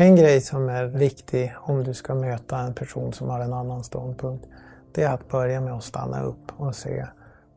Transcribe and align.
En 0.00 0.16
grej 0.16 0.40
som 0.40 0.68
är 0.68 0.84
viktig 0.84 1.54
om 1.60 1.84
du 1.84 1.94
ska 1.94 2.14
möta 2.14 2.58
en 2.58 2.74
person 2.74 3.12
som 3.12 3.28
har 3.28 3.40
en 3.40 3.52
annan 3.52 3.84
ståndpunkt, 3.84 4.46
det 4.94 5.02
är 5.02 5.14
att 5.14 5.28
börja 5.28 5.60
med 5.60 5.72
att 5.72 5.84
stanna 5.84 6.22
upp 6.22 6.52
och 6.56 6.74
se 6.74 7.06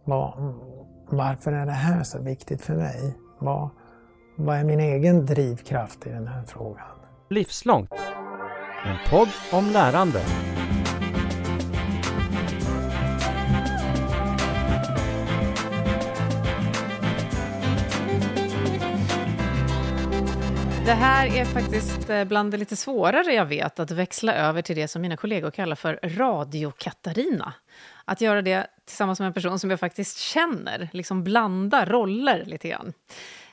vad, 0.04 0.54
varför 1.10 1.52
är 1.52 1.66
det 1.66 1.72
här 1.72 2.04
så 2.04 2.20
viktigt 2.20 2.62
för 2.62 2.76
mig? 2.76 3.18
Vad, 3.40 3.70
vad 4.38 4.58
är 4.58 4.64
min 4.64 4.80
egen 4.80 5.26
drivkraft 5.26 6.08
i 6.08 6.10
den 6.10 6.28
här 6.28 6.44
frågan? 6.48 6.88
Livslångt. 7.30 7.94
En 8.86 8.98
podd 9.10 9.30
om 9.54 9.66
lärande. 9.66 10.22
Det 20.86 20.94
här 20.94 21.36
är 21.36 21.46
faktiskt 21.46 22.10
eh, 22.10 22.24
bland 22.24 22.52
det 22.52 22.58
lite 22.58 22.76
svårare 22.76 23.34
jag 23.34 23.46
vet, 23.46 23.80
att 23.80 23.92
växla 23.92 24.34
över 24.34 24.62
till 24.62 24.76
det 24.76 24.88
som 24.88 25.02
mina 25.02 25.18
kollegor 25.18 25.52
kallar 25.52 25.76
för 25.76 26.00
Radio-Katarina. 26.04 27.54
Att 28.06 28.22
göra 28.22 28.42
det 28.42 28.68
tillsammans 28.86 29.20
med 29.20 29.28
en 29.28 29.34
person 29.34 29.60
som 29.60 29.70
jag 29.70 29.80
faktiskt 29.80 30.18
känner, 30.18 30.90
liksom 30.94 31.24
blanda 31.24 31.86
roller 31.86 32.44
lite 32.46 32.70
grann. 32.70 32.94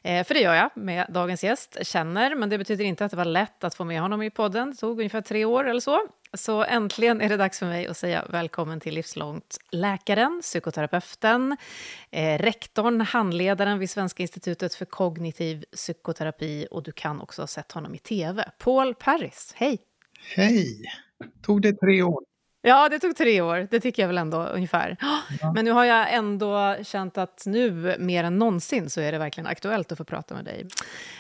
Eh, 0.09 0.25
för 0.25 0.35
det 0.35 0.41
gör 0.41 0.55
jag 0.55 0.71
med 0.75 1.07
dagens 1.09 1.45
gäst, 1.45 1.79
känner, 1.83 2.35
men 2.35 2.49
det 2.49 2.59
betyder 2.59 2.85
inte 2.85 3.05
att 3.05 3.11
det 3.11 3.17
var 3.17 3.25
lätt 3.25 3.65
att 3.65 3.75
få 3.75 3.85
med 3.85 4.01
honom 4.01 4.23
i 4.23 4.31
podden. 4.31 4.71
Det 4.71 4.77
tog 4.77 4.99
ungefär 4.99 5.21
tre 5.21 5.45
år 5.45 5.69
eller 5.69 5.81
så. 5.81 6.01
Så 6.33 6.65
äntligen 6.65 7.21
är 7.21 7.29
det 7.29 7.37
dags 7.37 7.59
för 7.59 7.67
mig 7.67 7.87
att 7.87 7.97
säga 7.97 8.25
välkommen 8.31 8.81
till 8.81 8.95
Livslångt 8.95 9.57
läkaren, 9.71 10.41
psykoterapeuten, 10.43 11.57
eh, 12.11 12.39
rektorn, 12.39 13.01
handledaren 13.01 13.79
vid 13.79 13.91
Svenska 13.91 14.23
institutet 14.23 14.75
för 14.75 14.85
kognitiv 14.85 15.65
psykoterapi 15.73 16.67
och 16.71 16.83
du 16.83 16.93
kan 16.93 17.21
också 17.21 17.43
ha 17.43 17.47
sett 17.47 17.73
honom 17.73 17.95
i 17.95 17.99
tv. 17.99 18.51
Paul 18.59 18.95
Paris, 18.95 19.53
hej! 19.57 19.79
Hej! 20.37 20.83
Tog 21.43 21.63
det 21.63 21.73
tre 21.73 22.03
år? 22.03 22.21
Ja, 22.63 22.89
det 22.89 22.99
tog 22.99 23.17
tre 23.17 23.41
år. 23.41 23.69
Det 23.71 23.81
tycker 23.81 24.03
jag 24.03 24.07
väl 24.07 24.19
ändå 24.19 24.43
ungefär. 24.43 24.97
Ja. 25.41 25.53
Men 25.53 25.65
nu 25.65 25.71
har 25.71 25.85
jag 25.85 26.15
ändå 26.15 26.77
känt 26.83 27.19
att 27.19 27.43
nu 27.47 27.97
mer 27.99 28.25
än 28.25 28.39
någonsin 28.39 28.91
så 28.91 29.01
är 29.01 29.13
det 29.13 29.19
verkligen 29.19 29.47
aktuellt 29.47 29.93
att 29.93 29.99
få 29.99 30.05
prata 30.05 30.35
med 30.35 30.45
dig. 30.45 30.67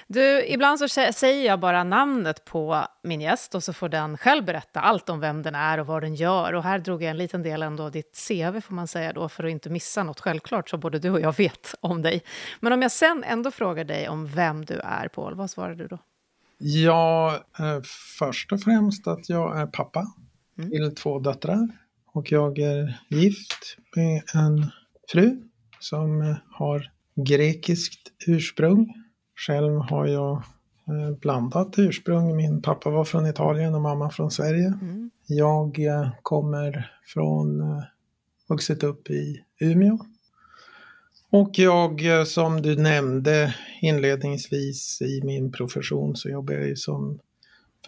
Du, 0.06 0.46
ibland 0.46 0.78
så 0.78 0.88
säger 1.12 1.46
jag 1.46 1.60
bara 1.60 1.84
namnet 1.84 2.44
på 2.44 2.86
min 3.02 3.20
gäst 3.20 3.54
och 3.54 3.64
så 3.64 3.72
får 3.72 3.88
den 3.88 4.18
själv 4.18 4.44
berätta 4.44 4.80
allt 4.80 5.08
om 5.08 5.20
vem 5.20 5.42
den 5.42 5.54
är 5.54 5.80
och 5.80 5.86
vad 5.86 6.02
den 6.02 6.14
gör. 6.14 6.52
Och 6.52 6.62
här 6.62 6.78
drog 6.78 7.02
jag 7.02 7.10
en 7.10 7.16
liten 7.16 7.42
del 7.42 7.62
ändå 7.62 7.82
av 7.82 7.90
ditt 7.90 8.26
CV 8.28 8.60
får 8.60 8.74
man 8.74 8.86
säga 8.86 9.12
då 9.12 9.28
för 9.28 9.44
att 9.44 9.50
inte 9.50 9.70
missa 9.70 10.02
något 10.02 10.20
självklart 10.20 10.68
som 10.68 10.80
både 10.80 10.98
du 10.98 11.10
och 11.10 11.20
jag 11.20 11.36
vet 11.36 11.74
om 11.80 12.02
dig. 12.02 12.22
Men 12.60 12.72
om 12.72 12.82
jag 12.82 12.92
sen 12.92 13.24
ändå 13.24 13.50
frågar 13.50 13.84
dig 13.84 14.08
om 14.08 14.26
vem 14.26 14.64
du 14.64 14.80
är, 14.84 15.08
Paul, 15.08 15.34
vad 15.34 15.50
svarar 15.50 15.74
du 15.74 15.86
då? 15.86 15.98
Ja, 16.58 17.38
eh, 17.58 17.82
först 18.18 18.52
och 18.52 18.60
främst 18.60 19.06
att 19.06 19.28
jag 19.28 19.60
är 19.60 19.66
pappa 19.66 20.06
mm. 20.58 20.70
till 20.70 20.94
två 20.94 21.18
döttrar. 21.18 21.68
Och 22.12 22.32
jag 22.32 22.58
är 22.58 23.00
gift 23.08 23.76
med 23.96 24.22
en 24.34 24.70
fru 25.12 25.42
som 25.80 26.36
har 26.50 26.90
grekiskt 27.26 28.12
ursprung. 28.26 28.94
Själv 29.46 29.78
har 29.78 30.06
jag 30.06 30.32
eh, 30.88 31.18
blandat 31.20 31.78
ursprung. 31.78 32.36
Min 32.36 32.62
pappa 32.62 32.90
var 32.90 33.04
från 33.04 33.26
Italien 33.26 33.74
och 33.74 33.80
mamma 33.80 34.10
från 34.10 34.30
Sverige. 34.30 34.66
Mm. 34.80 35.10
Jag 35.26 35.78
eh, 35.78 36.10
kommer 36.22 36.92
från, 37.06 37.60
eh, 37.60 37.82
vuxit 38.48 38.82
upp 38.82 39.10
i 39.10 39.44
Umeå. 39.60 39.98
Och 41.30 41.50
jag, 41.58 42.26
som 42.26 42.62
du 42.62 42.76
nämnde 42.76 43.54
inledningsvis 43.80 45.02
i 45.02 45.20
min 45.24 45.52
profession, 45.52 46.16
så 46.16 46.28
jobbar 46.28 46.54
jag 46.54 46.78
som 46.78 47.18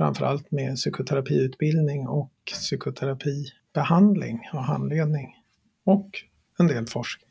framförallt 0.00 0.50
med 0.50 0.76
psykoterapiutbildning 0.76 2.08
och 2.08 2.32
psykoterapibehandling 2.46 4.40
och 4.52 4.64
handledning. 4.64 5.36
Och 5.84 6.10
en 6.58 6.66
del 6.66 6.86
forskning. 6.86 7.30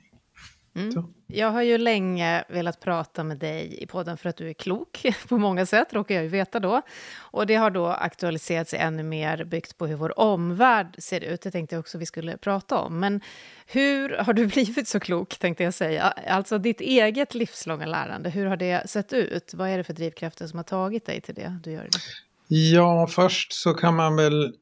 Mm. 0.75 1.13
Jag 1.27 1.51
har 1.51 1.61
ju 1.61 1.77
länge 1.77 2.43
velat 2.49 2.79
prata 2.79 3.23
med 3.23 3.37
dig 3.37 3.83
i 3.83 3.87
podden 3.87 4.17
för 4.17 4.29
att 4.29 4.37
du 4.37 4.49
är 4.49 4.53
klok 4.53 5.05
på 5.29 5.37
många 5.37 5.65
sätt, 5.65 5.93
råkar 5.93 6.15
jag 6.15 6.23
ju 6.23 6.29
veta 6.29 6.59
då. 6.59 6.81
Och 7.17 7.47
det 7.47 7.55
har 7.55 7.69
då 7.69 7.87
aktualiserats 7.87 8.73
ännu 8.73 9.03
mer 9.03 9.43
byggt 9.43 9.77
på 9.77 9.87
hur 9.87 9.95
vår 9.95 10.19
omvärld 10.19 10.95
ser 10.97 11.23
ut. 11.23 11.41
Det 11.41 11.51
tänkte 11.51 11.75
jag 11.75 11.79
också 11.79 11.97
vi 11.97 12.05
skulle 12.05 12.37
prata 12.37 12.77
om. 12.77 12.99
Men 12.99 13.21
hur 13.67 14.09
har 14.09 14.33
du 14.33 14.47
blivit 14.55 14.87
så 14.87 14.99
klok, 14.99 15.37
tänkte 15.39 15.63
jag 15.63 15.73
säga? 15.73 16.03
Alltså 16.27 16.57
ditt 16.57 16.81
eget 16.81 17.33
livslånga 17.33 17.85
lärande, 17.85 18.29
hur 18.29 18.45
har 18.45 18.57
det 18.57 18.89
sett 18.89 19.13
ut? 19.13 19.53
Vad 19.53 19.69
är 19.69 19.77
det 19.77 19.83
för 19.83 19.93
drivkrafter 19.93 20.47
som 20.47 20.59
har 20.59 20.63
tagit 20.63 21.05
dig 21.05 21.21
till 21.21 21.35
det 21.35 21.59
du 21.63 21.71
gör 21.71 21.83
idag? 21.83 22.01
Ja, 22.51 23.07
först 23.07 23.53
så 23.53 23.73
kan 23.73 23.95
man 23.95 24.15
väl 24.15 24.53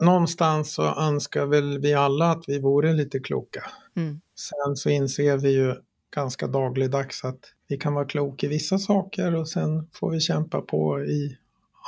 någonstans 0.00 0.74
så 0.74 0.82
önskar 0.82 1.46
väl 1.46 1.78
vi 1.78 1.94
alla 1.94 2.30
att 2.30 2.44
vi 2.46 2.58
vore 2.58 2.92
lite 2.92 3.20
kloka. 3.20 3.64
Mm. 3.96 4.20
Sen 4.36 4.76
så 4.76 4.90
inser 4.90 5.38
vi 5.38 5.50
ju 5.50 5.74
ganska 6.14 6.46
dagligdags 6.46 7.24
att 7.24 7.40
vi 7.68 7.76
kan 7.76 7.94
vara 7.94 8.04
kloka 8.04 8.46
i 8.46 8.48
vissa 8.48 8.78
saker 8.78 9.34
och 9.34 9.48
sen 9.48 9.88
får 9.92 10.10
vi 10.10 10.20
kämpa 10.20 10.60
på 10.60 11.04
i 11.04 11.38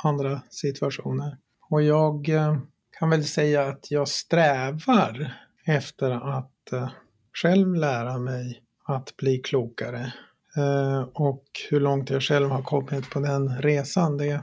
andra 0.03 0.41
situationer. 0.49 1.37
Och 1.69 1.83
jag 1.83 2.29
eh, 2.29 2.57
kan 2.99 3.09
väl 3.09 3.25
säga 3.25 3.67
att 3.67 3.91
jag 3.91 4.07
strävar 4.07 5.33
efter 5.65 6.11
att 6.37 6.71
eh, 6.73 6.89
själv 7.33 7.75
lära 7.75 8.17
mig 8.17 8.61
att 8.85 9.17
bli 9.17 9.37
klokare. 9.37 10.13
Eh, 10.57 11.01
och 11.13 11.43
hur 11.69 11.79
långt 11.79 12.09
jag 12.09 12.23
själv 12.23 12.49
har 12.49 12.61
kommit 12.61 13.09
på 13.09 13.19
den 13.19 13.61
resan, 13.61 14.17
det 14.17 14.41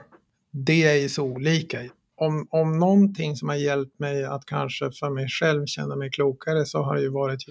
det 0.55 0.85
är 0.85 0.95
ju 0.95 1.09
så 1.09 1.23
olika. 1.23 1.79
Om, 2.17 2.49
om 2.51 2.79
någonting 2.79 3.37
som 3.37 3.49
har 3.49 3.57
hjälpt 3.57 3.99
mig 3.99 4.25
att 4.25 4.47
kanske 4.47 4.91
för 4.91 5.11
mig 5.11 5.29
själv 5.29 5.67
känna 5.67 5.97
mig 5.97 6.11
klokare 6.11 6.65
så 6.65 6.83
har 6.83 6.95
det 6.95 7.03
ju 7.03 7.09
varit 7.09 7.43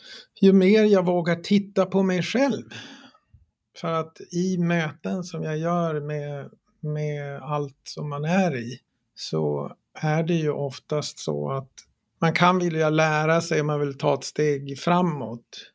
ju 0.41 0.53
mer 0.53 0.84
jag 0.84 1.06
vågar 1.06 1.36
titta 1.36 1.86
på 1.86 2.03
mig 2.03 2.24
själv. 2.24 2.63
För 3.78 3.88
att 3.88 4.18
i 4.31 4.58
möten 4.58 5.24
som 5.24 5.44
jag 5.44 5.58
gör 5.58 6.00
med, 6.00 6.50
med 6.80 7.42
allt 7.42 7.81
som 7.84 8.09
man 8.09 8.25
är 8.25 8.58
i 8.58 8.80
så 9.16 9.75
är 9.94 10.24
det 10.24 10.34
ju 10.34 10.52
oftast 10.52 11.19
så 11.19 11.52
att 11.52 11.72
man 12.22 12.34
kan 12.34 12.59
vilja 12.59 12.90
lära 12.90 13.42
sig 13.42 13.62
om 13.62 13.68
man 13.68 13.80
vill 13.80 13.97
ta 13.97 14.13
ett 14.13 14.24
steg 14.24 14.80
framåt. 14.80 15.72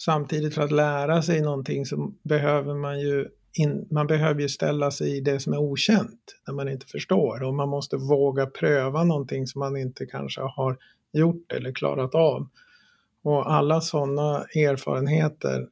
Samtidigt 0.00 0.54
för 0.54 0.62
att 0.62 0.72
lära 0.72 1.22
sig 1.22 1.40
någonting 1.40 1.86
så 1.86 2.12
behöver 2.22 2.74
man 2.74 3.00
ju 3.00 3.28
in, 3.52 3.88
man 3.90 4.06
behöver 4.06 4.40
ju 4.40 4.48
ställa 4.48 4.90
sig 4.90 5.16
i 5.16 5.20
det 5.20 5.40
som 5.40 5.52
är 5.52 5.58
okänt, 5.58 6.20
när 6.46 6.54
man 6.54 6.68
inte 6.68 6.86
förstår. 6.86 7.42
Och 7.42 7.54
man 7.54 7.68
måste 7.68 7.96
våga 7.96 8.46
pröva 8.46 9.04
någonting 9.04 9.46
som 9.46 9.58
man 9.58 9.76
inte 9.76 10.06
kanske 10.06 10.40
har 10.40 10.78
gjort 11.12 11.52
eller 11.52 11.72
klarat 11.72 12.14
av. 12.14 12.48
Och 13.22 13.52
alla 13.52 13.80
sådana 13.80 14.44
erfarenheter, 14.44 15.68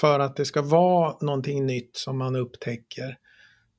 för 0.00 0.20
att 0.20 0.36
det 0.36 0.44
ska 0.44 0.62
vara 0.62 1.16
någonting 1.20 1.66
nytt 1.66 1.96
som 1.96 2.18
man 2.18 2.36
upptäcker, 2.36 3.18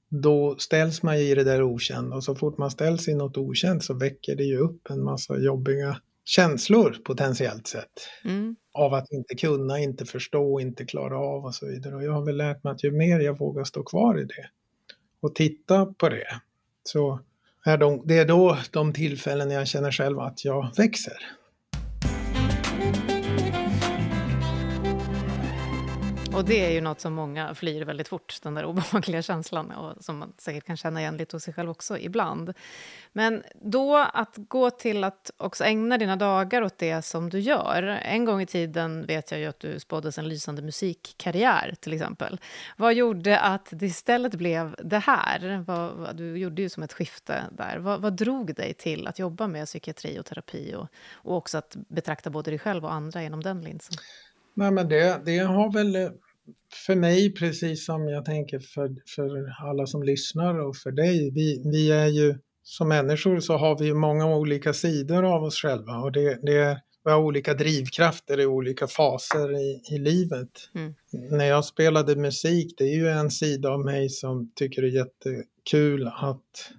då 0.09 0.55
ställs 0.57 1.03
man 1.03 1.15
i 1.15 1.35
det 1.35 1.43
där 1.43 1.63
okända 1.63 2.15
och 2.15 2.23
så 2.23 2.35
fort 2.35 2.57
man 2.57 2.71
ställs 2.71 3.07
i 3.07 3.13
något 3.13 3.37
okänt 3.37 3.83
så 3.83 3.93
väcker 3.93 4.35
det 4.35 4.43
ju 4.43 4.57
upp 4.57 4.89
en 4.89 5.03
massa 5.03 5.37
jobbiga 5.37 5.97
känslor 6.25 6.97
potentiellt 7.05 7.67
sett. 7.67 8.09
Mm. 8.23 8.55
Av 8.71 8.93
att 8.93 9.11
inte 9.11 9.35
kunna, 9.35 9.79
inte 9.79 10.05
förstå, 10.05 10.59
inte 10.59 10.85
klara 10.85 11.19
av 11.19 11.45
och 11.45 11.55
så 11.55 11.67
vidare. 11.67 11.95
Och 11.95 12.03
jag 12.03 12.11
har 12.11 12.25
väl 12.25 12.37
lärt 12.37 12.63
mig 12.63 12.71
att 12.71 12.83
ju 12.83 12.91
mer 12.91 13.19
jag 13.19 13.37
vågar 13.37 13.63
stå 13.63 13.83
kvar 13.83 14.19
i 14.19 14.23
det 14.23 14.49
och 15.19 15.35
titta 15.35 15.85
på 15.85 16.09
det 16.09 16.41
så 16.83 17.19
är 17.65 17.77
de, 17.77 18.01
det 18.05 18.17
är 18.17 18.25
då 18.25 18.57
de 18.71 18.93
tillfällen 18.93 19.51
jag 19.51 19.67
känner 19.67 19.91
själv 19.91 20.19
att 20.19 20.45
jag 20.45 20.71
växer. 20.77 21.17
Och 26.35 26.45
det 26.45 26.65
är 26.65 26.71
ju 26.71 26.81
något 26.81 26.99
som 27.01 27.13
många 27.13 27.55
flyr 27.55 27.85
väldigt 27.85 28.07
fort, 28.07 28.39
den 28.43 28.53
där 28.55 28.65
obehagliga 28.65 29.21
känslan, 29.21 29.71
och 29.71 30.03
som 30.03 30.17
man 30.17 30.33
säkert 30.37 30.65
kan 30.65 30.77
känna 30.77 30.99
igen 30.99 31.17
lite 31.17 31.35
hos 31.35 31.43
sig 31.43 31.53
själv 31.53 31.69
också 31.69 31.97
ibland. 31.97 32.53
Men 33.13 33.43
då 33.61 33.97
att 34.13 34.35
gå 34.37 34.69
till 34.69 35.03
att 35.03 35.31
också 35.37 35.63
ägna 35.63 35.97
dina 35.97 36.15
dagar 36.15 36.61
åt 36.61 36.77
det 36.77 37.01
som 37.01 37.29
du 37.29 37.39
gör. 37.39 37.83
En 37.83 38.25
gång 38.25 38.41
i 38.41 38.45
tiden 38.45 39.05
vet 39.05 39.31
jag 39.31 39.39
ju 39.39 39.45
att 39.45 39.59
du 39.59 39.79
spåddes 39.79 40.17
en 40.17 40.27
lysande 40.27 40.61
musikkarriär, 40.61 41.75
till 41.79 41.93
exempel. 41.93 42.39
Vad 42.77 42.93
gjorde 42.93 43.39
att 43.39 43.67
det 43.71 43.85
istället 43.85 44.35
blev 44.35 44.75
det 44.83 44.99
här? 44.99 45.63
Vad, 45.67 46.15
du 46.15 46.37
gjorde 46.37 46.61
ju 46.61 46.69
som 46.69 46.83
ett 46.83 46.93
skifte 46.93 47.43
där. 47.51 47.77
Vad, 47.77 48.01
vad 48.01 48.13
drog 48.13 48.55
dig 48.55 48.73
till 48.73 49.07
att 49.07 49.19
jobba 49.19 49.47
med 49.47 49.65
psykiatri 49.65 50.19
och 50.19 50.25
terapi 50.25 50.75
och, 50.75 50.87
och 51.13 51.37
också 51.37 51.57
att 51.57 51.75
betrakta 51.87 52.29
både 52.29 52.51
dig 52.51 52.59
själv 52.59 52.85
och 52.85 52.93
andra 52.93 53.23
genom 53.23 53.43
den 53.43 53.61
linsen? 53.61 53.95
Nej, 54.57 54.71
men 54.71 54.89
det, 54.89 55.21
det 55.25 55.37
har 55.37 55.71
väl 55.71 55.95
eh, 55.95 56.09
för 56.85 56.95
mig, 56.95 57.33
precis 57.33 57.85
som 57.85 58.07
jag 58.07 58.25
tänker 58.25 58.59
för, 58.59 58.95
för 59.15 59.53
alla 59.69 59.85
som 59.85 60.03
lyssnar 60.03 60.59
och 60.59 60.77
för 60.77 60.91
dig, 60.91 61.31
vi, 61.31 61.61
vi 61.65 61.91
är 61.91 62.07
ju 62.07 62.35
som 62.63 62.87
människor 62.87 63.39
så 63.39 63.57
har 63.57 63.77
vi 63.79 63.93
många 63.93 64.35
olika 64.35 64.73
sidor 64.73 65.23
av 65.23 65.43
oss 65.43 65.55
själva 65.55 65.97
och 65.97 66.11
det, 66.11 66.39
det 66.41 66.81
vi 67.05 67.11
har 67.11 67.19
olika 67.19 67.53
drivkrafter 67.53 68.39
i 68.39 68.45
olika 68.45 68.87
faser 68.87 69.59
i, 69.59 69.81
i 69.91 69.97
livet. 69.97 70.49
Mm. 70.75 70.93
När 71.11 71.45
jag 71.45 71.65
spelade 71.65 72.15
musik, 72.15 72.73
det 72.77 72.83
är 72.83 72.95
ju 72.95 73.07
en 73.07 73.31
sida 73.31 73.69
av 73.69 73.79
mig 73.79 74.09
som 74.09 74.51
tycker 74.55 74.81
det 74.81 74.87
är 74.87 74.91
jättekul 74.91 76.07
att 76.07 76.71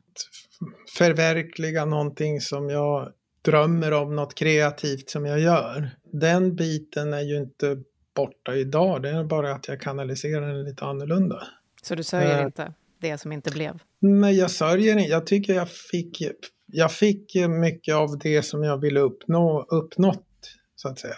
förverkliga 0.98 1.84
någonting 1.84 2.40
som 2.40 2.70
jag 2.70 3.12
drömmer 3.42 3.92
om, 3.92 4.16
något 4.16 4.34
kreativt 4.34 5.10
som 5.10 5.26
jag 5.26 5.40
gör. 5.40 5.90
Den 6.12 6.56
biten 6.56 7.14
är 7.14 7.22
ju 7.22 7.36
inte 7.36 7.82
borta 8.16 8.54
idag, 8.54 9.02
det 9.02 9.10
är 9.10 9.24
bara 9.24 9.52
att 9.52 9.68
jag 9.68 9.80
kanaliserar 9.80 10.52
den 10.52 10.64
lite 10.64 10.84
annorlunda. 10.84 11.42
Så 11.82 11.94
du 11.94 12.02
sörjer 12.02 12.40
uh, 12.40 12.46
inte 12.46 12.72
det 13.00 13.18
som 13.18 13.32
inte 13.32 13.50
blev? 13.50 13.78
Nej, 13.98 14.38
jag 14.38 14.50
sörjer 14.50 14.96
inte. 14.96 15.10
Jag 15.10 15.26
tycker 15.26 15.54
jag 15.54 15.70
fick, 15.70 16.22
jag 16.66 16.92
fick 16.92 17.34
mycket 17.48 17.94
av 17.94 18.18
det 18.18 18.42
som 18.42 18.62
jag 18.62 18.80
ville 18.80 19.00
uppnå, 19.00 19.66
uppnått, 19.68 20.26
så 20.76 20.88
att 20.88 20.98
säga. 20.98 21.14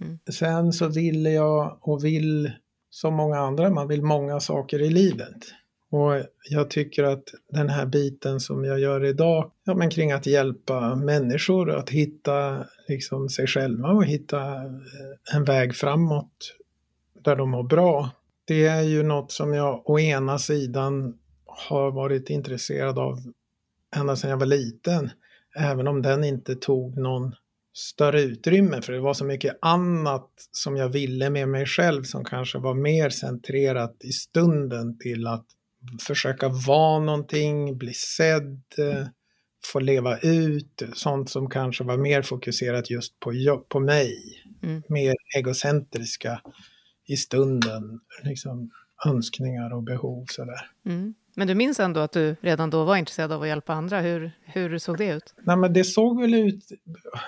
Mm. 0.00 0.18
Sen 0.30 0.72
så 0.72 0.88
ville 0.88 1.30
jag 1.30 1.78
och 1.80 2.04
vill 2.04 2.52
som 2.90 3.14
många 3.14 3.38
andra, 3.38 3.70
man 3.70 3.88
vill 3.88 4.02
många 4.02 4.40
saker 4.40 4.82
i 4.82 4.90
livet. 4.90 5.36
Och 5.94 6.22
jag 6.50 6.70
tycker 6.70 7.04
att 7.04 7.24
den 7.48 7.68
här 7.68 7.86
biten 7.86 8.40
som 8.40 8.64
jag 8.64 8.80
gör 8.80 9.04
idag, 9.04 9.50
ja, 9.64 9.74
men 9.74 9.90
kring 9.90 10.12
att 10.12 10.26
hjälpa 10.26 10.94
människor 10.94 11.70
att 11.70 11.90
hitta 11.90 12.64
liksom, 12.88 13.28
sig 13.28 13.46
själva 13.46 13.88
och 13.88 14.04
hitta 14.04 14.54
eh, 14.54 15.34
en 15.34 15.44
väg 15.44 15.74
framåt 15.74 16.56
där 17.24 17.36
de 17.36 17.50
mår 17.50 17.62
bra. 17.62 18.10
Det 18.44 18.66
är 18.66 18.82
ju 18.82 19.02
något 19.02 19.32
som 19.32 19.54
jag 19.54 19.90
å 19.90 19.98
ena 19.98 20.38
sidan 20.38 21.18
har 21.46 21.90
varit 21.90 22.30
intresserad 22.30 22.98
av 22.98 23.18
ända 23.96 24.16
sedan 24.16 24.30
jag 24.30 24.36
var 24.36 24.46
liten. 24.46 25.10
Även 25.56 25.88
om 25.88 26.02
den 26.02 26.24
inte 26.24 26.54
tog 26.54 26.98
någon 26.98 27.34
större 27.72 28.22
utrymme 28.22 28.82
för 28.82 28.92
det 28.92 29.00
var 29.00 29.14
så 29.14 29.24
mycket 29.24 29.58
annat 29.60 30.30
som 30.50 30.76
jag 30.76 30.88
ville 30.88 31.30
med 31.30 31.48
mig 31.48 31.66
själv 31.66 32.02
som 32.02 32.24
kanske 32.24 32.58
var 32.58 32.74
mer 32.74 33.10
centrerat 33.10 33.96
i 34.00 34.12
stunden 34.12 34.98
till 34.98 35.26
att 35.26 35.46
försöka 36.06 36.48
vara 36.48 37.00
någonting, 37.00 37.78
bli 37.78 37.94
sedd, 37.94 38.62
få 39.64 39.80
leva 39.80 40.18
ut, 40.18 40.82
sånt 40.94 41.30
som 41.30 41.50
kanske 41.50 41.84
var 41.84 41.96
mer 41.96 42.22
fokuserat 42.22 42.90
just 42.90 43.20
på, 43.20 43.32
på 43.68 43.80
mig. 43.80 44.16
Mm. 44.62 44.82
Mer 44.88 45.14
egocentriska 45.36 46.40
i 47.06 47.16
stunden, 47.16 48.00
liksom 48.22 48.70
önskningar 49.06 49.74
och 49.74 49.82
behov 49.82 50.24
sådär. 50.28 50.70
Mm. 50.86 51.14
Men 51.36 51.48
du 51.48 51.54
minns 51.54 51.80
ändå 51.80 52.00
att 52.00 52.12
du 52.12 52.36
redan 52.40 52.70
då 52.70 52.84
var 52.84 52.96
intresserad 52.96 53.32
av 53.32 53.42
att 53.42 53.48
hjälpa 53.48 53.72
andra. 53.72 54.00
Hur, 54.00 54.32
hur 54.42 54.78
såg 54.78 54.98
det 54.98 55.08
ut? 55.08 55.34
Nej 55.42 55.56
men 55.56 55.72
det 55.72 55.84
såg 55.84 56.20
väl 56.20 56.34
ut, 56.34 56.64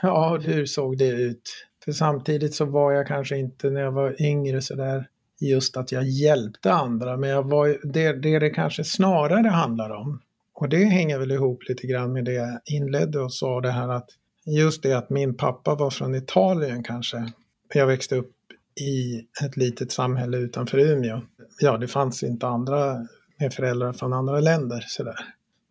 ja 0.03 0.39
hur 0.43 0.67
såg 0.67 0.99
det 0.99 1.09
ut? 1.09 1.67
För 1.85 1.93
samtidigt 1.93 2.55
så 2.55 2.65
var 2.65 2.93
jag 2.93 3.07
kanske 3.07 3.37
inte 3.37 3.71
när 3.71 3.81
jag 3.81 3.93
var 3.93 4.23
yngre 4.23 4.63
sådär 4.63 5.09
just 5.41 5.77
att 5.77 5.93
jag 5.93 6.05
hjälpte 6.05 6.73
andra, 6.73 7.17
men 7.17 7.31
jag 7.31 7.43
var, 7.51 7.79
det, 7.93 8.13
det 8.13 8.39
det 8.39 8.51
kanske 8.51 8.85
snarare 8.85 9.49
handlar 9.49 9.91
om, 9.91 10.21
och 10.55 10.69
det 10.69 10.85
hänger 10.85 11.19
väl 11.19 11.33
ihop 11.33 11.69
lite 11.69 11.87
grann 11.87 12.13
med 12.13 12.25
det 12.25 12.33
jag 12.33 12.61
inledde 12.65 13.21
och 13.21 13.35
sa 13.35 13.61
det 13.61 13.71
här 13.71 13.89
att 13.89 14.09
just 14.47 14.83
det 14.83 14.93
att 14.93 15.11
min 15.11 15.37
pappa 15.37 15.75
var 15.75 15.91
från 15.91 16.15
Italien 16.15 16.83
kanske. 16.83 17.33
Jag 17.75 17.87
växte 17.87 18.17
upp 18.17 18.33
i 18.81 19.23
ett 19.45 19.57
litet 19.57 19.93
samhälle 19.93 20.37
utanför 20.37 20.79
Umeå. 20.79 21.21
Ja, 21.61 21.77
det 21.77 21.89
fanns 21.89 22.23
inte 22.23 22.47
andra 22.47 23.07
med 23.39 23.55
föräldrar 23.55 23.93
från 23.93 24.13
andra 24.13 24.41
länder 24.41 24.85
sådär. 24.87 25.19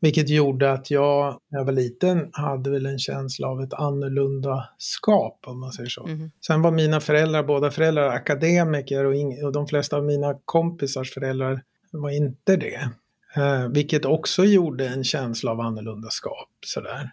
Vilket 0.02 0.30
gjorde 0.30 0.72
att 0.72 0.92
jag, 0.92 1.40
när 1.50 1.60
jag 1.60 1.66
var 1.66 1.74
liten, 1.74 2.30
hade 2.32 2.70
väl 2.70 2.86
en 2.86 3.00
känsla 3.00 3.48
av 3.48 3.62
ett 3.62 3.74
annorlunda 3.74 4.70
skap 4.78 5.40
om 5.48 5.60
man 5.60 5.72
säger 5.72 5.90
så. 5.90 6.08
Mm. 6.08 6.32
Sen 6.48 6.62
var 6.62 6.72
mina 6.72 7.00
föräldrar, 7.00 7.44
båda 7.44 7.72
föräldrar, 7.72 8.10
akademiker 8.10 9.06
och, 9.06 9.14
och 9.44 9.52
de 9.52 9.68
flesta 9.68 9.98
av 9.98 10.04
mina 10.06 10.36
kompisars 10.46 11.14
föräldrar 11.14 11.62
var 11.92 12.10
inte 12.10 12.56
det. 12.56 12.90
Eh, 13.36 13.68
vilket 13.68 14.06
också 14.06 14.46
gjorde 14.46 14.88
en 14.88 15.04
känsla 15.04 15.52
av 15.52 15.60
annorlunda 15.62 16.10
skap. 16.10 16.50
Sådär. 16.66 17.12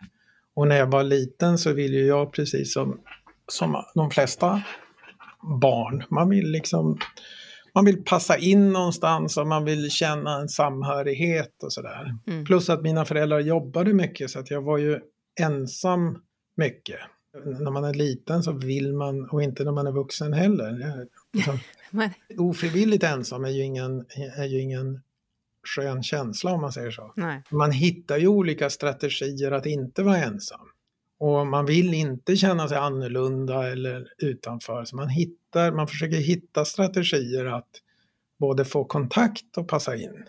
Och 0.55 0.69
när 0.69 0.77
jag 0.77 0.87
var 0.87 1.03
liten 1.03 1.59
så 1.59 1.73
ville 1.73 1.99
jag 1.99 2.33
precis 2.33 2.73
som, 2.73 3.01
som 3.49 3.85
de 3.95 4.11
flesta 4.11 4.63
barn, 5.61 6.05
man 6.11 6.29
vill 6.29 6.51
liksom 6.51 6.99
man 7.75 7.85
vill 7.85 8.05
passa 8.05 8.37
in 8.37 8.73
någonstans 8.73 9.37
och 9.37 9.47
man 9.47 9.65
vill 9.65 9.91
känna 9.91 10.41
en 10.41 10.49
samhörighet 10.49 11.63
och 11.63 11.73
sådär. 11.73 12.15
Mm. 12.27 12.45
Plus 12.45 12.71
att 12.71 12.83
mina 12.83 13.05
föräldrar 13.05 13.41
jobbade 13.41 13.95
mycket 13.95 14.31
så 14.31 14.39
att 14.39 14.51
jag 14.51 14.63
var 14.63 14.79
ju 14.79 15.01
ensam 15.41 16.19
mycket. 16.57 16.99
När 17.45 17.71
man 17.71 17.85
är 17.85 17.95
liten 17.95 18.43
så 18.43 18.53
vill 18.53 18.93
man, 18.93 19.29
och 19.31 19.43
inte 19.43 19.65
när 19.65 19.73
man 19.73 19.87
är 19.87 19.93
vuxen 19.93 20.33
heller. 20.33 21.07
Liksom, 21.33 21.59
ofrivilligt 22.39 23.05
ensam 23.05 23.45
är 23.45 23.49
ju, 23.49 23.63
ingen, 23.63 24.05
är 24.37 24.45
ju 24.45 24.61
ingen 24.61 25.01
skön 25.67 26.03
känsla 26.03 26.53
om 26.53 26.61
man 26.61 26.73
säger 26.73 26.91
så. 26.91 27.13
Nej. 27.17 27.43
Man 27.51 27.73
hittar 27.73 28.19
ju 28.19 28.27
olika 28.27 28.71
strategier 28.71 29.53
att 29.53 29.67
inte 29.67 30.03
vara 30.03 30.17
ensam. 30.17 30.61
Och 31.23 31.47
man 31.47 31.67
vill 31.67 31.95
inte 31.95 32.37
känna 32.37 32.69
sig 32.69 32.79
annorlunda 32.79 33.69
eller 33.73 34.09
utanför. 34.19 34.85
Så 34.85 34.97
man, 34.97 35.09
hittar, 35.09 35.73
man 35.73 35.89
försöker 35.89 36.17
hitta 36.17 36.65
strategier 36.65 37.47
att 37.47 37.69
både 38.39 38.65
få 38.65 38.85
kontakt 38.85 39.57
och 39.57 39.69
passa 39.69 39.97
in. 39.97 40.25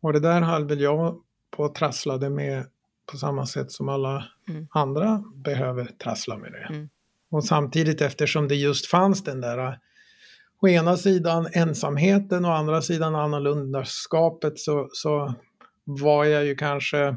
Och 0.00 0.12
det 0.12 0.20
där 0.20 0.40
höll 0.40 0.66
väl 0.66 0.80
jag 0.80 1.20
på 1.56 1.62
och 1.62 1.74
trasslade 1.74 2.30
med 2.30 2.66
på 3.10 3.16
samma 3.16 3.46
sätt 3.46 3.72
som 3.72 3.88
alla 3.88 4.24
mm. 4.48 4.66
andra 4.70 5.24
behöver 5.34 5.84
trassla 5.84 6.36
med 6.36 6.52
det. 6.52 6.66
Mm. 6.74 6.88
Och 7.30 7.44
samtidigt 7.44 8.00
eftersom 8.00 8.48
det 8.48 8.56
just 8.56 8.86
fanns 8.86 9.24
den 9.24 9.40
där 9.40 9.78
å 10.62 10.68
ena 10.68 10.96
sidan 10.96 11.46
ensamheten 11.52 12.44
och 12.44 12.50
å 12.50 12.54
andra 12.54 12.82
sidan 12.82 13.14
annorlundaskapet 13.14 14.58
så, 14.58 14.88
så 14.92 15.34
var 15.84 16.24
jag 16.24 16.44
ju 16.44 16.54
kanske 16.54 17.16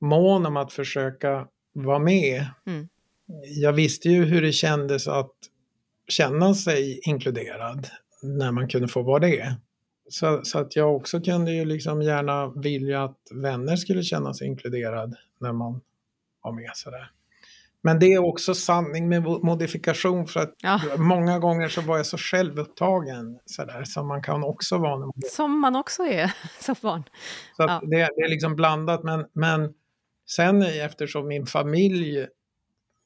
mån 0.00 0.46
om 0.46 0.56
att 0.56 0.72
försöka 0.72 1.46
var 1.84 1.98
med. 1.98 2.46
Mm. 2.66 2.88
Jag 3.44 3.72
visste 3.72 4.08
ju 4.08 4.24
hur 4.24 4.42
det 4.42 4.52
kändes 4.52 5.08
att 5.08 5.32
känna 6.08 6.54
sig 6.54 7.00
inkluderad 7.02 7.86
när 8.22 8.52
man 8.52 8.68
kunde 8.68 8.88
få 8.88 9.02
vara 9.02 9.18
det. 9.18 9.56
Så, 10.08 10.40
så, 10.44 10.58
att 10.58 10.76
jag 10.76 10.96
också 10.96 11.20
kunde 11.20 11.52
ju 11.52 11.64
liksom 11.64 12.02
gärna 12.02 12.48
vilja 12.48 13.04
att 13.04 13.18
vänner 13.34 13.76
skulle 13.76 14.02
känna 14.02 14.34
sig 14.34 14.46
inkluderad 14.46 15.16
när 15.40 15.52
man 15.52 15.80
var 16.42 16.52
med 16.52 16.70
sådär. 16.74 17.10
Men 17.82 17.98
det 17.98 18.06
är 18.06 18.18
också 18.18 18.54
sanning 18.54 19.08
med 19.08 19.22
modifikation 19.22 20.26
för 20.26 20.40
att 20.40 20.54
ja. 20.62 20.80
många 20.96 21.38
gånger 21.38 21.68
så 21.68 21.80
var 21.80 21.96
jag 21.96 22.06
så 22.06 22.18
självupptagen 22.18 23.38
sådär 23.46 23.84
som 23.84 24.08
man 24.08 24.22
kan 24.22 24.44
också 24.44 24.78
vara. 24.78 24.98
Man... 24.98 25.12
Som 25.30 25.60
man 25.60 25.76
också 25.76 26.02
är 26.02 26.32
som 26.60 26.74
barn. 26.82 27.02
Så 27.56 27.62
ja. 27.62 27.80
det, 27.82 27.96
det, 27.96 28.22
är 28.22 28.30
liksom 28.30 28.56
blandat 28.56 29.02
men, 29.02 29.24
men 29.32 29.72
Sen 30.36 30.62
eftersom 30.62 31.28
min 31.28 31.46
familj 31.46 32.26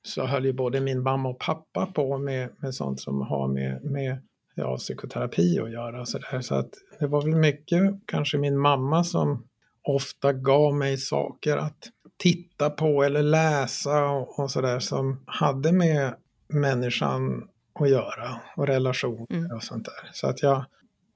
så 0.07 0.27
höll 0.27 0.45
ju 0.45 0.53
både 0.53 0.81
min 0.81 1.03
mamma 1.03 1.29
och 1.29 1.39
pappa 1.39 1.87
på 1.87 2.19
med, 2.19 2.51
med 2.59 2.75
sånt 2.75 3.01
som 3.01 3.21
har 3.21 3.49
med, 3.49 3.85
med 3.85 4.23
ja, 4.55 4.77
psykoterapi 4.77 5.59
att 5.61 5.73
göra. 5.73 6.07
Så, 6.07 6.19
där. 6.19 6.41
så 6.41 6.55
att 6.55 6.71
det 6.99 7.07
var 7.07 7.23
väl 7.23 7.37
mycket 7.37 7.83
kanske 8.07 8.39
min 8.39 8.59
mamma 8.59 9.05
som 9.05 9.47
ofta 9.83 10.33
gav 10.33 10.75
mig 10.75 10.97
saker 10.97 11.57
att 11.57 11.91
titta 12.17 12.71
på 12.71 13.03
eller 13.03 13.23
läsa 13.23 14.05
och, 14.05 14.39
och 14.39 14.51
sådär 14.51 14.79
som 14.79 15.25
hade 15.27 15.73
med 15.73 16.15
människan 16.49 17.49
att 17.81 17.91
göra 17.91 18.41
och 18.57 18.67
relationer 18.67 19.27
mm. 19.31 19.57
och 19.57 19.63
sånt 19.63 19.85
där. 19.85 20.11
Så 20.13 20.27
att 20.27 20.43
jag, 20.43 20.65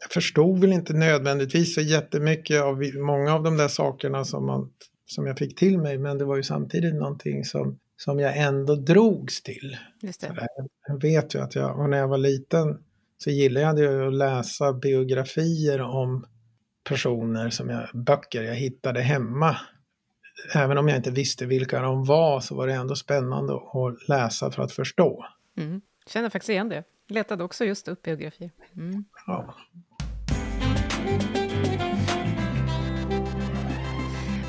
jag 0.00 0.11
förstod 0.11 0.61
väl 0.61 0.73
inte 0.73 0.93
nödvändigtvis 0.93 1.75
så 1.75 1.81
jättemycket 1.81 2.62
av 2.62 2.83
många 2.95 3.35
av 3.35 3.43
de 3.43 3.57
där 3.57 3.69
sakerna 3.69 4.25
som 4.25 4.47
man 4.47 4.71
som 5.09 5.27
jag 5.27 5.38
fick 5.38 5.59
till 5.59 5.79
mig 5.79 5.99
men 5.99 6.19
det 6.19 6.25
var 6.25 6.37
ju 6.37 6.43
samtidigt 6.43 6.95
någonting 6.95 7.45
som, 7.45 7.79
som 7.97 8.19
jag 8.19 8.37
ändå 8.37 8.75
drogs 8.75 9.43
till. 9.43 9.77
Just 10.00 10.21
det. 10.21 10.49
Jag 10.87 11.03
vet 11.03 11.35
ju 11.35 11.38
att 11.38 11.55
jag, 11.55 11.81
och 11.81 11.91
när 11.91 11.99
jag 11.99 12.09
var 12.09 12.19
liten 12.19 12.83
så 13.19 13.31
gillade 13.31 13.81
jag 13.83 14.07
att 14.07 14.15
läsa 14.15 14.73
biografier 14.73 15.81
om 15.81 16.27
personer 16.88 17.50
som 17.50 17.69
jag, 17.69 17.88
böcker 17.95 18.43
jag 18.43 18.55
hittade 18.55 19.00
hemma. 19.00 19.57
Även 20.55 20.79
om 20.79 20.88
jag 20.88 20.97
inte 20.97 21.11
visste 21.11 21.47
vilka 21.47 21.81
de 21.81 22.05
var 22.05 22.41
så 22.41 22.55
var 22.55 22.67
det 22.67 22.73
ändå 22.73 22.95
spännande 22.95 23.55
att 23.55 24.09
läsa 24.09 24.50
för 24.50 24.62
att 24.62 24.73
förstå. 24.73 25.25
Mm. 25.57 25.81
Känner 26.07 26.31
faktiskt 26.31 26.50
igen 26.50 26.69
det. 26.69 26.85
Letade 27.09 27.45
också 27.45 27.65
just 27.65 27.88
upp 27.88 28.03
biografier. 28.03 28.50
Mm. 28.77 29.05
Ja. 29.27 29.55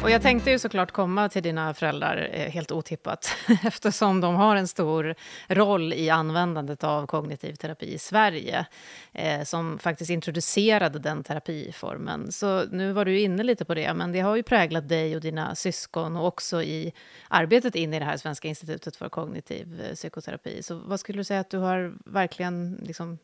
Och 0.03 0.10
jag 0.10 0.22
tänkte 0.22 0.51
ju 0.51 0.60
såklart 0.60 0.91
komma 0.91 1.29
till 1.29 1.44
dina 1.44 1.74
föräldrar 1.74 2.29
eh, 2.32 2.51
helt 2.51 2.72
otippat 2.72 3.36
eftersom 3.63 4.22
de 4.22 4.36
har 4.36 4.56
en 4.56 4.68
stor 4.68 5.15
roll 5.48 5.94
i 5.94 6.10
användandet 6.10 6.84
av 6.84 7.08
kognitiv 7.08 7.53
terapi 7.53 7.94
i 7.94 7.98
Sverige 7.98 8.65
eh, 9.13 9.44
som 9.44 9.79
faktiskt 9.79 10.12
introducerade 10.12 11.00
den 11.00 11.24
terapiformen. 11.24 12.32
Så 12.32 12.65
nu 12.65 12.91
var 12.91 13.06
du 13.06 13.20
inne 13.20 13.44
lite 13.44 13.65
på 13.65 13.74
det, 13.74 13.94
men 13.94 14.12
det 14.12 14.20
har 14.20 14.36
ju 14.36 14.44
präglat 14.44 14.89
dig 14.89 15.15
och 15.15 15.22
dina 15.22 15.56
syskon 15.56 16.15
och 16.15 16.27
också 16.27 16.63
i 16.63 16.94
arbetet 17.27 17.75
in 17.75 17.94
i 17.94 18.00
det 18.00 18.06
här 18.06 18.18
Svenska 18.18 18.48
institutet 18.48 18.96
för 18.96 19.10
kognitiv 19.10 19.82
eh, 19.82 19.96
psykoterapi. 19.96 20.63
Så 20.63 20.75
vad 20.75 21.00
skulle 21.00 21.20
du 21.20 21.24
säga 21.24 21.39
att 21.39 21.50
du 21.50 21.58
har 21.58 21.94
verkligen 22.06 22.79
liksom 22.84 23.18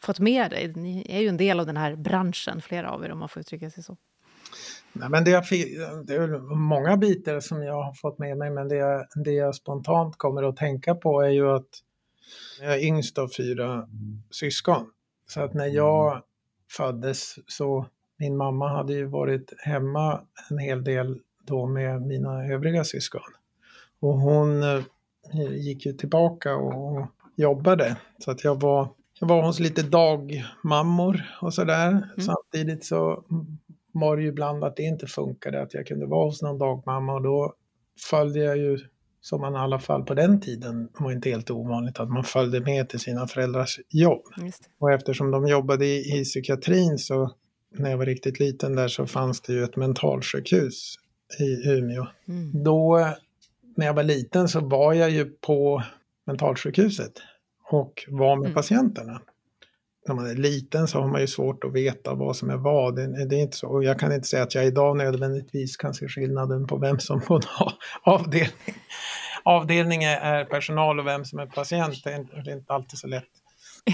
fått 0.00 0.18
med 0.18 0.50
dig? 0.50 0.72
Ni 0.76 1.06
är 1.08 1.20
ju 1.20 1.28
en 1.28 1.36
del 1.36 1.60
av 1.60 1.66
den 1.66 1.76
här 1.76 1.96
branschen, 1.96 2.62
flera 2.62 2.90
av 2.90 3.04
er 3.04 3.12
om 3.12 3.18
man 3.18 3.28
får 3.28 3.40
uttrycka 3.40 3.70
sig 3.70 3.82
så. 3.82 3.96
Nej, 4.92 5.08
men 5.08 5.24
det, 5.24 5.30
jag, 5.30 5.44
det 6.06 6.14
är 6.14 6.54
många 6.54 6.96
bitar 6.96 7.40
som 7.40 7.62
jag 7.62 7.82
har 7.82 7.94
fått 7.94 8.18
med 8.18 8.36
mig 8.36 8.50
men 8.50 8.68
det 8.68 8.76
jag, 8.76 9.06
det 9.14 9.32
jag 9.32 9.54
spontant 9.54 10.16
kommer 10.16 10.42
att 10.42 10.56
tänka 10.56 10.94
på 10.94 11.20
är 11.22 11.30
ju 11.30 11.50
att 11.50 11.68
jag 12.60 12.74
är 12.74 12.84
yngst 12.84 13.18
av 13.18 13.28
fyra 13.28 13.88
syskon. 14.30 14.90
Så 15.26 15.40
att 15.40 15.54
när 15.54 15.66
jag 15.66 16.22
föddes 16.76 17.38
så 17.46 17.86
min 18.16 18.36
mamma 18.36 18.68
hade 18.68 18.92
ju 18.92 19.04
varit 19.04 19.52
hemma 19.58 20.20
en 20.50 20.58
hel 20.58 20.84
del 20.84 21.18
då 21.46 21.66
med 21.66 22.02
mina 22.02 22.44
övriga 22.44 22.84
syskon. 22.84 23.20
Och 24.00 24.14
hon 24.18 24.62
eh, 24.62 24.82
gick 25.50 25.86
ju 25.86 25.92
tillbaka 25.92 26.56
och 26.56 27.06
jobbade. 27.36 27.96
Så 28.18 28.30
att 28.30 28.44
jag 28.44 28.60
var, 28.60 28.88
jag 29.20 29.28
var 29.28 29.42
hos 29.42 29.60
lite 29.60 29.82
dagmammor 29.82 31.22
och 31.40 31.54
sådär. 31.54 31.88
Mm. 31.88 32.02
Samtidigt 32.18 32.84
så 32.84 33.24
var 33.92 34.16
det 34.16 34.22
ju 34.22 34.28
ibland 34.28 34.64
att 34.64 34.76
det 34.76 34.82
inte 34.82 35.06
funkade, 35.06 35.62
att 35.62 35.74
jag 35.74 35.86
kunde 35.86 36.06
vara 36.06 36.24
hos 36.24 36.42
någon 36.42 36.58
dagmamma 36.58 37.14
och 37.14 37.22
då 37.22 37.54
följde 38.10 38.38
jag 38.40 38.56
ju, 38.56 38.78
som 39.20 39.40
man 39.40 39.54
i 39.54 39.58
alla 39.58 39.78
fall 39.78 40.04
på 40.04 40.14
den 40.14 40.40
tiden 40.40 40.88
var 40.98 41.12
inte 41.12 41.30
helt 41.30 41.50
ovanligt, 41.50 42.00
att 42.00 42.08
man 42.08 42.24
följde 42.24 42.60
med 42.60 42.88
till 42.88 43.00
sina 43.00 43.26
föräldrars 43.26 43.80
jobb. 43.88 44.22
Och 44.78 44.92
eftersom 44.92 45.30
de 45.30 45.46
jobbade 45.46 45.86
i, 45.86 46.20
i 46.20 46.24
psykiatrin 46.24 46.98
så 46.98 47.30
när 47.78 47.90
jag 47.90 47.98
var 47.98 48.06
riktigt 48.06 48.40
liten 48.40 48.76
där 48.76 48.88
så 48.88 49.06
fanns 49.06 49.40
det 49.40 49.52
ju 49.52 49.64
ett 49.64 49.76
mentalsjukhus 49.76 50.94
i 51.40 51.68
Umeå. 51.68 52.06
Mm. 52.28 52.64
Då, 52.64 53.08
när 53.76 53.86
jag 53.86 53.94
var 53.94 54.02
liten 54.02 54.48
så 54.48 54.60
var 54.60 54.92
jag 54.92 55.10
ju 55.10 55.24
på 55.24 55.82
mentalsjukhuset 56.26 57.12
och 57.70 58.04
var 58.08 58.36
med 58.36 58.46
mm. 58.46 58.54
patienterna. 58.54 59.20
När 60.08 60.14
man 60.14 60.26
är 60.26 60.34
liten 60.34 60.88
så 60.88 61.00
har 61.00 61.08
man 61.08 61.20
ju 61.20 61.26
svårt 61.26 61.64
att 61.64 61.72
veta 61.72 62.14
vad 62.14 62.36
som 62.36 62.50
är 62.50 62.56
vad. 62.56 62.96
Det, 62.96 63.28
det 63.28 63.36
är 63.36 63.40
inte 63.40 63.56
så. 63.56 63.68
Och 63.68 63.84
jag 63.84 63.98
kan 63.98 64.12
inte 64.12 64.28
säga 64.28 64.42
att 64.42 64.54
jag 64.54 64.66
idag 64.66 64.96
nödvändigtvis 64.96 65.76
kan 65.76 65.94
se 65.94 66.08
skillnaden 66.08 66.66
på 66.66 66.76
vem 66.76 66.98
som 66.98 67.20
på 67.20 67.40
avdelning, 68.02 68.76
avdelning 69.44 70.04
är 70.04 70.44
personal 70.44 71.00
och 71.00 71.06
vem 71.06 71.24
som 71.24 71.38
är 71.38 71.46
patient. 71.46 72.04
Det 72.04 72.12
är, 72.12 72.16
inte, 72.16 72.36
det 72.36 72.50
är 72.50 72.56
inte 72.56 72.72
alltid 72.72 72.98
så 72.98 73.06
lätt 73.06 73.24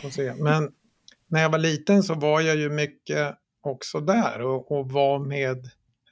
att 0.04 0.12
se. 0.12 0.34
Men 0.34 0.72
när 1.28 1.42
jag 1.42 1.50
var 1.50 1.58
liten 1.58 2.02
så 2.02 2.14
var 2.14 2.40
jag 2.40 2.56
ju 2.56 2.70
mycket 2.70 3.34
också 3.60 4.00
där 4.00 4.42
och, 4.42 4.72
och 4.72 4.90
var 4.90 5.18
med 5.18 5.58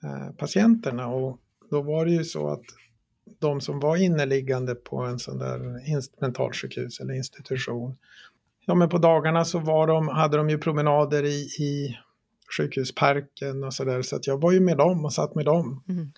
eh, 0.04 0.34
patienterna. 0.38 1.06
Och 1.06 1.40
då 1.70 1.82
var 1.82 2.04
det 2.04 2.12
ju 2.12 2.24
så 2.24 2.48
att 2.48 2.64
de 3.38 3.60
som 3.60 3.80
var 3.80 3.96
inneliggande 3.96 4.74
på 4.74 5.00
en 5.00 5.18
sån 5.18 5.38
där 5.38 5.58
mentalsjukhus 6.20 7.00
eller 7.00 7.14
institution, 7.14 7.96
ja 8.66 8.74
men 8.74 8.88
på 8.88 8.98
dagarna 8.98 9.44
så 9.44 9.58
var 9.58 9.86
de, 9.86 10.08
hade 10.08 10.36
de 10.36 10.50
ju 10.50 10.58
promenader 10.58 11.24
i, 11.24 11.40
i 11.60 11.98
sjukhusparken 12.56 13.64
och 13.64 13.74
sådär 13.74 14.02
så 14.02 14.16
att 14.16 14.26
jag 14.26 14.40
var 14.40 14.52
ju 14.52 14.60
med 14.60 14.76
dem 14.76 15.04
och 15.04 15.12
satt 15.12 15.34
med 15.34 15.44
dem. 15.44 15.84
Mm. 15.88 16.12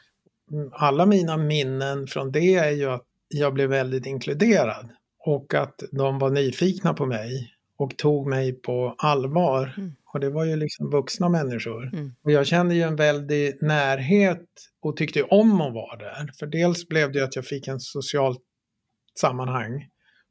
Alla 0.73 1.07
mina 1.07 1.37
minnen 1.37 2.07
från 2.07 2.33
det 2.33 2.55
är 2.55 2.71
ju 2.71 2.91
att 2.91 3.05
jag 3.29 3.55
blev 3.55 3.71
väldigt 3.71 4.07
inkluderad 4.07 4.89
och 5.19 5.55
att 5.55 5.83
de 5.93 6.19
var 6.19 6.31
nyfikna 6.31 6.95
på 6.95 7.07
mig 7.07 7.55
och 7.77 7.97
tog 7.97 8.27
mig 8.27 8.53
på 8.53 8.95
allvar. 8.99 9.75
Mm. 9.77 9.95
Och 10.13 10.21
det 10.21 10.31
var 10.31 10.45
ju 10.45 10.57
liksom 10.57 10.91
vuxna 10.91 11.29
människor. 11.29 11.91
Mm. 11.93 12.15
Och 12.23 12.33
jag 12.33 12.47
kände 12.47 12.75
ju 12.75 12.83
en 12.83 12.97
väldig 12.97 13.63
närhet 13.63 14.47
och 14.81 14.97
tyckte 14.97 15.23
om 15.23 15.61
att 15.61 15.75
vara 15.75 15.97
där. 15.97 16.31
För 16.39 16.47
dels 16.47 16.89
blev 16.89 17.13
det 17.13 17.25
att 17.25 17.37
jag 17.37 17.47
fick 17.47 17.69
en 17.69 17.81
socialt 17.81 18.43
sammanhang. 19.21 19.89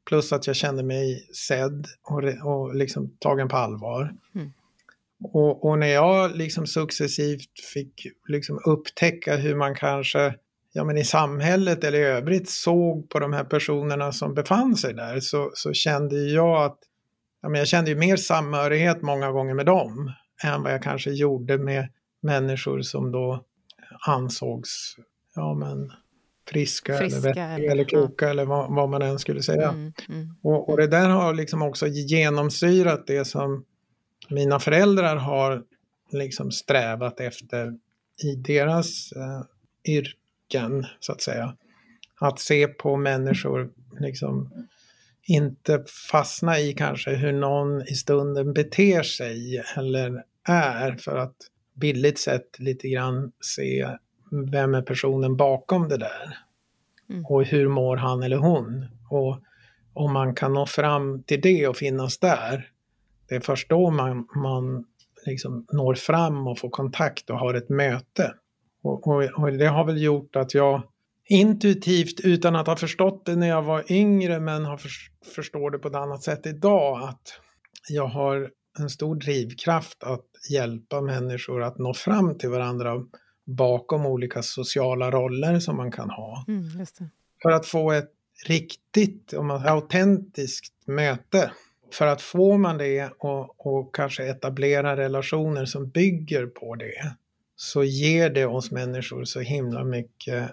Plus 0.08 0.32
att 0.32 0.46
jag 0.46 0.56
kände 0.56 0.82
mig 0.82 1.28
sedd 1.48 1.86
och, 2.02 2.22
och 2.52 2.74
liksom 2.74 3.16
tagen 3.18 3.48
på 3.48 3.56
allvar. 3.56 4.14
Mm. 4.34 4.52
Och, 5.22 5.64
och, 5.64 5.78
när 5.78 5.86
jag 5.86 6.36
liksom 6.36 6.66
successivt 6.66 7.60
fick 7.72 8.06
liksom 8.28 8.60
upptäcka 8.66 9.36
hur 9.36 9.56
man 9.56 9.74
kanske 9.74 10.34
ja, 10.72 10.84
men 10.84 10.96
i 10.96 11.04
samhället 11.04 11.84
eller 11.84 11.98
i 11.98 12.02
övrigt 12.02 12.50
såg 12.50 13.10
på 13.10 13.18
de 13.18 13.32
här 13.32 13.44
personerna 13.44 14.12
som 14.12 14.34
befann 14.34 14.76
sig 14.76 14.94
där 14.94 15.20
så, 15.20 15.50
så 15.54 15.72
kände 15.72 16.16
jag 16.16 16.64
att 16.64 16.78
ja, 17.42 17.48
men 17.48 17.58
jag 17.58 17.68
kände 17.68 17.90
ju 17.90 17.96
mer 17.96 18.16
samhörighet 18.16 19.02
många 19.02 19.32
gånger 19.32 19.54
med 19.54 19.66
dem 19.66 20.12
än 20.44 20.62
vad 20.62 20.72
jag 20.72 20.82
kanske 20.82 21.10
gjorde 21.10 21.58
med 21.58 21.88
människor 22.22 22.82
som 22.82 23.12
då 23.12 23.44
ansågs 24.06 24.96
ja, 25.34 25.54
men, 25.54 25.92
friska, 26.48 26.98
friska 26.98 27.18
eller 27.18 27.28
vettiga 27.28 27.44
eller, 27.44 27.70
eller 27.70 27.84
kloka 27.84 28.24
ja. 28.24 28.30
eller 28.30 28.44
vad, 28.44 28.74
vad, 28.74 28.88
man 28.88 29.02
än 29.02 29.18
skulle 29.18 29.42
säga. 29.42 29.68
Mm, 29.68 29.92
mm, 30.08 30.34
och, 30.42 30.68
och, 30.68 30.76
det 30.76 30.86
där 30.86 31.08
har 31.08 31.34
liksom 31.34 31.62
också 31.62 31.86
genomsyrat 31.86 33.06
det 33.06 33.24
som 33.24 33.64
mina 34.28 34.60
föräldrar 34.60 35.16
har 35.16 35.62
liksom 36.12 36.50
strävat 36.50 37.20
efter 37.20 37.78
i 38.24 38.34
deras 38.34 39.12
eh, 39.12 39.42
yrken, 39.84 40.86
så 41.00 41.12
att 41.12 41.20
säga. 41.20 41.56
Att 42.20 42.40
se 42.40 42.68
på 42.68 42.96
människor 42.96 43.70
liksom 44.00 44.50
inte 45.22 45.84
fastna 46.10 46.58
i 46.58 46.72
kanske 46.72 47.10
hur 47.10 47.32
någon 47.32 47.82
i 47.82 47.94
stunden 47.94 48.52
beter 48.52 49.02
sig 49.02 49.64
eller 49.76 50.24
är 50.48 50.96
för 50.96 51.16
att 51.16 51.36
billigt 51.74 52.18
sett 52.18 52.58
lite 52.58 52.88
grann 52.88 53.32
se 53.40 53.88
vem 54.30 54.74
är 54.74 54.82
personen 54.82 55.36
bakom 55.36 55.88
det 55.88 55.96
där. 55.96 56.38
Mm. 57.10 57.26
Och 57.26 57.44
hur 57.44 57.68
mår 57.68 57.96
han 57.96 58.22
eller 58.22 58.36
hon? 58.36 58.86
Och 59.10 59.38
om 59.92 60.12
man 60.12 60.34
kan 60.34 60.52
nå 60.52 60.66
fram 60.66 61.22
till 61.22 61.40
det 61.40 61.68
och 61.68 61.76
finnas 61.76 62.18
där, 62.18 62.70
det 63.28 63.34
är 63.34 63.40
först 63.40 63.68
då 63.68 63.90
man, 63.90 64.28
man 64.34 64.84
liksom 65.26 65.66
når 65.72 65.94
fram 65.94 66.46
och 66.46 66.58
får 66.58 66.70
kontakt 66.70 67.30
och 67.30 67.38
har 67.38 67.54
ett 67.54 67.68
möte. 67.68 68.34
Och, 68.82 69.06
och, 69.06 69.22
och 69.22 69.52
det 69.52 69.66
har 69.66 69.84
väl 69.84 70.02
gjort 70.02 70.36
att 70.36 70.54
jag 70.54 70.82
intuitivt 71.28 72.20
utan 72.20 72.56
att 72.56 72.66
ha 72.66 72.76
förstått 72.76 73.26
det 73.26 73.36
när 73.36 73.48
jag 73.48 73.62
var 73.62 73.92
yngre 73.92 74.40
men 74.40 74.64
har 74.64 74.76
för, 74.76 74.90
förstår 75.34 75.70
det 75.70 75.78
på 75.78 75.88
ett 75.88 75.94
annat 75.94 76.22
sätt 76.22 76.46
idag 76.46 77.02
att 77.08 77.40
jag 77.88 78.06
har 78.06 78.50
en 78.78 78.90
stor 78.90 79.14
drivkraft 79.14 80.04
att 80.04 80.26
hjälpa 80.50 81.00
människor 81.00 81.62
att 81.62 81.78
nå 81.78 81.94
fram 81.94 82.38
till 82.38 82.50
varandra 82.50 83.04
bakom 83.48 84.06
olika 84.06 84.42
sociala 84.42 85.10
roller 85.10 85.60
som 85.60 85.76
man 85.76 85.92
kan 85.92 86.10
ha. 86.10 86.44
Mm, 86.48 86.86
för 87.42 87.50
att 87.50 87.66
få 87.66 87.92
ett 87.92 88.10
riktigt, 88.46 89.32
om 89.32 89.46
man, 89.46 89.66
autentiskt 89.66 90.86
möte. 90.86 91.50
För 91.92 92.06
att 92.06 92.22
får 92.22 92.58
man 92.58 92.78
det 92.78 93.10
och, 93.18 93.66
och 93.66 93.94
kanske 93.94 94.24
etablera 94.24 94.96
relationer 94.96 95.64
som 95.64 95.88
bygger 95.88 96.46
på 96.46 96.74
det 96.74 97.16
så 97.56 97.84
ger 97.84 98.30
det 98.30 98.46
oss 98.46 98.70
människor 98.70 99.24
så 99.24 99.40
himla 99.40 99.84
mycket 99.84 100.50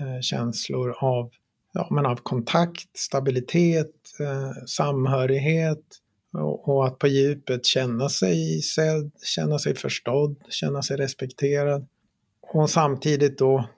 Eh, 0.00 0.20
känslor 0.20 0.94
av, 0.98 1.30
ja, 1.72 1.88
men 1.90 2.06
av 2.06 2.16
kontakt, 2.16 2.96
stabilitet, 2.96 3.92
eh, 4.20 4.64
samhörighet 4.66 5.84
och, 6.32 6.68
och, 6.68 6.86
att 6.86 6.98
på 6.98 7.06
djupet 7.06 7.66
känna 7.66 8.08
sig 8.08 8.62
sedd, 8.62 9.10
känna 9.22 9.58
sig 9.58 9.74
förstådd, 9.74 10.36
känna 10.48 10.82
sig 10.82 10.96
respekterad. 10.96 11.86
Och 12.52 12.70
samtidigt 12.70 13.38
då 13.38 13.68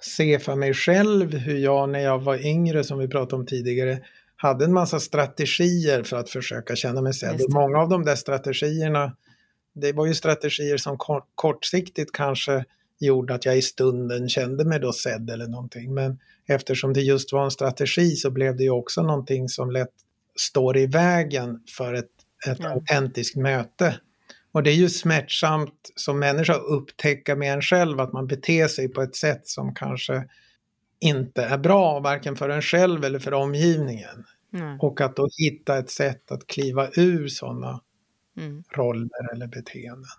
se 0.00 0.38
för 0.38 0.54
mig 0.54 0.74
själv 0.74 1.34
hur 1.34 1.58
jag 1.58 1.88
när 1.88 2.00
jag 2.00 2.18
var 2.18 2.46
yngre, 2.46 2.84
som 2.84 2.98
vi 2.98 3.08
pratade 3.08 3.40
om 3.40 3.46
tidigare, 3.46 4.00
hade 4.36 4.64
en 4.64 4.72
massa 4.72 5.00
strategier 5.00 6.02
för 6.02 6.16
att 6.16 6.30
försöka 6.30 6.76
känna 6.76 7.02
mig 7.02 7.14
sedd. 7.14 7.40
Många 7.48 7.78
av 7.78 7.88
de 7.88 8.04
där 8.04 8.14
strategierna, 8.16 9.16
det 9.74 9.92
var 9.92 10.06
ju 10.06 10.14
strategier 10.14 10.76
som 10.76 10.98
kort, 10.98 11.28
kortsiktigt 11.34 12.12
kanske 12.12 12.64
gjorde 13.00 13.34
att 13.34 13.44
jag 13.44 13.58
i 13.58 13.62
stunden 13.62 14.28
kände 14.28 14.64
mig 14.64 14.80
då 14.80 14.92
sedd 14.92 15.30
eller 15.30 15.46
någonting. 15.46 15.94
Men 15.94 16.18
eftersom 16.46 16.92
det 16.92 17.00
just 17.00 17.32
var 17.32 17.44
en 17.44 17.50
strategi 17.50 18.10
så 18.10 18.30
blev 18.30 18.56
det 18.56 18.62
ju 18.62 18.70
också 18.70 19.02
någonting 19.02 19.48
som 19.48 19.70
lätt 19.70 19.92
står 20.38 20.76
i 20.76 20.86
vägen 20.86 21.60
för 21.76 21.94
ett, 21.94 22.10
ett 22.48 22.58
ja. 22.60 22.68
autentiskt 22.68 23.36
möte. 23.36 24.00
Och 24.52 24.62
det 24.62 24.70
är 24.70 24.74
ju 24.74 24.88
smärtsamt 24.88 25.92
som 25.94 26.18
människa 26.18 26.54
att 26.54 26.62
upptäcka 26.62 27.36
med 27.36 27.52
en 27.52 27.62
själv 27.62 28.00
att 28.00 28.12
man 28.12 28.26
beter 28.26 28.68
sig 28.68 28.88
på 28.88 29.02
ett 29.02 29.16
sätt 29.16 29.48
som 29.48 29.74
kanske 29.74 30.24
inte 31.00 31.42
är 31.42 31.58
bra, 31.58 32.00
varken 32.00 32.36
för 32.36 32.48
en 32.48 32.62
själv 32.62 33.04
eller 33.04 33.18
för 33.18 33.34
omgivningen. 33.34 34.24
Mm. 34.52 34.80
Och 34.80 35.00
att 35.00 35.16
då 35.16 35.28
hitta 35.38 35.78
ett 35.78 35.90
sätt 35.90 36.30
att 36.30 36.46
kliva 36.46 36.88
ur 36.96 37.28
sådana 37.28 37.80
mm. 38.36 38.62
roller 38.76 39.32
eller 39.32 39.46
beteenden. 39.46 40.10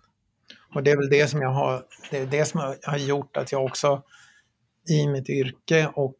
Och 0.75 0.83
det 0.83 0.91
är 0.91 0.97
väl 0.97 1.09
det 1.09 1.27
som 1.27 1.41
jag 1.41 1.51
har, 1.51 1.85
det 2.11 2.17
är 2.17 2.25
det 2.25 2.45
som 2.45 2.75
har 2.83 2.97
gjort 2.97 3.37
att 3.37 3.51
jag 3.51 3.65
också 3.65 4.03
i 4.89 5.07
mitt 5.07 5.29
yrke 5.29 5.91
och 5.95 6.17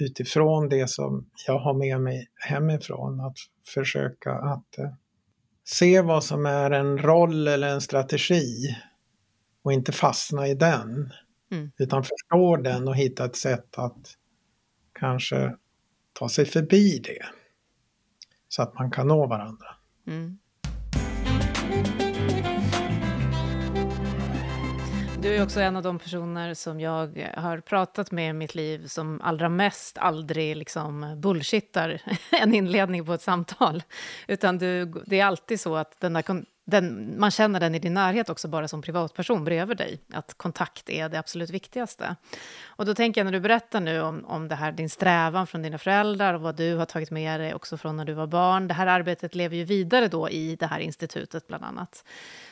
utifrån 0.00 0.68
det 0.68 0.90
som 0.90 1.30
jag 1.46 1.58
har 1.58 1.74
med 1.74 2.00
mig 2.00 2.28
hemifrån 2.34 3.20
att 3.20 3.36
försöka 3.74 4.32
att 4.32 4.78
eh, 4.78 4.90
se 5.64 6.00
vad 6.00 6.24
som 6.24 6.46
är 6.46 6.70
en 6.70 6.98
roll 6.98 7.48
eller 7.48 7.68
en 7.68 7.80
strategi 7.80 8.76
och 9.62 9.72
inte 9.72 9.92
fastna 9.92 10.48
i 10.48 10.54
den. 10.54 11.12
Mm. 11.50 11.72
Utan 11.78 12.04
förstå 12.04 12.56
den 12.56 12.88
och 12.88 12.96
hitta 12.96 13.24
ett 13.24 13.36
sätt 13.36 13.78
att 13.78 14.14
kanske 14.92 15.56
ta 16.12 16.28
sig 16.28 16.44
förbi 16.44 16.98
det. 16.98 17.26
Så 18.48 18.62
att 18.62 18.74
man 18.74 18.90
kan 18.90 19.08
nå 19.08 19.26
varandra. 19.26 19.66
Mm. 20.06 20.38
Du 25.24 25.36
är 25.36 25.42
också 25.42 25.60
en 25.60 25.76
av 25.76 25.82
de 25.82 25.98
personer 25.98 26.54
som 26.54 26.80
jag 26.80 27.30
har 27.36 27.60
pratat 27.60 28.10
med 28.10 28.30
i 28.30 28.32
mitt 28.32 28.54
liv 28.54 28.86
som 28.86 29.20
allra 29.20 29.48
mest 29.48 29.98
aldrig 29.98 30.56
liksom 30.56 31.20
bullshittar 31.20 32.02
en 32.30 32.54
inledning 32.54 33.06
på 33.06 33.14
ett 33.14 33.22
samtal. 33.22 33.82
Utan 34.26 34.58
du, 34.58 34.84
det 35.06 35.20
är 35.20 35.24
alltid 35.24 35.60
så 35.60 35.76
att 35.76 36.00
den 36.00 36.12
där, 36.12 36.22
den, 36.64 37.14
man 37.20 37.30
känner 37.30 37.60
den 37.60 37.74
i 37.74 37.78
din 37.78 37.94
närhet 37.94 38.30
också 38.30 38.48
bara 38.48 38.68
som 38.68 38.82
privatperson 38.82 39.44
bredvid 39.44 39.76
dig. 39.76 40.00
Att 40.12 40.34
kontakt 40.34 40.90
är 40.90 41.08
det 41.08 41.18
absolut 41.18 41.50
viktigaste. 41.50 42.16
Och 42.66 42.86
då 42.86 42.94
tänker 42.94 43.20
jag 43.20 43.24
när 43.24 43.32
du 43.32 43.40
berättar 43.40 43.80
nu 43.80 44.00
om, 44.00 44.24
om 44.24 44.48
det 44.48 44.54
här, 44.54 44.72
din 44.72 44.90
strävan 44.90 45.46
från 45.46 45.62
dina 45.62 45.78
föräldrar 45.78 46.34
och 46.34 46.40
vad 46.40 46.56
du 46.56 46.76
har 46.76 46.86
tagit 46.86 47.10
med 47.10 47.40
dig 47.40 47.54
också 47.54 47.76
från 47.76 47.96
när 47.96 48.04
du 48.04 48.12
var 48.12 48.26
barn. 48.26 48.68
Det 48.68 48.74
här 48.74 48.86
arbetet 48.86 49.34
lever 49.34 49.56
ju 49.56 49.64
vidare 49.64 50.08
då 50.08 50.30
i 50.30 50.56
det 50.56 50.66
här 50.66 50.80
institutet 50.80 51.46
bland 51.46 51.64
annat. 51.64 52.04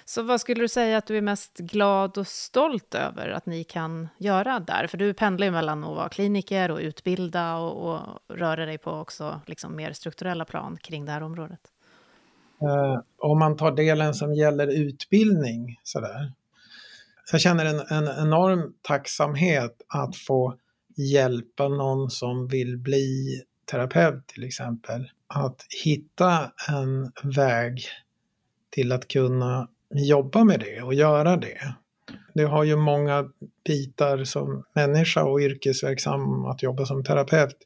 Så 0.05 0.23
vad 0.23 0.41
skulle 0.41 0.61
du 0.61 0.69
säga 0.69 0.99
att 0.99 1.07
du 1.07 1.17
är 1.17 1.23
mest 1.23 1.59
glad 1.59 2.19
och 2.19 2.27
stolt 2.27 2.95
över 2.95 3.29
att 3.29 3.47
ni 3.47 3.65
kan 3.65 4.09
göra 4.19 4.61
där? 4.61 4.87
För 4.87 4.99
du 4.99 5.15
pendlar 5.15 5.47
ju 5.47 5.51
mellan 5.51 5.85
att 5.85 5.97
vara 5.97 6.09
kliniker 6.09 6.71
och 6.71 6.79
utbilda 6.79 7.57
och, 7.57 7.93
och 7.93 8.21
röra 8.29 8.67
dig 8.67 8.79
på 8.79 8.91
också 8.91 9.41
liksom 9.47 9.77
mer 9.77 9.93
strukturella 9.93 10.45
plan 10.45 10.77
kring 10.77 11.05
det 11.05 11.13
här 11.13 11.23
området. 11.23 11.72
Eh, 12.63 13.01
om 13.19 13.39
man 13.39 13.57
tar 13.57 13.73
delen 13.73 14.15
som 14.15 14.35
gäller 14.35 14.67
utbildning 14.67 15.81
sådär. 15.83 16.33
Jag 17.33 17.41
känner 17.41 17.65
en, 17.65 17.81
en 17.81 18.27
enorm 18.27 18.75
tacksamhet 18.83 19.83
att 19.89 20.17
få 20.17 20.57
hjälpa 20.97 21.69
någon 21.69 22.11
som 22.11 22.49
vill 22.49 22.79
bli 22.79 23.43
terapeut 23.71 24.27
till 24.27 24.45
exempel. 24.45 25.11
Att 25.27 25.67
hitta 25.85 26.53
en 26.69 27.13
väg 27.23 27.85
till 28.71 28.93
att 28.93 29.09
kunna 29.09 29.69
jobba 29.95 30.45
med 30.45 30.61
det 30.61 30.83
och 30.83 30.95
göra 30.95 31.37
det. 31.37 31.75
Det 32.35 32.45
har 32.45 32.65
ju 32.65 32.77
många 32.77 33.31
bitar 33.67 34.25
som 34.25 34.65
människa 34.73 35.25
och 35.25 35.41
yrkesverksam 35.41 36.45
att 36.45 36.63
jobba 36.63 36.87
som 36.87 37.05
terapeut. 37.05 37.57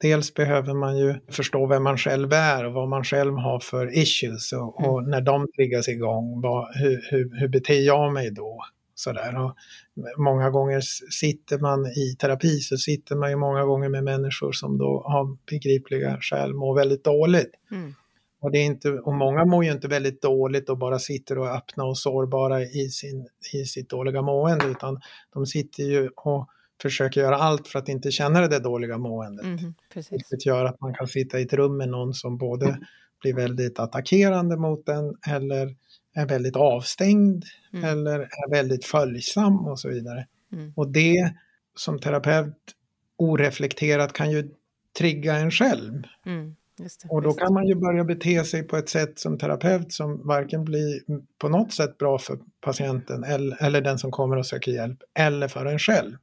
Dels 0.00 0.34
behöver 0.34 0.74
man 0.74 0.98
ju 0.98 1.14
förstå 1.28 1.66
vem 1.66 1.82
man 1.82 1.98
själv 1.98 2.32
är 2.32 2.66
och 2.66 2.72
vad 2.72 2.88
man 2.88 3.04
själv 3.04 3.34
har 3.34 3.60
för 3.60 3.98
issues 3.98 4.52
och, 4.52 4.86
och 4.86 4.98
mm. 4.98 5.10
när 5.10 5.20
de 5.20 5.46
triggas 5.56 5.88
igång, 5.88 6.40
vad, 6.40 6.76
hur, 6.76 7.00
hur, 7.10 7.40
hur 7.40 7.48
beter 7.48 7.80
jag 7.80 8.12
mig 8.12 8.30
då? 8.30 8.64
Sådär. 8.94 9.44
Och 9.44 9.56
många 10.18 10.50
gånger 10.50 10.80
sitter 11.20 11.58
man 11.58 11.86
i 11.86 12.16
terapi 12.20 12.60
så 12.60 12.76
sitter 12.76 13.16
man 13.16 13.30
ju 13.30 13.36
många 13.36 13.64
gånger 13.64 13.88
med 13.88 14.04
människor 14.04 14.52
som 14.52 14.78
då 14.78 15.04
av 15.06 15.38
begripliga 15.50 16.18
skäl 16.20 16.54
mår 16.54 16.74
väldigt 16.74 17.04
dåligt. 17.04 17.50
Mm. 17.70 17.94
Och, 18.40 18.50
det 18.50 18.58
är 18.58 18.64
inte, 18.64 18.90
och 18.90 19.14
många 19.14 19.44
mår 19.44 19.64
ju 19.64 19.72
inte 19.72 19.88
väldigt 19.88 20.22
dåligt 20.22 20.70
och 20.70 20.78
bara 20.78 20.98
sitter 20.98 21.38
och 21.38 21.46
är 21.46 21.56
öppna 21.56 21.84
och 21.84 21.98
sårbara 21.98 22.62
i, 22.62 22.88
sin, 22.88 23.28
i 23.52 23.64
sitt 23.64 23.90
dåliga 23.90 24.22
mående 24.22 24.66
utan 24.66 25.00
de 25.34 25.46
sitter 25.46 25.82
ju 25.82 26.10
och 26.16 26.48
försöker 26.82 27.20
göra 27.20 27.36
allt 27.36 27.68
för 27.68 27.78
att 27.78 27.88
inte 27.88 28.10
känna 28.10 28.40
det 28.40 28.48
där 28.48 28.60
dåliga 28.60 28.98
måendet. 28.98 29.44
Mm, 29.44 29.74
Vilket 30.10 30.46
gör 30.46 30.64
att 30.64 30.80
man 30.80 30.94
kan 30.94 31.06
sitta 31.06 31.40
i 31.40 31.42
ett 31.42 31.52
rum 31.52 31.76
med 31.76 31.88
någon 31.88 32.14
som 32.14 32.38
både 32.38 32.78
blir 33.20 33.34
väldigt 33.34 33.78
attackerande 33.78 34.56
mot 34.56 34.88
en 34.88 35.16
eller 35.26 35.76
är 36.14 36.26
väldigt 36.26 36.56
avstängd 36.56 37.44
mm. 37.72 37.84
eller 37.84 38.20
är 38.20 38.50
väldigt 38.50 38.84
följsam 38.84 39.66
och 39.66 39.80
så 39.80 39.88
vidare. 39.88 40.26
Mm. 40.52 40.72
Och 40.76 40.88
det 40.92 41.32
som 41.74 41.98
terapeut 41.98 42.56
oreflekterat 43.16 44.12
kan 44.12 44.30
ju 44.30 44.50
trigga 44.98 45.36
en 45.36 45.50
själv. 45.50 46.02
Mm. 46.26 46.56
Det, 46.76 47.08
och 47.08 47.22
då 47.22 47.32
kan 47.32 47.54
man 47.54 47.66
ju 47.66 47.74
börja 47.74 48.04
bete 48.04 48.44
sig 48.44 48.62
på 48.62 48.76
ett 48.76 48.88
sätt 48.88 49.18
som 49.18 49.38
terapeut 49.38 49.92
som 49.92 50.26
varken 50.26 50.64
blir 50.64 51.00
på 51.38 51.48
något 51.48 51.72
sätt 51.72 51.98
bra 51.98 52.18
för 52.18 52.38
patienten 52.60 53.24
eller, 53.24 53.62
eller 53.62 53.80
den 53.80 53.98
som 53.98 54.10
kommer 54.10 54.36
och 54.36 54.46
söker 54.46 54.72
hjälp 54.72 54.98
eller 55.14 55.48
för 55.48 55.66
en 55.66 55.78
själv. 55.78 56.16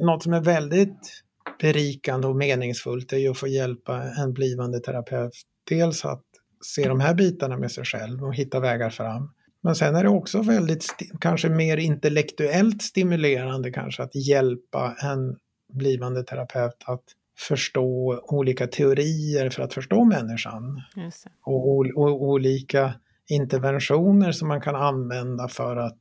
Något 0.00 0.22
som 0.22 0.32
är 0.32 0.40
väldigt 0.40 1.22
berikande 1.60 2.26
och 2.26 2.36
meningsfullt 2.36 3.12
är 3.12 3.16
ju 3.16 3.28
att 3.28 3.38
få 3.38 3.46
hjälpa 3.46 4.02
en 4.02 4.32
blivande 4.32 4.80
terapeut. 4.80 5.32
Dels 5.68 6.04
att 6.04 6.24
se 6.64 6.88
de 6.88 7.00
här 7.00 7.14
bitarna 7.14 7.56
med 7.56 7.72
sig 7.72 7.84
själv 7.84 8.24
och 8.24 8.34
hitta 8.34 8.60
vägar 8.60 8.90
fram. 8.90 9.30
Men 9.60 9.74
sen 9.74 9.96
är 9.96 10.02
det 10.02 10.08
också 10.08 10.42
väldigt, 10.42 10.86
kanske 11.20 11.48
mer 11.48 11.76
intellektuellt 11.76 12.82
stimulerande 12.82 13.70
kanske 13.70 14.02
att 14.02 14.14
hjälpa 14.14 14.96
en 15.02 15.36
blivande 15.72 16.22
terapeut 16.22 16.82
att 16.84 17.02
förstå 17.38 18.20
olika 18.22 18.66
teorier 18.66 19.50
för 19.50 19.62
att 19.62 19.74
förstå 19.74 20.04
människan. 20.04 20.82
Och, 21.42 21.76
och, 21.76 21.86
och, 21.96 22.22
olika 22.22 22.94
interventioner 23.28 24.32
som 24.32 24.48
man 24.48 24.60
kan 24.60 24.76
använda 24.76 25.48
för 25.48 25.76
att 25.76 25.98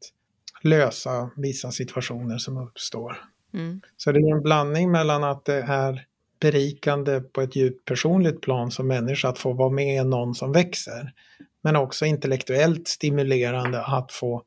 lösa 0.64 1.30
vissa 1.36 1.72
situationer 1.72 2.38
som 2.38 2.58
uppstår. 2.58 3.18
Mm. 3.54 3.82
Så 3.98 4.12
det 4.12 4.20
är 4.20 4.36
en 4.36 4.44
blandning 4.44 4.92
mellan 4.92 5.24
att 5.24 5.46
det 5.46 5.62
är 5.62 6.06
berikande 6.40 7.22
på 7.22 7.42
ett 7.42 7.56
djupt 7.56 7.86
personligt 7.86 8.42
plan 8.42 8.72
som 8.72 8.88
människa 8.88 9.30
att 9.30 9.40
få 9.40 9.54
vara 9.54 9.70
med 9.70 10.06
någon 10.06 10.36
som 10.36 10.52
växer. 10.52 11.14
Men 11.62 11.76
också 11.76 12.06
intellektuellt 12.06 12.88
stimulerande 12.88 13.84
att 13.86 14.12
få 14.12 14.44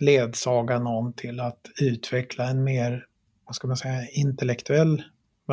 ledsaga 0.00 0.78
någon 0.78 1.12
till 1.12 1.40
att 1.40 1.60
utveckla 1.80 2.48
en 2.48 2.64
mer, 2.64 3.06
vad 3.44 3.54
ska 3.54 3.68
man 3.68 3.76
säga, 3.76 4.08
intellektuell 4.10 5.02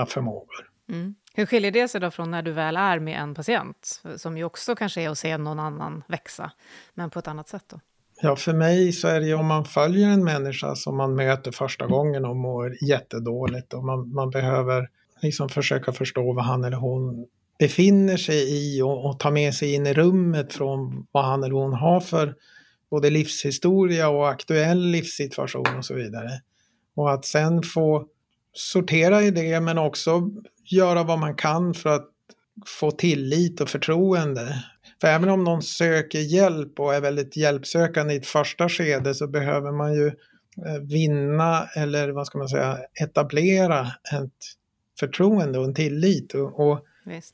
förmågor. 0.08 0.70
Mm. 0.90 1.16
Hur 1.34 1.46
skiljer 1.46 1.72
det 1.72 1.88
sig 1.88 2.02
då 2.02 2.12
från 2.12 2.32
när 2.32 2.42
du 2.42 2.52
väl 2.52 2.78
är 2.78 3.00
med 3.00 3.22
en 3.22 3.36
patient, 3.36 4.02
som 4.16 4.38
ju 4.38 4.44
också 4.44 4.76
kanske 4.76 5.02
är 5.02 5.10
att 5.10 5.18
se 5.18 5.38
någon 5.38 5.60
annan 5.60 6.04
växa, 6.08 6.52
men 6.94 7.10
på 7.10 7.20
ett 7.20 7.28
annat 7.28 7.48
sätt 7.48 7.64
då? 7.68 7.80
Ja, 8.22 8.36
för 8.36 8.54
mig 8.54 8.92
så 8.92 9.08
är 9.08 9.20
det 9.20 9.28
ju 9.28 9.34
om 9.34 9.46
man 9.46 9.66
följer 9.66 10.10
en 10.10 10.24
människa 10.24 10.76
som 10.76 10.98
man 10.98 11.16
möter 11.16 11.52
första 11.52 11.88
gången 11.88 12.26
och 12.26 12.36
mår 12.36 12.78
jättedåligt 12.84 13.74
och 13.74 13.84
man, 13.84 14.14
man 14.14 14.30
behöver 14.30 14.90
liksom 15.22 15.50
försöka 15.50 15.92
förstå 15.92 16.34
vad 16.34 16.46
han 16.46 16.64
eller 16.64 16.78
hon 16.78 17.28
befinner 17.60 18.18
sig 18.18 18.50
i 18.50 18.82
och, 18.82 19.06
och 19.06 19.20
ta 19.20 19.32
med 19.32 19.54
sig 19.54 19.74
in 19.74 19.88
i 19.88 19.94
rummet 19.94 20.54
från 20.54 21.08
vad 21.12 21.26
han 21.26 21.44
eller 21.44 21.56
hon 21.56 21.74
har 21.74 22.00
för 22.00 22.36
både 22.92 23.10
livshistoria 23.10 24.10
och 24.10 24.30
aktuell 24.30 24.80
livssituation 24.80 25.78
och 25.78 25.86
så 25.86 25.94
vidare. 25.94 26.30
Och 26.96 27.12
att 27.12 27.26
sen 27.26 27.64
få 27.64 28.06
sortera 28.54 29.22
i 29.22 29.32
det 29.32 29.60
men 29.60 29.78
också 29.78 30.30
göra 30.66 31.04
vad 31.04 31.20
man 31.20 31.36
kan 31.36 31.74
för 31.74 31.90
att 31.90 32.10
få 32.80 32.92
tillit 32.92 33.62
och 33.62 33.70
förtroende. 33.70 34.64
För 35.02 35.08
även 35.08 35.30
om 35.30 35.44
någon 35.44 35.62
söker 35.62 36.20
hjälp 36.20 36.80
och 36.80 36.94
är 36.94 37.02
väldigt 37.02 37.38
hjälpsökande 37.38 38.14
i 38.14 38.18
ett 38.18 38.28
första 38.28 38.70
skede 38.70 39.16
så 39.16 39.28
behöver 39.28 39.72
man 39.72 39.94
ju 39.94 40.08
eh, 40.08 40.82
vinna 40.82 41.68
eller 41.76 42.10
vad 42.10 42.28
ska 42.28 42.38
man 42.38 42.50
säga 42.50 42.78
etablera 43.02 43.82
ett 44.14 44.34
förtroende 45.00 45.60
och 45.60 45.66
en 45.66 45.74
tillit. 45.74 46.34
Och, 46.34 46.60
och 46.60 46.86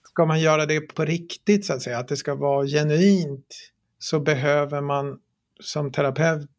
ska 0.03 0.25
man 0.25 0.39
göra 0.39 0.65
det 0.65 0.79
på 0.79 1.05
riktigt 1.05 1.65
så 1.65 1.73
att 1.73 1.81
säga, 1.81 1.97
att 1.97 2.07
det 2.07 2.17
ska 2.17 2.35
vara 2.35 2.65
genuint 2.65 3.71
så 3.99 4.19
behöver 4.19 4.81
man 4.81 5.19
som 5.59 5.91
terapeut 5.91 6.49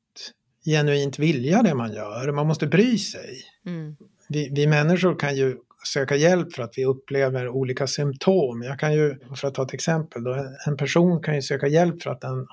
genuint 0.64 1.19
vilja 1.19 1.62
det 1.62 1.75
man 1.75 1.92
gör. 1.92 2.33
Man 2.33 2.47
måste 2.47 2.66
bry 2.66 2.99
sig. 2.99 3.37
Mm 3.66 3.97
vi, 4.29 4.51
vi 4.53 4.66
människor 4.66 5.19
kan 5.19 5.37
ju 5.37 5.57
söka 5.87 6.16
hjälp 6.16 6.53
för 6.53 6.62
att 6.62 6.79
vi 6.79 6.85
upplever 6.85 7.49
olika 7.49 7.87
symptom. 7.87 8.62
Jag 8.62 8.79
kan 8.79 8.94
ju, 8.94 9.18
för 9.37 9.49
att 9.49 9.55
ta 9.55 9.62
ett 9.62 9.75
exempel, 9.75 10.25
då, 10.25 10.46
en 10.66 10.77
person 10.77 11.22
kan 11.22 11.35
ju 11.35 11.42
söka 11.42 11.66
hjälp 11.66 12.03
för 12.03 12.11
att 12.11 12.20
den 12.20 12.46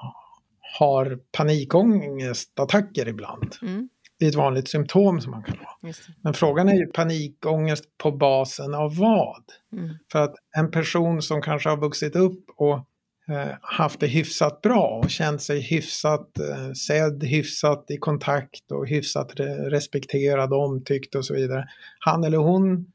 har 0.79 1.19
panikångestattacker 1.37 3.07
ibland. 3.07 3.55
Mm. 3.61 3.89
Det 4.19 4.25
är 4.25 4.29
ett 4.29 4.35
vanligt 4.35 4.67
symptom 4.67 5.21
som 5.21 5.31
man 5.31 5.43
kan 5.43 5.57
ha. 5.57 5.93
Men 6.21 6.33
frågan 6.33 6.69
är 6.69 6.73
ju 6.73 6.85
panikångest 6.85 7.97
på 7.97 8.11
basen 8.11 8.73
av 8.73 8.97
vad? 8.97 9.43
Mm. 9.73 9.89
För 10.11 10.19
att 10.19 10.35
en 10.57 10.71
person 10.71 11.21
som 11.21 11.41
kanske 11.41 11.69
har 11.69 11.77
vuxit 11.77 12.15
upp 12.15 12.45
och 12.55 12.87
Eh, 13.29 13.55
haft 13.61 13.99
det 13.99 14.07
hyfsat 14.07 14.61
bra 14.61 15.01
och 15.03 15.09
känt 15.09 15.41
sig 15.41 15.61
hyfsat 15.61 16.39
eh, 16.39 16.71
sedd, 16.71 17.23
hyfsat 17.23 17.85
i 17.89 17.97
kontakt 17.97 18.71
och 18.71 18.87
hyfsat 18.87 19.31
respekterad, 19.69 20.53
omtyckt 20.53 21.15
och 21.15 21.25
så 21.25 21.33
vidare. 21.33 21.67
Han 21.99 22.23
eller 22.23 22.37
hon 22.37 22.91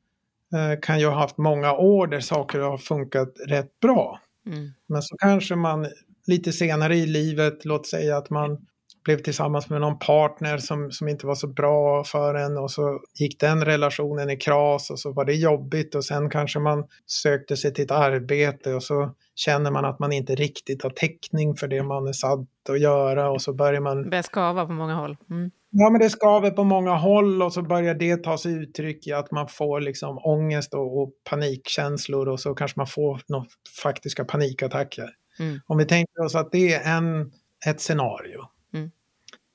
kan 0.82 1.00
ju 1.00 1.06
ha 1.06 1.14
haft 1.14 1.38
många 1.38 1.72
år 1.72 2.06
där 2.06 2.20
saker 2.20 2.58
har 2.58 2.78
funkat 2.78 3.32
rätt 3.48 3.80
bra. 3.80 4.20
Mm. 4.46 4.72
Men 4.88 5.02
så 5.02 5.16
kanske 5.16 5.56
man 5.56 5.86
lite 6.26 6.52
senare 6.52 6.96
i 6.96 7.06
livet, 7.06 7.64
låt 7.64 7.86
säga 7.86 8.16
att 8.16 8.30
man 8.30 8.58
blev 9.04 9.18
tillsammans 9.18 9.70
med 9.70 9.80
någon 9.80 9.98
partner 9.98 10.58
som, 10.58 10.90
som 10.90 11.08
inte 11.08 11.26
var 11.26 11.34
så 11.34 11.46
bra 11.46 12.04
för 12.04 12.34
en 12.34 12.58
och 12.58 12.70
så 12.70 13.00
gick 13.14 13.40
den 13.40 13.64
relationen 13.64 14.30
i 14.30 14.36
kras 14.36 14.90
och 14.90 14.98
så 14.98 15.12
var 15.12 15.24
det 15.24 15.34
jobbigt 15.34 15.94
och 15.94 16.04
sen 16.04 16.30
kanske 16.30 16.58
man 16.58 16.84
sökte 17.06 17.56
sig 17.56 17.74
till 17.74 17.84
ett 17.84 17.90
arbete 17.90 18.74
och 18.74 18.82
så 18.82 19.14
känner 19.34 19.70
man 19.70 19.84
att 19.84 19.98
man 19.98 20.12
inte 20.12 20.34
riktigt 20.34 20.82
har 20.82 20.90
täckning 20.90 21.56
för 21.56 21.68
det 21.68 21.82
man 21.82 22.06
är 22.08 22.12
satt 22.12 22.70
att 22.70 22.80
göra 22.80 23.30
och 23.30 23.42
så 23.42 23.52
börjar 23.52 23.80
man... 23.80 24.10
Det 24.10 24.22
skava 24.22 24.66
på 24.66 24.72
många 24.72 24.94
håll. 24.94 25.16
Mm. 25.30 25.50
Ja, 25.70 25.90
men 25.90 26.00
det 26.00 26.10
skaver 26.10 26.50
på 26.50 26.64
många 26.64 26.94
håll 26.94 27.42
och 27.42 27.52
så 27.52 27.62
börjar 27.62 27.94
det 27.94 28.16
ta 28.16 28.38
sig 28.38 28.52
uttryck 28.52 29.06
i 29.06 29.12
att 29.12 29.30
man 29.30 29.48
får 29.48 29.80
liksom 29.80 30.18
ångest 30.18 30.74
och, 30.74 31.02
och 31.02 31.12
panikkänslor 31.30 32.28
och 32.28 32.40
så 32.40 32.54
kanske 32.54 32.80
man 32.80 32.86
får 32.86 33.20
några 33.28 33.46
faktiska 33.82 34.24
panikattacker. 34.24 35.10
Mm. 35.40 35.60
Om 35.66 35.78
vi 35.78 35.84
tänker 35.84 36.24
oss 36.24 36.34
att 36.34 36.52
det 36.52 36.74
är 36.74 36.96
en, 36.96 37.32
ett 37.66 37.80
scenario 37.80 38.44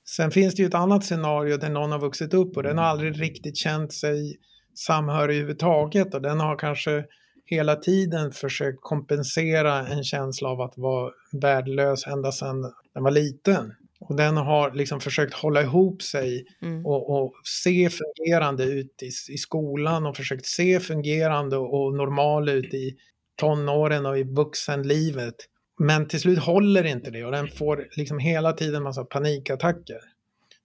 Sen 0.05 0.31
finns 0.31 0.55
det 0.55 0.61
ju 0.61 0.67
ett 0.67 0.73
annat 0.73 1.05
scenario 1.05 1.57
där 1.57 1.69
någon 1.69 1.91
har 1.91 1.99
vuxit 1.99 2.33
upp 2.33 2.57
och 2.57 2.63
den 2.63 2.77
har 2.77 2.85
aldrig 2.85 3.21
riktigt 3.21 3.57
känt 3.57 3.93
sig 3.93 4.37
samhörig 4.75 5.35
överhuvudtaget 5.35 6.13
och 6.13 6.21
den 6.21 6.39
har 6.39 6.57
kanske 6.57 7.05
hela 7.45 7.75
tiden 7.75 8.31
försökt 8.31 8.77
kompensera 8.81 9.87
en 9.87 10.03
känsla 10.03 10.49
av 10.49 10.61
att 10.61 10.73
vara 10.77 11.11
värdelös 11.41 12.07
ända 12.07 12.31
sedan 12.31 12.61
den 12.93 13.03
var 13.03 13.11
liten. 13.11 13.73
Och 14.09 14.15
den 14.15 14.37
har 14.37 14.71
liksom 14.71 14.99
försökt 14.99 15.33
hålla 15.33 15.61
ihop 15.61 16.01
sig 16.01 16.45
mm. 16.61 16.85
och, 16.85 17.09
och, 17.09 17.33
se 17.43 17.89
fungerande 17.89 18.63
ut 18.63 19.03
i, 19.03 19.33
i, 19.33 19.37
skolan 19.37 20.05
och 20.05 20.17
försökt 20.17 20.45
se 20.45 20.79
fungerande 20.79 21.57
och 21.57 21.95
normal 21.95 22.49
ut 22.49 22.73
i 22.73 22.95
tonåren 23.35 24.05
och 24.05 24.19
i 24.19 24.23
vuxenlivet. 24.23 25.35
Men 25.79 26.07
till 26.07 26.19
slut 26.19 26.39
håller 26.39 26.83
inte 26.83 27.11
det 27.11 27.25
och 27.25 27.31
den 27.31 27.47
får 27.47 27.87
liksom 27.97 28.19
hela 28.19 28.53
tiden 28.53 28.83
massa 28.83 29.03
panikattacker. 29.05 29.99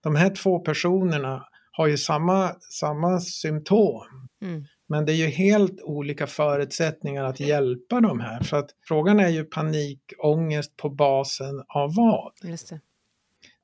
De 0.02 0.16
här 0.16 0.30
två 0.30 0.58
personerna 0.58 1.44
har 1.72 1.86
ju 1.86 1.96
samma, 1.96 2.54
samma 2.60 3.20
symptom. 3.20 4.28
Mm. 4.42 4.64
Men 4.88 5.04
det 5.04 5.12
är 5.12 5.16
ju 5.16 5.26
helt 5.26 5.80
olika 5.82 6.26
förutsättningar 6.26 7.24
att 7.24 7.40
hjälpa 7.40 8.00
de 8.00 8.20
här. 8.20 8.42
För 8.42 8.56
att 8.56 8.70
frågan 8.88 9.20
är 9.20 9.28
ju 9.28 9.44
panikångest 9.44 10.76
på 10.76 10.90
basen 10.90 11.62
av 11.68 11.94
vad? 11.94 12.32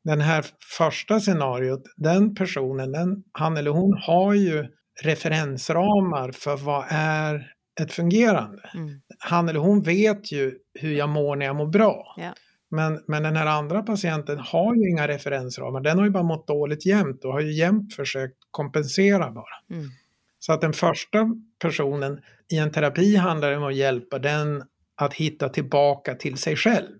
Den 0.05 0.21
här 0.21 0.45
första 0.79 1.21
scenariot, 1.21 1.83
den 1.97 2.35
personen, 2.35 2.93
den, 2.93 3.25
han 3.33 3.57
eller 3.57 3.71
hon 3.71 3.99
har 4.03 4.35
ju 4.35 4.67
referensramar 5.03 6.33
för 6.33 6.57
vad 6.57 6.85
är 6.89 7.53
ett 7.81 7.93
fungerande. 7.93 8.71
Mm. 8.75 9.01
Han 9.19 9.49
eller 9.49 9.61
hon 9.61 9.83
vet 9.83 10.33
ju 10.33 10.59
hur 10.75 10.93
jag 10.93 11.09
mår 11.09 11.37
när 11.37 11.47
jag 11.47 11.57
mår 11.57 11.67
bra. 11.67 12.15
Ja. 12.17 12.35
Men, 12.71 13.01
men 13.07 13.23
den 13.23 13.37
här 13.37 13.47
andra 13.47 13.83
patienten 13.83 14.39
har 14.39 14.75
ju 14.75 14.91
inga 14.91 15.09
referensramar. 15.09 15.81
Den 15.81 15.99
har 15.99 16.05
ju 16.05 16.11
bara 16.11 16.23
mått 16.23 16.47
dåligt 16.47 16.87
jämt 16.87 17.25
och 17.25 17.33
har 17.33 17.41
ju 17.41 17.53
jämt 17.53 17.95
försökt 17.95 18.37
kompensera 18.51 19.31
bara. 19.31 19.77
Mm. 19.79 19.91
Så 20.39 20.53
att 20.53 20.61
den 20.61 20.73
första 20.73 21.31
personen 21.59 22.21
i 22.53 22.59
en 22.59 22.73
terapi 22.73 23.17
handlar 23.17 23.57
om 23.57 23.65
att 23.65 23.75
hjälpa 23.75 24.19
den 24.19 24.63
att 24.97 25.15
hitta 25.15 25.49
tillbaka 25.49 26.15
till 26.15 26.37
sig 26.37 26.57
själv. 26.57 26.99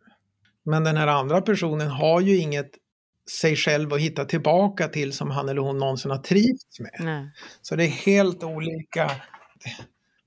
Men 0.65 0.85
den 0.85 0.97
här 0.97 1.07
andra 1.07 1.41
personen 1.41 1.89
har 1.89 2.21
ju 2.21 2.37
inget 2.37 2.71
sig 3.31 3.57
själv 3.57 3.93
att 3.93 4.01
hitta 4.01 4.25
tillbaka 4.25 4.89
till 4.89 5.13
som 5.13 5.31
han 5.31 5.49
eller 5.49 5.61
hon 5.61 5.79
någonsin 5.79 6.11
har 6.11 6.19
trivts 6.19 6.81
med. 6.81 6.97
Nej. 7.01 7.31
Så 7.63 7.77
det 7.77 7.85
är 7.85 7.89
helt 7.89 8.43
olika. 8.43 9.11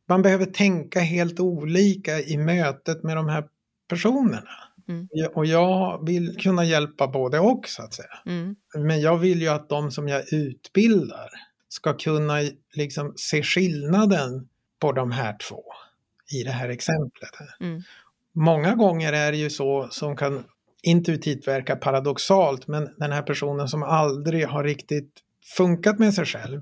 Man 0.10 0.22
behöver 0.22 0.46
tänka 0.46 1.00
helt 1.00 1.40
olika 1.40 2.20
i 2.20 2.38
mötet 2.38 3.04
med 3.04 3.18
de 3.18 3.30
här 3.30 3.44
personerna. 3.90 4.50
Mm. 4.90 5.08
Och 5.36 5.46
jag 5.46 6.06
vill 6.06 6.38
kunna 6.38 6.64
hjälpa 6.64 7.08
både 7.08 7.40
och 7.40 7.68
så 7.68 7.84
att 7.84 7.94
säga. 7.94 8.20
Mm. 8.26 8.56
Men 8.78 9.02
jag 9.02 9.18
vill 9.18 9.42
ju 9.42 9.48
att 9.48 9.70
de 9.70 9.92
som 9.92 10.08
jag 10.08 10.34
utbildar 10.34 11.30
ska 11.70 11.94
kunna 11.94 12.36
liksom 12.74 13.14
se 13.16 13.44
skillnaden 13.44 14.48
på 14.80 14.92
de 14.92 15.12
här 15.12 15.38
två 15.50 15.64
i 16.34 16.44
det 16.44 16.52
här 16.52 16.70
exemplet. 16.70 17.30
Mm. 17.60 17.82
Många 18.34 18.76
gånger 18.76 19.14
är 19.14 19.32
det 19.32 19.38
ju 19.38 19.50
så 19.50 19.88
som 19.92 20.16
kan 20.16 20.44
intuitivt 20.84 21.48
verka 21.48 21.76
paradoxalt, 21.76 22.68
men 22.68 22.90
den 22.98 23.12
här 23.12 23.22
personen 23.22 23.68
som 23.68 23.84
aldrig 23.84 24.48
har 24.48 24.64
riktigt 24.64 25.12
funkat 25.58 26.00
med 26.00 26.14
sig 26.14 26.26
själv 26.26 26.62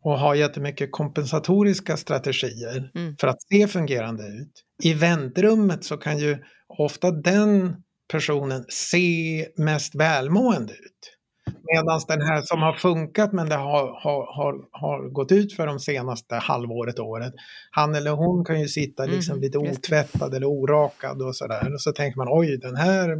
och 0.00 0.18
har 0.18 0.34
jättemycket 0.34 0.92
kompensatoriska 0.92 1.96
strategier 1.96 2.90
mm. 2.94 3.16
för 3.20 3.28
att 3.28 3.42
se 3.42 3.68
fungerande 3.68 4.22
ut. 4.22 4.64
I 4.82 4.94
väntrummet 4.94 5.84
så 5.84 5.96
kan 5.96 6.18
ju 6.18 6.38
ofta 6.68 7.10
den 7.10 7.76
personen 8.12 8.64
se 8.68 9.48
mest 9.56 9.94
välmående 9.94 10.72
ut. 10.72 11.15
Medan 11.46 12.00
den 12.08 12.22
här 12.22 12.42
som 12.42 12.62
har 12.62 12.72
funkat 12.72 13.32
men 13.32 13.48
det 13.48 13.54
har, 13.54 14.00
har, 14.02 14.34
har, 14.36 14.68
har 14.70 15.08
gått 15.08 15.32
ut 15.32 15.52
för 15.52 15.66
de 15.66 15.80
senaste 15.80 16.34
halvåret, 16.34 16.98
året. 16.98 17.34
Han 17.70 17.94
eller 17.94 18.10
hon 18.10 18.44
kan 18.44 18.60
ju 18.60 18.68
sitta 18.68 19.04
mm, 19.04 19.16
liksom 19.16 19.32
mm, 19.32 19.42
lite 19.42 19.58
otvättad 19.58 20.34
eller 20.34 20.46
orakad 20.46 21.22
och 21.22 21.36
sådär. 21.36 21.74
Och 21.74 21.80
så 21.80 21.92
tänker 21.92 22.16
man 22.18 22.28
oj 22.30 22.56
den 22.56 22.76
här 22.76 23.16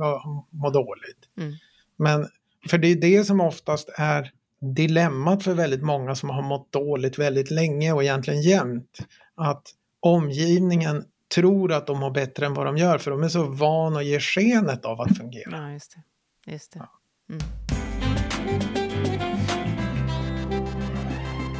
mår 0.56 0.70
dåligt. 0.72 1.28
Mm. 1.38 1.52
Men 1.96 2.28
för 2.70 2.78
det 2.78 2.88
är 2.88 2.96
det 2.96 3.24
som 3.24 3.40
oftast 3.40 3.88
är 3.96 4.32
dilemmat 4.60 5.42
för 5.42 5.54
väldigt 5.54 5.82
många 5.82 6.14
som 6.14 6.30
har 6.30 6.42
mått 6.42 6.72
dåligt 6.72 7.18
väldigt 7.18 7.50
länge 7.50 7.92
och 7.92 8.02
egentligen 8.02 8.42
jämt. 8.42 8.98
Att 9.34 9.62
omgivningen 10.00 11.04
tror 11.34 11.72
att 11.72 11.86
de 11.86 11.98
mår 11.98 12.10
bättre 12.10 12.46
än 12.46 12.54
vad 12.54 12.66
de 12.66 12.76
gör 12.76 12.98
för 12.98 13.10
de 13.10 13.22
är 13.22 13.28
så 13.28 13.42
vana 13.42 13.98
att 13.98 14.06
ge 14.06 14.20
skenet 14.20 14.84
av 14.84 15.00
att 15.00 15.16
fungera. 15.16 15.50
Ja, 15.52 15.72
just 15.72 15.96
det. 16.44 16.52
Just 16.52 16.72
det. 16.72 16.88
Mm. 17.30 17.75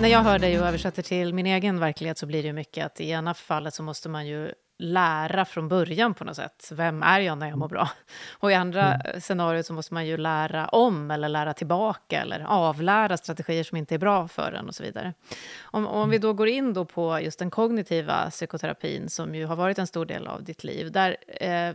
När 0.01 0.09
jag 0.09 0.23
hör 0.23 0.39
dig 0.39 0.61
och 0.61 0.67
översätter 0.67 1.03
till 1.03 1.35
min 1.35 1.47
egen 1.47 1.81
verklighet 1.81 2.19
så 2.19 2.27
blir 2.27 2.43
det 2.43 2.47
ju 2.47 2.53
mycket 2.53 2.87
att 2.87 3.01
i 3.01 3.11
ena 3.11 3.35
fallet 3.35 3.75
så 3.75 3.83
måste 3.83 4.09
man 4.09 4.27
ju 4.27 4.53
lära 4.79 5.45
från 5.45 5.69
början 5.69 6.15
på 6.15 6.25
något 6.25 6.37
sätt. 6.37 6.69
Vem 6.73 7.03
är 7.03 7.21
jag 7.21 7.39
när 7.39 7.49
jag 7.49 7.59
mår 7.59 7.69
bra? 7.69 7.91
Och 8.31 8.51
i 8.51 8.55
andra 8.55 8.95
mm. 8.95 9.21
scenariot 9.21 9.67
så 9.67 9.73
måste 9.73 9.95
man 9.95 10.07
ju 10.07 10.17
lära 10.17 10.69
om 10.69 11.11
eller 11.11 11.29
lära 11.29 11.55
tillbaka 11.55 12.23
eller 12.23 12.45
avlära 12.49 13.17
strategier 13.17 13.65
som 13.65 13.77
inte 13.77 13.95
är 13.95 13.99
bra 13.99 14.29
för 14.29 14.53
en 14.53 14.69
och 14.69 14.75
så 14.75 14.83
vidare. 14.83 15.13
Om, 15.61 15.87
om 15.87 16.11
vi 16.11 16.19
då 16.19 16.33
går 16.33 16.49
in 16.49 16.73
då 16.73 16.85
på 16.85 17.21
just 17.21 17.39
den 17.39 17.51
kognitiva 17.51 18.31
psykoterapin 18.31 19.09
som 19.09 19.35
ju 19.35 19.47
har 19.47 19.57
varit 19.57 19.79
en 19.79 19.87
stor 19.87 20.07
del 20.07 20.27
av 20.27 20.45
ditt 20.45 20.65
liv. 20.65 20.93
Där, 20.93 21.17
eh, 21.27 21.75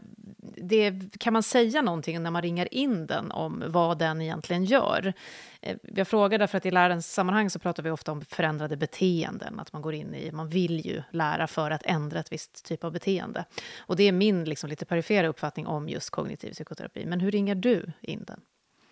det, 0.56 0.94
kan 1.20 1.34
man 1.34 1.44
säga 1.44 1.82
någonting 1.82 2.24
när 2.24 2.32
man 2.32 2.42
ringar 2.42 2.74
in 2.74 3.06
den 3.06 3.32
om 3.32 3.64
vad 3.68 3.98
den 3.98 4.22
egentligen 4.22 4.66
gör? 4.66 5.14
Eh, 5.62 5.78
jag 5.84 6.08
frågar 6.08 6.40
därför 6.40 6.58
att 6.58 6.66
i 6.66 6.72
lärarens 6.72 7.14
sammanhang 7.14 7.50
så 7.50 7.60
pratar 7.60 7.84
vi 7.84 7.90
ofta 7.90 8.12
om 8.12 8.22
förändrade 8.22 8.78
beteenden, 8.78 9.60
att 9.60 9.74
man 9.74 9.82
går 9.82 9.94
in 9.94 10.16
i, 10.16 10.32
man 10.32 10.50
vill 10.50 10.86
ju 10.86 11.04
lära 11.12 11.48
för 11.48 11.72
att 11.72 11.86
ändra 11.86 12.20
ett 12.20 12.32
visst 12.32 12.66
typ 12.66 12.84
av 12.84 12.92
beteende. 12.92 13.46
Och 13.80 13.96
det 13.96 14.04
är 14.04 14.12
min 14.12 14.44
liksom, 14.44 14.70
lite 14.70 14.86
perifera 14.86 15.28
uppfattning 15.28 15.68
om 15.68 15.90
just 15.90 16.10
kognitiv 16.10 16.52
psykoterapi. 16.52 17.06
Men 17.06 17.20
hur 17.20 17.32
ringer 17.32 17.56
du 17.56 17.92
in 18.02 18.24
den? 18.28 18.40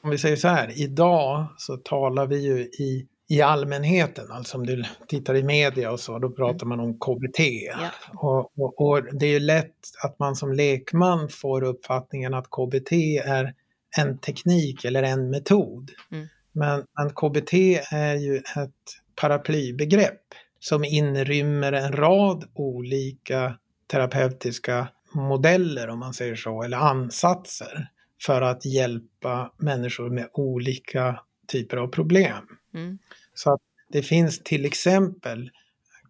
Om 0.02 0.10
vi 0.10 0.18
säger 0.18 0.36
så 0.36 0.48
här, 0.48 0.82
idag 0.82 1.48
så 1.58 1.78
talar 1.78 2.28
vi 2.28 2.38
ju 2.38 2.60
i 2.60 3.08
i 3.32 3.42
allmänheten, 3.42 4.32
alltså 4.32 4.58
om 4.58 4.66
du 4.66 4.84
tittar 5.08 5.36
i 5.36 5.44
media 5.44 5.92
och 5.92 6.00
så, 6.00 6.20
då 6.20 6.30
pratar 6.30 6.66
man 6.66 6.80
om 6.80 6.94
KBT. 6.94 7.40
Ja. 7.40 7.92
Och, 8.14 8.60
och, 8.60 8.82
och, 8.82 9.04
det 9.20 9.26
är 9.26 9.32
ju 9.32 9.40
lätt 9.40 9.76
att 10.04 10.20
man 10.20 10.36
som 10.36 10.54
lekman 10.54 11.30
får 11.30 11.64
uppfattningen 11.64 12.34
att 12.34 12.48
KBT 12.50 12.92
är 13.26 13.54
en 13.98 14.18
teknik 14.18 14.86
eller 14.86 15.04
en 15.04 15.30
metod. 15.30 15.92
Mm. 16.12 16.28
Men, 16.60 16.86
men 16.98 17.10
KBT 17.10 17.54
är 17.92 18.16
ju 18.16 18.38
ett 18.38 18.76
paraplybegrepp 19.16 20.22
som 20.60 20.84
inrymmer 20.84 21.72
en 21.72 21.92
rad 21.92 22.44
olika 22.54 23.58
terapeutiska 23.92 24.88
modeller 25.14 25.88
om 25.88 26.00
man 26.00 26.14
säger 26.14 26.36
så, 26.36 26.64
eller 26.64 26.78
ansatser 26.78 27.90
för 28.26 28.42
att 28.42 28.66
hjälpa 28.66 29.54
människor 29.58 30.10
med 30.10 30.30
olika 30.34 31.20
typer 31.48 31.78
av 31.78 31.88
problem. 31.88 32.48
Mm. 32.74 33.00
Så 33.34 33.54
att 33.54 33.62
det 33.92 34.02
finns 34.02 34.44
till 34.44 34.66
exempel 34.66 35.50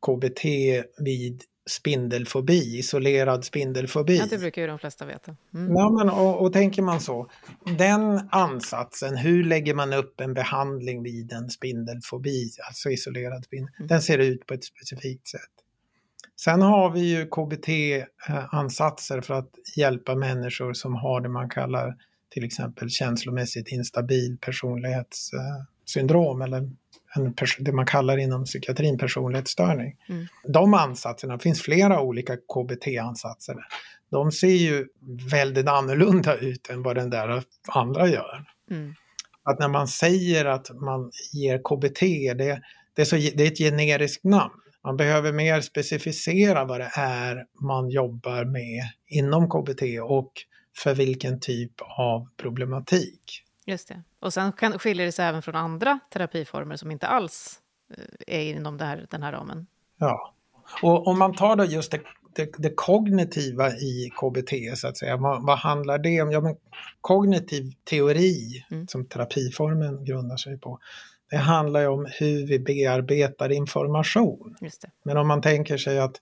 KBT 0.02 0.46
vid 0.98 1.44
spindelfobi, 1.70 2.78
isolerad 2.78 3.46
spindelfobi. 3.46 4.18
Ja, 4.18 4.26
det 4.30 4.38
brukar 4.38 4.62
ju 4.62 4.68
de 4.68 4.80
flesta 4.80 5.06
veta. 5.06 5.36
Mm. 5.54 5.76
Ja, 5.76 5.90
men, 5.90 6.10
och, 6.10 6.42
och 6.42 6.54
tänker 6.54 6.82
man 6.82 7.00
så, 7.00 7.30
den 7.78 8.30
ansatsen, 8.32 9.18
hur 9.18 9.44
lägger 9.44 9.74
man 9.74 9.94
upp 9.94 10.22
en 10.22 10.34
behandling 10.34 11.04
vid 11.04 11.32
en 11.32 11.50
spindelfobi, 11.50 12.50
alltså 12.68 12.90
isolerad 12.90 13.46
spindel, 13.46 13.74
mm. 13.78 13.88
den 13.88 14.02
ser 14.02 14.18
ut 14.18 14.46
på 14.46 14.54
ett 14.54 14.64
specifikt 14.64 15.28
sätt. 15.28 15.60
Sen 16.42 16.62
har 16.62 16.92
vi 16.92 17.00
ju 17.00 17.26
KBT-ansatser 17.26 19.22
för 19.22 19.34
att 19.34 19.50
hjälpa 19.76 20.16
människor 20.16 20.74
som 20.74 20.96
har 20.96 21.22
det 21.22 21.30
man 21.30 21.50
kallar 21.50 21.96
till 22.30 22.44
exempel 22.44 22.90
känslomässigt 22.90 23.68
instabil 23.68 24.38
personlighetssyndrom 24.42 26.42
eller 26.42 26.70
en 27.16 27.36
det 27.60 27.72
man 27.72 27.86
kallar 27.86 28.18
inom 28.18 28.46
psykiatrin 28.46 28.98
personlighetsstörning. 28.98 29.96
Mm. 30.10 30.28
De 30.48 30.74
ansatserna, 30.74 31.38
det 31.38 31.44
finns 31.44 31.62
flera 31.62 32.02
olika 32.02 32.38
KBT-ansatser. 32.38 33.56
De 34.12 34.32
ser 34.32 34.48
ju 34.48 34.88
väldigt 35.32 35.68
annorlunda 35.68 36.38
ut 36.38 36.70
än 36.70 36.84
vad 36.84 36.96
den 36.96 37.10
där 37.10 37.44
andra 37.68 38.08
gör. 38.08 38.46
Mm. 38.72 38.94
Att 39.44 39.60
när 39.60 39.68
man 39.68 39.88
säger 39.88 40.46
att 40.46 40.70
man 40.82 41.12
ger 41.34 41.58
KBT, 41.58 42.02
det, 42.38 42.62
det, 42.96 43.02
är 43.02 43.06
så, 43.06 43.16
det 43.16 43.44
är 43.44 43.48
ett 43.48 43.58
generiskt 43.58 44.24
namn. 44.24 44.54
Man 44.84 44.98
behöver 44.98 45.32
mer 45.32 45.62
specificera 45.62 46.66
vad 46.66 46.80
det 46.80 46.92
är 46.96 47.46
man 47.62 47.90
jobbar 47.90 48.46
med 48.46 48.84
inom 49.08 49.50
KBT 49.50 49.82
och 50.04 50.32
för 50.78 50.96
vilken 50.96 51.40
typ 51.40 51.74
av 51.98 52.28
problematik. 52.38 53.44
Just 53.70 53.88
det. 53.88 54.04
Och 54.20 54.34
sen 54.34 54.52
kan, 54.52 54.80
skiljer 54.80 55.06
det 55.06 55.12
sig 55.12 55.26
även 55.26 55.42
från 55.42 55.56
andra 55.56 56.00
terapiformer 56.14 56.76
som 56.76 56.92
inte 56.92 57.08
alls 57.08 57.60
eh, 57.98 58.38
är 58.40 58.56
inom 58.56 58.80
här, 58.80 59.08
den 59.10 59.24
här 59.24 59.32
ramen. 59.32 59.68
Ja, 59.98 60.34
och 60.84 61.08
om 61.08 61.20
man 61.20 61.36
tar 61.36 61.56
då 61.56 61.66
just 61.66 61.92
det 61.92 62.00
det, 62.36 62.50
det, 62.58 62.74
kognitiva 62.76 63.72
i 63.72 64.12
KBT, 64.16 64.78
så 64.78 64.88
att 64.88 64.98
säga. 64.98 65.18
Vad, 65.18 65.46
vad 65.46 65.58
handlar 65.58 65.98
det 65.98 66.22
om? 66.22 66.32
Ja, 66.32 66.42
men 66.42 66.56
kognitiv 67.02 67.72
teori, 67.84 68.66
mm. 68.72 68.88
som 68.88 69.06
terapiformen 69.06 70.06
grundar 70.06 70.38
sig 70.38 70.60
på, 70.60 70.80
det 71.30 71.38
handlar 71.38 71.82
ju 71.82 71.88
om 71.88 72.08
hur 72.20 72.48
vi 72.48 72.60
bearbetar 72.60 73.52
information. 73.52 74.56
Men 75.04 75.18
om 75.18 75.28
man 75.28 75.42
tänker 75.42 75.78
sig 75.78 76.00
att 76.00 76.16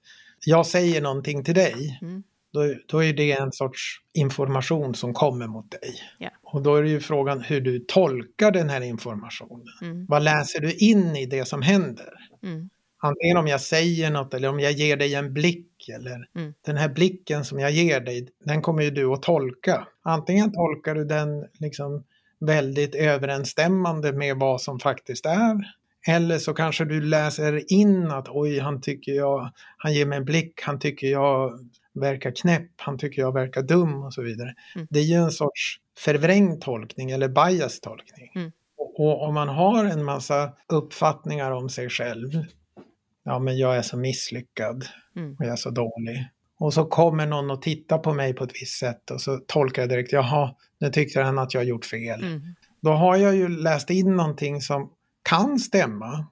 jag 0.45 0.65
säger 0.65 1.01
någonting 1.01 1.43
till 1.43 1.55
dig, 1.55 1.99
mm. 2.01 2.23
då, 2.53 2.73
då 2.87 3.03
är 3.03 3.13
det 3.13 3.31
en 3.31 3.51
sorts 3.51 4.01
information 4.13 4.95
som 4.95 5.13
kommer 5.13 5.47
mot 5.47 5.71
dig. 5.71 5.93
Yeah. 6.19 6.33
Och 6.53 6.61
då 6.61 6.75
är 6.75 6.83
det 6.83 6.89
ju 6.89 6.99
frågan 6.99 7.41
hur 7.41 7.61
du 7.61 7.79
tolkar 7.79 8.51
den 8.51 8.69
här 8.69 8.81
informationen. 8.81 9.67
Mm. 9.81 10.05
Vad 10.05 10.23
läser 10.23 10.61
du 10.61 10.73
in 10.73 11.15
i 11.15 11.25
det 11.25 11.45
som 11.45 11.61
händer? 11.61 12.13
Mm. 12.43 12.69
Antingen 12.99 13.37
om 13.37 13.47
jag 13.47 13.61
säger 13.61 14.11
något 14.11 14.33
eller 14.33 14.49
om 14.49 14.59
jag 14.59 14.71
ger 14.71 14.97
dig 14.97 15.15
en 15.15 15.33
blick 15.33 15.89
eller 15.89 16.27
mm. 16.35 16.53
den 16.65 16.77
här 16.77 16.89
blicken 16.89 17.45
som 17.45 17.59
jag 17.59 17.71
ger 17.71 17.99
dig, 17.99 18.27
den 18.45 18.61
kommer 18.61 18.83
ju 18.83 18.91
du 18.91 19.13
att 19.13 19.21
tolka. 19.21 19.87
Antingen 20.03 20.51
tolkar 20.51 20.95
du 20.95 21.05
den 21.05 21.45
liksom 21.59 22.03
väldigt 22.39 22.95
överensstämmande 22.95 24.13
med 24.13 24.37
vad 24.37 24.61
som 24.61 24.79
faktiskt 24.79 25.25
är. 25.25 25.73
Eller 26.07 26.37
så 26.37 26.53
kanske 26.53 26.85
du 26.85 27.01
läser 27.01 27.73
in 27.73 28.11
att 28.11 28.27
oj, 28.29 28.59
han 28.59 28.81
tycker 28.81 29.11
jag, 29.11 29.51
han 29.77 29.93
ger 29.93 30.05
mig 30.05 30.17
en 30.17 30.25
blick, 30.25 30.61
han 30.61 30.79
tycker 30.79 31.07
jag 31.07 31.59
verkar 31.99 32.31
knäpp, 32.35 32.71
han 32.77 32.97
tycker 32.97 33.21
jag 33.21 33.33
verkar 33.33 33.61
dum 33.61 34.03
och 34.03 34.13
så 34.13 34.21
vidare. 34.21 34.53
Mm. 34.75 34.87
Det 34.89 34.99
är 34.99 35.03
ju 35.03 35.15
en 35.15 35.31
sorts 35.31 35.79
förvrängd 35.97 36.61
tolkning 36.61 37.11
eller 37.11 37.27
bias 37.27 37.79
tolkning. 37.79 38.31
Mm. 38.35 38.51
Och, 38.77 38.99
och 38.99 39.27
om 39.27 39.33
man 39.33 39.49
har 39.49 39.85
en 39.85 40.03
massa 40.03 40.53
uppfattningar 40.67 41.51
om 41.51 41.69
sig 41.69 41.89
själv 41.89 42.29
ja 43.27 43.39
men 43.39 43.57
jag 43.57 43.77
är 43.77 43.81
så 43.81 43.97
misslyckad 43.97 44.85
mm. 45.15 45.35
och 45.39 45.45
jag 45.45 45.51
är 45.51 45.55
så 45.55 45.69
dålig. 45.69 46.27
Och 46.59 46.73
så 46.73 46.85
kommer 46.85 47.25
någon 47.25 47.51
och 47.51 47.61
tittar 47.61 47.97
på 47.97 48.13
mig 48.13 48.33
på 48.33 48.43
ett 48.43 48.61
visst 48.61 48.79
sätt 48.79 49.11
och 49.11 49.21
så 49.21 49.37
tolkar 49.47 49.81
jag 49.81 49.89
direkt, 49.89 50.11
jaha, 50.11 50.55
nu 50.79 50.89
tyckte 50.89 51.21
han 51.21 51.39
att 51.39 51.53
jag 51.53 51.63
gjort 51.63 51.85
fel. 51.85 52.23
Mm. 52.23 52.41
Då 52.81 52.91
har 52.91 53.15
jag 53.15 53.35
ju 53.35 53.47
läst 53.47 53.89
in 53.89 54.15
någonting 54.15 54.61
som 54.61 54.91
kan 55.29 55.59
stämma. 55.59 56.27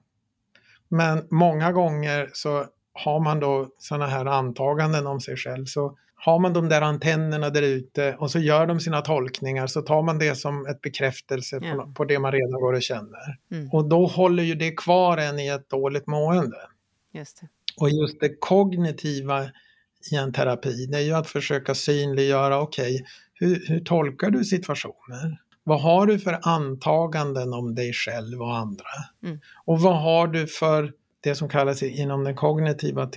Men 0.88 1.26
många 1.30 1.72
gånger 1.72 2.30
så 2.32 2.66
har 3.04 3.20
man 3.20 3.40
då 3.40 3.68
sådana 3.78 4.06
här 4.06 4.26
antaganden 4.26 5.06
om 5.06 5.20
sig 5.20 5.36
själv. 5.36 5.64
Så 5.64 5.96
har 6.14 6.38
man 6.38 6.52
de 6.52 6.68
där 6.68 6.82
antennerna 6.82 7.50
där 7.50 7.62
ute 7.62 8.16
och 8.18 8.30
så 8.30 8.38
gör 8.38 8.66
de 8.66 8.80
sina 8.80 9.00
tolkningar 9.00 9.66
så 9.66 9.82
tar 9.82 10.02
man 10.02 10.18
det 10.18 10.34
som 10.34 10.66
ett 10.66 10.80
bekräftelse 10.80 11.58
ja. 11.62 11.74
på, 11.74 11.92
på, 11.92 12.04
det 12.04 12.18
man 12.18 12.32
redan 12.32 12.60
går 12.60 12.72
och 12.72 12.82
känner. 12.82 13.38
Mm. 13.52 13.70
Och 13.72 13.88
då 13.88 14.06
håller 14.06 14.42
ju 14.42 14.54
det 14.54 14.70
kvar 14.70 15.18
en 15.18 15.38
i 15.38 15.48
ett 15.48 15.70
dåligt 15.70 16.06
mående. 16.06 16.56
Just. 17.12 17.42
Och 17.80 17.90
just 17.90 18.20
det 18.20 18.36
kognitiva 18.40 19.44
i 20.12 20.16
en 20.16 20.32
terapi, 20.32 20.86
det 20.86 20.98
är 20.98 21.02
ju 21.02 21.12
att 21.12 21.26
försöka 21.26 21.74
synliggöra, 21.74 22.60
okej, 22.60 22.94
okay, 22.94 23.06
hur, 23.34 23.66
hur 23.68 23.80
tolkar 23.80 24.30
du 24.30 24.44
situationer? 24.44 25.38
Vad 25.64 25.80
har 25.80 26.06
du 26.06 26.18
för 26.18 26.38
antaganden 26.42 27.52
om 27.52 27.74
dig 27.74 27.92
själv 27.92 28.42
och 28.42 28.56
andra? 28.56 28.86
Mm. 29.22 29.40
Och 29.64 29.80
vad 29.80 30.02
har 30.02 30.26
du 30.26 30.46
för 30.46 30.92
det 31.30 31.34
som 31.34 31.48
kallas 31.48 31.82
inom 31.82 32.24
den 32.24 32.36
kognitiva 32.36 33.10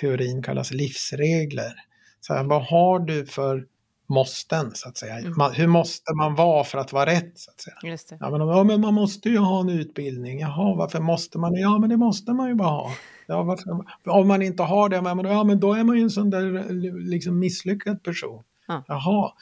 teorin 0.00 0.42
kallas 0.42 0.70
livsregler? 0.70 1.72
Så 2.20 2.34
här, 2.34 2.44
vad 2.44 2.62
har 2.62 2.98
du 2.98 3.26
för 3.26 3.66
måsten 4.08 4.70
så 4.74 4.88
att 4.88 4.96
säga. 4.96 5.18
Mm. 5.18 5.34
Man, 5.36 5.52
hur 5.52 5.66
måste 5.66 6.14
man 6.14 6.34
vara 6.34 6.64
för 6.64 6.78
att 6.78 6.92
vara 6.92 7.06
rätt? 7.06 7.38
Så 7.38 7.50
att 7.50 7.60
säga. 7.60 7.76
Ja, 8.20 8.30
men, 8.30 8.48
ja, 8.48 8.64
men 8.64 8.80
man 8.80 8.94
måste 8.94 9.28
ju 9.28 9.38
ha 9.38 9.60
en 9.60 9.68
utbildning. 9.68 10.40
Jaha, 10.40 10.74
varför 10.74 11.00
måste 11.00 11.38
man? 11.38 11.54
Ja, 11.54 11.78
men 11.78 11.90
det 11.90 11.96
måste 11.96 12.32
man 12.32 12.48
ju 12.48 12.54
bara 12.54 12.68
ha. 12.68 12.90
Ja, 13.26 13.42
varför? 13.42 13.84
Om 14.04 14.28
man 14.28 14.42
inte 14.42 14.62
har 14.62 14.88
det, 14.88 14.96
ja, 15.28 15.44
men 15.44 15.60
då 15.60 15.74
är 15.74 15.84
man 15.84 15.96
ju 15.96 16.02
en 16.02 16.10
sån 16.10 16.30
där 16.30 16.72
liksom, 17.10 17.38
misslyckad 17.38 18.02
person. 18.02 18.44
Ja. 18.68 18.84
Jaha, 18.88 19.32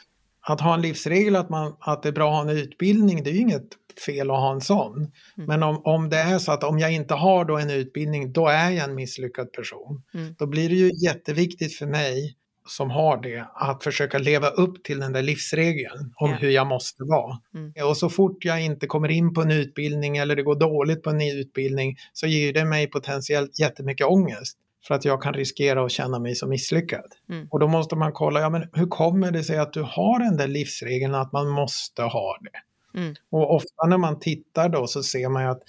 att 0.40 0.60
ha 0.60 0.74
en 0.74 0.82
livsregel 0.82 1.36
att, 1.36 1.48
man, 1.48 1.76
att 1.80 2.02
det 2.02 2.08
är 2.08 2.12
bra 2.12 2.28
att 2.28 2.44
ha 2.44 2.52
en 2.52 2.58
utbildning, 2.58 3.22
det 3.22 3.30
är 3.30 3.34
ju 3.34 3.40
inget 3.40 3.68
fel 4.00 4.30
att 4.30 4.36
ha 4.36 4.52
en 4.52 4.60
sån. 4.60 4.96
Mm. 4.96 5.12
Men 5.34 5.62
om, 5.62 5.82
om 5.84 6.08
det 6.08 6.16
är 6.16 6.38
så 6.38 6.52
att 6.52 6.64
om 6.64 6.78
jag 6.78 6.92
inte 6.92 7.14
har 7.14 7.44
då 7.44 7.58
en 7.58 7.70
utbildning, 7.70 8.32
då 8.32 8.48
är 8.48 8.70
jag 8.70 8.84
en 8.84 8.94
misslyckad 8.94 9.52
person. 9.52 10.02
Mm. 10.14 10.34
Då 10.38 10.46
blir 10.46 10.68
det 10.68 10.74
ju 10.74 10.90
jätteviktigt 11.04 11.76
för 11.76 11.86
mig 11.86 12.36
som 12.68 12.90
har 12.90 13.22
det 13.22 13.46
att 13.54 13.84
försöka 13.84 14.18
leva 14.18 14.48
upp 14.48 14.84
till 14.84 15.00
den 15.00 15.12
där 15.12 15.22
livsregeln 15.22 16.12
om 16.16 16.30
ja. 16.30 16.36
hur 16.36 16.50
jag 16.50 16.66
måste 16.66 17.04
vara. 17.04 17.38
Mm. 17.54 17.72
Och 17.88 17.96
så 17.96 18.08
fort 18.08 18.44
jag 18.44 18.62
inte 18.62 18.86
kommer 18.86 19.08
in 19.08 19.34
på 19.34 19.40
en 19.42 19.50
utbildning 19.50 20.16
eller 20.16 20.36
det 20.36 20.42
går 20.42 20.60
dåligt 20.60 21.02
på 21.02 21.10
en 21.10 21.20
utbildning 21.20 21.96
så 22.12 22.26
ger 22.26 22.52
det 22.52 22.64
mig 22.64 22.86
potentiellt 22.86 23.58
jättemycket 23.60 24.06
ångest 24.06 24.58
för 24.86 24.94
att 24.94 25.04
jag 25.04 25.22
kan 25.22 25.34
riskera 25.34 25.84
att 25.84 25.90
känna 25.90 26.18
mig 26.18 26.34
som 26.34 26.48
misslyckad. 26.48 27.12
Mm. 27.30 27.48
Och 27.50 27.60
då 27.60 27.68
måste 27.68 27.96
man 27.96 28.12
kolla, 28.12 28.40
ja 28.40 28.50
men 28.50 28.68
hur 28.72 28.86
kommer 28.86 29.30
det 29.30 29.44
sig 29.44 29.58
att 29.58 29.72
du 29.72 29.82
har 29.82 30.18
den 30.18 30.36
där 30.36 30.48
livsregeln 30.48 31.14
att 31.14 31.32
man 31.32 31.48
måste 31.48 32.02
ha 32.02 32.38
det? 32.40 32.58
Mm. 32.96 33.14
Och 33.30 33.54
ofta 33.54 33.86
när 33.86 33.98
man 33.98 34.18
tittar 34.18 34.68
då 34.68 34.86
så 34.86 35.02
ser 35.02 35.28
man 35.28 35.42
ju 35.42 35.48
att 35.48 35.62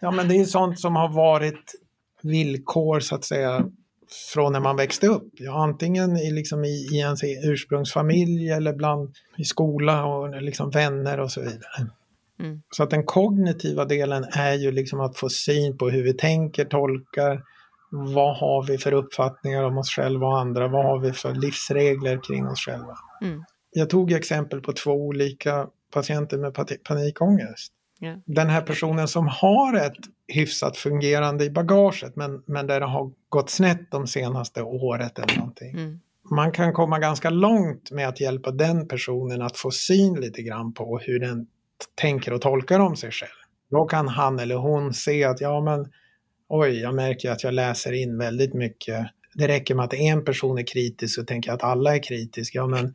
ja 0.00 0.10
men 0.10 0.28
det 0.28 0.36
är 0.36 0.44
sånt 0.44 0.80
som 0.80 0.96
har 0.96 1.08
varit 1.08 1.72
villkor 2.22 3.00
så 3.00 3.14
att 3.14 3.24
säga 3.24 3.66
från 4.34 4.52
när 4.52 4.60
man 4.60 4.76
växte 4.76 5.06
upp. 5.06 5.32
Ja, 5.32 5.62
antingen 5.62 6.16
i, 6.16 6.30
liksom 6.30 6.64
i, 6.64 6.88
i 6.92 6.98
ens 6.98 7.20
ursprungsfamilj 7.24 8.50
eller 8.50 8.72
bland, 8.72 9.14
i 9.36 9.44
skola 9.44 10.04
och 10.04 10.42
liksom 10.42 10.70
vänner 10.70 11.20
och 11.20 11.30
så 11.30 11.40
vidare. 11.40 11.90
Mm. 12.40 12.62
Så 12.70 12.82
att 12.82 12.90
den 12.90 13.04
kognitiva 13.04 13.84
delen 13.84 14.24
är 14.32 14.54
ju 14.54 14.72
liksom 14.72 15.00
att 15.00 15.16
få 15.16 15.28
syn 15.28 15.78
på 15.78 15.90
hur 15.90 16.02
vi 16.02 16.14
tänker, 16.14 16.64
tolkar, 16.64 17.42
vad 17.90 18.36
har 18.36 18.66
vi 18.66 18.78
för 18.78 18.92
uppfattningar 18.92 19.62
om 19.62 19.78
oss 19.78 19.90
själva 19.90 20.26
och 20.26 20.38
andra, 20.38 20.68
vad 20.68 20.84
har 20.84 20.98
vi 20.98 21.12
för 21.12 21.34
livsregler 21.34 22.20
kring 22.28 22.46
oss 22.46 22.60
själva. 22.60 22.94
Mm. 23.22 23.44
Jag 23.70 23.90
tog 23.90 24.12
exempel 24.12 24.60
på 24.60 24.72
två 24.72 24.92
olika 24.92 25.66
patienter 25.94 26.38
med 26.38 26.54
panikångest. 26.84 27.72
Yeah. 28.02 28.18
Den 28.26 28.50
här 28.50 28.60
personen 28.60 29.08
som 29.08 29.28
har 29.28 29.76
ett 29.76 29.96
hyfsat 30.28 30.76
fungerande 30.76 31.44
i 31.44 31.50
bagaget 31.50 32.16
men, 32.16 32.42
men 32.46 32.66
där 32.66 32.80
det 32.80 32.86
har 32.86 33.12
gått 33.28 33.50
snett 33.50 33.90
de 33.90 34.06
senaste 34.06 34.62
året 34.62 35.18
eller 35.18 35.36
någonting. 35.36 35.70
Mm. 35.70 36.00
Man 36.30 36.52
kan 36.52 36.72
komma 36.72 36.98
ganska 36.98 37.30
långt 37.30 37.90
med 37.90 38.08
att 38.08 38.20
hjälpa 38.20 38.50
den 38.50 38.88
personen 38.88 39.42
att 39.42 39.56
få 39.56 39.70
syn 39.70 40.14
lite 40.20 40.42
grann 40.42 40.74
på 40.74 40.98
hur 40.98 41.20
den 41.20 41.46
tänker 41.94 42.32
och 42.32 42.40
tolkar 42.40 42.80
om 42.80 42.96
sig 42.96 43.10
själv. 43.10 43.30
Då 43.70 43.84
kan 43.84 44.08
han 44.08 44.38
eller 44.38 44.56
hon 44.56 44.94
se 44.94 45.24
att 45.24 45.40
ja 45.40 45.60
men 45.60 45.92
oj, 46.48 46.80
jag 46.80 46.94
märker 46.94 47.30
att 47.30 47.44
jag 47.44 47.54
läser 47.54 47.92
in 47.92 48.18
väldigt 48.18 48.54
mycket. 48.54 49.06
Det 49.34 49.48
räcker 49.48 49.74
med 49.74 49.84
att 49.84 49.94
en 49.94 50.24
person 50.24 50.58
är 50.58 50.66
kritisk 50.66 51.18
och 51.18 51.26
tänker 51.26 51.52
att 51.52 51.62
alla 51.62 51.94
är 51.94 52.02
kritiska. 52.02 52.58
Ja, 52.58 52.66
men 52.66 52.94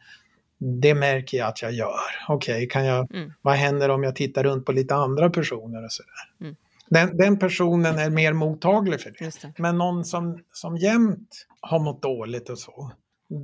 det 0.59 0.93
märker 0.93 1.37
jag 1.37 1.47
att 1.47 1.61
jag 1.61 1.71
gör. 1.71 1.99
Okej, 2.27 2.55
okay, 2.55 2.67
kan 2.67 2.85
jag, 2.85 3.15
mm. 3.15 3.33
vad 3.41 3.55
händer 3.55 3.89
om 3.89 4.03
jag 4.03 4.15
tittar 4.15 4.43
runt 4.43 4.65
på 4.65 4.71
lite 4.71 4.95
andra 4.95 5.29
personer 5.29 5.85
och 5.85 5.91
sådär. 5.91 6.33
Mm. 6.41 6.55
Den, 6.89 7.17
den, 7.17 7.39
personen 7.39 7.99
är 7.99 8.09
mer 8.09 8.33
mottaglig 8.33 9.01
för 9.01 9.13
det. 9.19 9.41
det. 9.41 9.53
Men 9.57 9.77
någon 9.77 10.05
som, 10.05 10.39
som 10.51 10.77
jämt 10.77 11.47
har 11.61 11.79
mått 11.79 12.01
dåligt 12.01 12.49
och 12.49 12.59
så, 12.59 12.91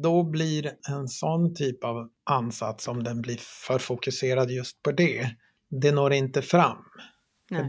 då 0.04 0.24
blir 0.24 0.72
en 0.90 1.08
sån 1.08 1.56
typ 1.56 1.84
av 1.84 2.10
ansats, 2.24 2.88
om 2.88 3.04
den 3.04 3.22
blir 3.22 3.38
för 3.68 3.80
fokuserad 3.80 4.52
just 4.52 4.84
på 4.84 4.92
det, 4.92 5.30
det 5.70 5.92
når 5.92 6.14
inte 6.14 6.42
fram. 6.42 6.78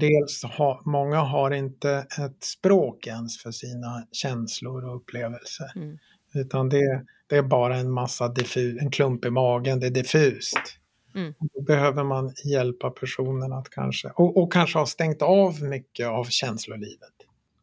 Dels 0.01 0.45
har, 0.45 0.91
många 0.91 1.19
har 1.19 1.51
inte 1.51 2.07
ett 2.19 2.45
språk 2.45 3.07
ens 3.07 3.43
för 3.43 3.51
sina 3.51 4.07
känslor 4.13 4.85
och 4.85 4.97
upplevelser. 4.97 5.73
Mm. 5.77 5.99
Utan 6.35 6.69
det, 6.69 7.05
det 7.27 7.37
är 7.37 7.43
bara 7.43 7.77
en 7.77 7.91
massa 7.91 8.29
diffus, 8.29 8.83
en 8.83 8.91
klump 8.91 9.25
i 9.25 9.31
magen, 9.31 9.81
det 9.81 9.87
är 9.87 9.91
diffust. 9.91 10.79
Mm. 11.15 11.35
Då 11.39 11.62
behöver 11.62 12.05
man 12.05 12.35
hjälpa 12.45 12.91
personen 12.91 13.53
att 13.53 13.71
kanske, 13.71 14.09
och, 14.09 14.43
och 14.43 14.53
kanske 14.53 14.79
ha 14.79 14.87
stängt 14.87 15.23
av 15.23 15.62
mycket 15.62 16.07
av 16.07 16.25
känslolivet. 16.25 17.12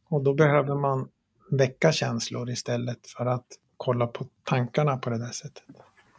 Och 0.09 0.23
då 0.23 0.33
behöver 0.33 0.75
man 0.75 1.07
väcka 1.51 1.91
känslor 1.91 2.49
istället 2.49 3.07
för 3.17 3.25
att 3.25 3.47
kolla 3.77 4.07
på 4.07 4.25
tankarna 4.43 4.97
på 4.97 5.09
det 5.09 5.17
där 5.17 5.31
sättet. 5.31 5.63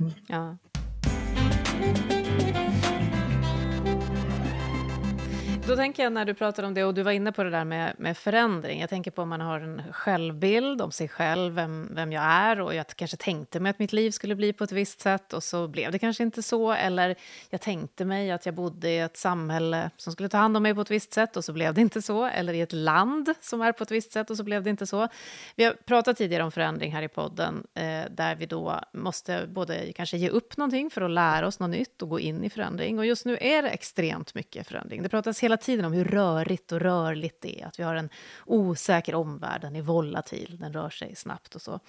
Mm. 0.01 0.13
Ja. 0.29 0.57
Då 5.69 5.77
tänker 5.77 6.03
jag 6.03 6.13
när 6.13 6.25
du 6.25 6.35
pratade 6.35 6.69
om 6.69 6.75
det, 6.75 6.85
och 6.85 6.95
du 6.95 7.03
var 7.03 7.13
inne 7.13 7.33
på 7.33 7.45
det 7.45 7.51
där 7.51 7.65
med, 7.65 7.95
med 7.99 8.17
förändring. 8.17 8.81
Jag 8.81 8.91
tänker 8.91 9.11
på 9.11 9.23
om 9.23 9.29
man 9.29 9.41
har 9.41 9.61
en 9.61 9.83
självbild 9.93 10.83
om 10.83 10.93
sig 10.93 11.09
själv, 11.09 11.55
vem, 11.55 11.89
vem 11.95 12.13
jag 12.13 12.25
är 12.25 12.61
och 12.61 12.75
jag 12.75 12.87
kanske 12.87 13.17
tänkte 13.17 13.61
mig 13.61 13.71
att 13.71 13.79
mitt 13.79 13.93
liv 13.93 14.11
skulle 14.11 14.35
bli 14.35 14.53
på 14.53 14.65
ett 14.65 14.73
visst 14.73 15.01
sätt 15.01 15.33
och 15.33 15.43
så 15.43 15.69
blev 15.69 15.93
det 15.93 15.99
kanske 15.99 16.23
inte 16.23 16.43
så. 16.43 16.73
Eller 16.73 17.15
jag 17.51 17.61
tänkte 17.61 18.05
mig 18.05 18.31
att 18.31 18.47
jag 18.47 18.55
bodde 18.55 18.91
i 18.91 18.99
ett 18.99 19.17
samhälle 19.17 19.91
som 19.97 20.13
skulle 20.13 20.29
ta 20.29 20.39
hand 20.39 20.57
om 20.57 20.63
mig 20.63 20.75
på 20.75 20.81
ett 20.81 20.91
visst 20.91 21.13
sätt 21.13 21.37
och 21.37 21.45
så 21.45 21.53
blev 21.53 21.75
det 21.75 21.81
inte 21.81 22.03
så. 22.03 22.25
Eller 22.25 22.53
i 22.53 22.61
ett 22.61 22.73
land 22.73 23.35
som 23.41 23.61
är 23.61 23.73
på 23.73 23.83
ett 23.83 23.91
visst 23.91 24.13
sätt 24.13 24.31
och 24.31 24.37
så 24.37 24.45
blev 24.45 24.63
det 24.63 24.71
inte 24.71 24.87
så. 24.87 25.09
Vi 25.57 25.65
har 25.65 25.73
pratat 25.73 26.17
tidigare 26.17 26.45
om 26.45 26.53
förändring 26.53 26.93
här 26.93 27.03
i 27.03 27.09
podden 27.09 27.67
eh, 27.75 27.83
där 28.11 28.35
vi 28.37 28.47
då 28.47 28.81
måste 28.93 29.47
både 29.47 29.93
kanske 29.93 30.17
ge 30.17 30.29
upp 30.29 30.57
någonting 30.57 30.91
för 30.91 31.03
att 31.03 31.11
lära 31.11 31.47
oss 31.47 31.61
något 31.61 31.71
nytt 31.71 32.03
och 32.03 32.09
gå 32.09 32.21
in 32.21 32.45
i 32.45 32.51
förändring. 32.51 32.99
Och 32.99 33.07
just 33.07 33.25
nu 33.25 33.39
är 33.41 33.63
det 33.63 33.69
extremt 33.69 34.35
mycket 34.35 34.69
förändring. 34.69 35.03
Det 35.03 35.09
pratas 35.09 35.41
hela 35.41 35.54
hela 35.55 35.63
tiden 35.63 35.85
om 35.85 35.93
hur 35.93 36.05
rörigt 36.05 36.73
och 36.73 36.81
rörligt 36.81 37.41
det 37.41 37.63
är. 37.63 37.67
Att 37.67 37.79
vi 37.79 37.83
har 37.83 37.95
en 37.95 38.09
osäker 38.47 39.15
omvärld, 39.15 39.61
den 39.61 39.77
är 39.77 39.83
volatil, 39.83 40.57
den 40.61 40.73
rör 40.73 40.91
sig 40.91 41.15
snabbt 41.15 41.55
och 41.55 41.63
så. 41.63 41.81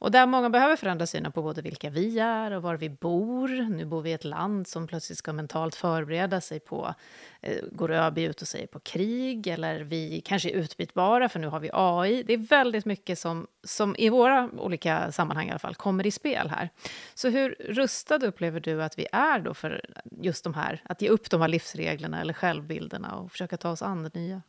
Och 0.00 0.10
där 0.10 0.26
många 0.26 0.50
behöver 0.50 0.76
förändra 0.76 1.06
synen 1.06 1.32
på 1.32 1.42
både 1.42 1.62
vilka 1.62 1.90
vi 1.90 2.18
är 2.18 2.50
och 2.50 2.62
var 2.62 2.76
vi 2.76 2.90
bor. 2.90 3.48
Nu 3.48 3.84
bor 3.84 4.02
vi 4.02 4.10
i 4.10 4.12
ett 4.12 4.24
land 4.24 4.68
som 4.68 4.86
plötsligt 4.86 5.18
ska 5.18 5.32
mentalt 5.32 5.74
förbereda 5.74 6.40
sig 6.40 6.60
på, 6.60 6.94
Eh, 7.42 7.58
går 7.72 7.90
ÖB 7.90 8.18
ut 8.18 8.42
och 8.42 8.48
säger 8.48 8.66
på 8.66 8.80
krig, 8.80 9.46
eller 9.46 9.80
vi 9.80 10.22
kanske 10.24 10.50
är 10.50 10.54
utbytbara 10.54 11.28
för 11.28 11.40
nu 11.40 11.46
har 11.46 11.60
vi 11.60 11.70
AI. 11.72 12.22
Det 12.22 12.32
är 12.32 12.38
väldigt 12.38 12.84
mycket 12.84 13.18
som, 13.18 13.46
som 13.64 13.96
i 13.98 14.08
våra 14.08 14.50
olika 14.58 15.12
sammanhang 15.12 15.46
i 15.46 15.50
alla 15.50 15.58
fall 15.58 15.74
kommer 15.74 16.06
i 16.06 16.10
spel 16.10 16.48
här. 16.50 16.70
Så 17.14 17.28
hur 17.28 17.56
rustad 17.68 18.26
upplever 18.26 18.60
du 18.60 18.82
att 18.82 18.98
vi 18.98 19.06
är 19.12 19.38
då 19.38 19.54
för 19.54 19.84
just 20.22 20.44
de 20.44 20.54
här, 20.54 20.82
att 20.84 21.02
ge 21.02 21.08
upp 21.08 21.30
de 21.30 21.40
här 21.40 21.48
livsreglerna 21.48 22.20
eller 22.20 22.34
självbilderna 22.34 23.14
och 23.16 23.32
försöka 23.32 23.56
ta 23.56 23.70
oss 23.70 23.82
an 23.82 24.02
det 24.02 24.14
nya? 24.14 24.42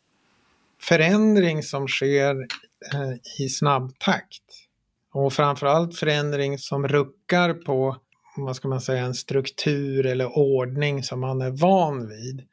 Förändring 0.80 1.64
som 1.64 1.88
sker 1.88 2.48
eh, 2.94 3.44
i 3.44 3.50
snabb 3.50 4.00
takt 4.00 4.44
och 5.14 5.34
framförallt 5.34 5.98
förändring 5.98 6.58
som 6.58 6.88
ruckar 6.88 7.54
på, 7.54 7.98
vad 8.38 8.56
ska 8.56 8.68
man 8.68 8.82
säga, 8.82 9.04
en 9.04 9.14
struktur 9.14 10.06
eller 10.06 10.38
ordning 10.38 11.04
som 11.04 11.20
man 11.20 11.42
är 11.42 11.50
van 11.52 12.08
vid. 12.08 12.48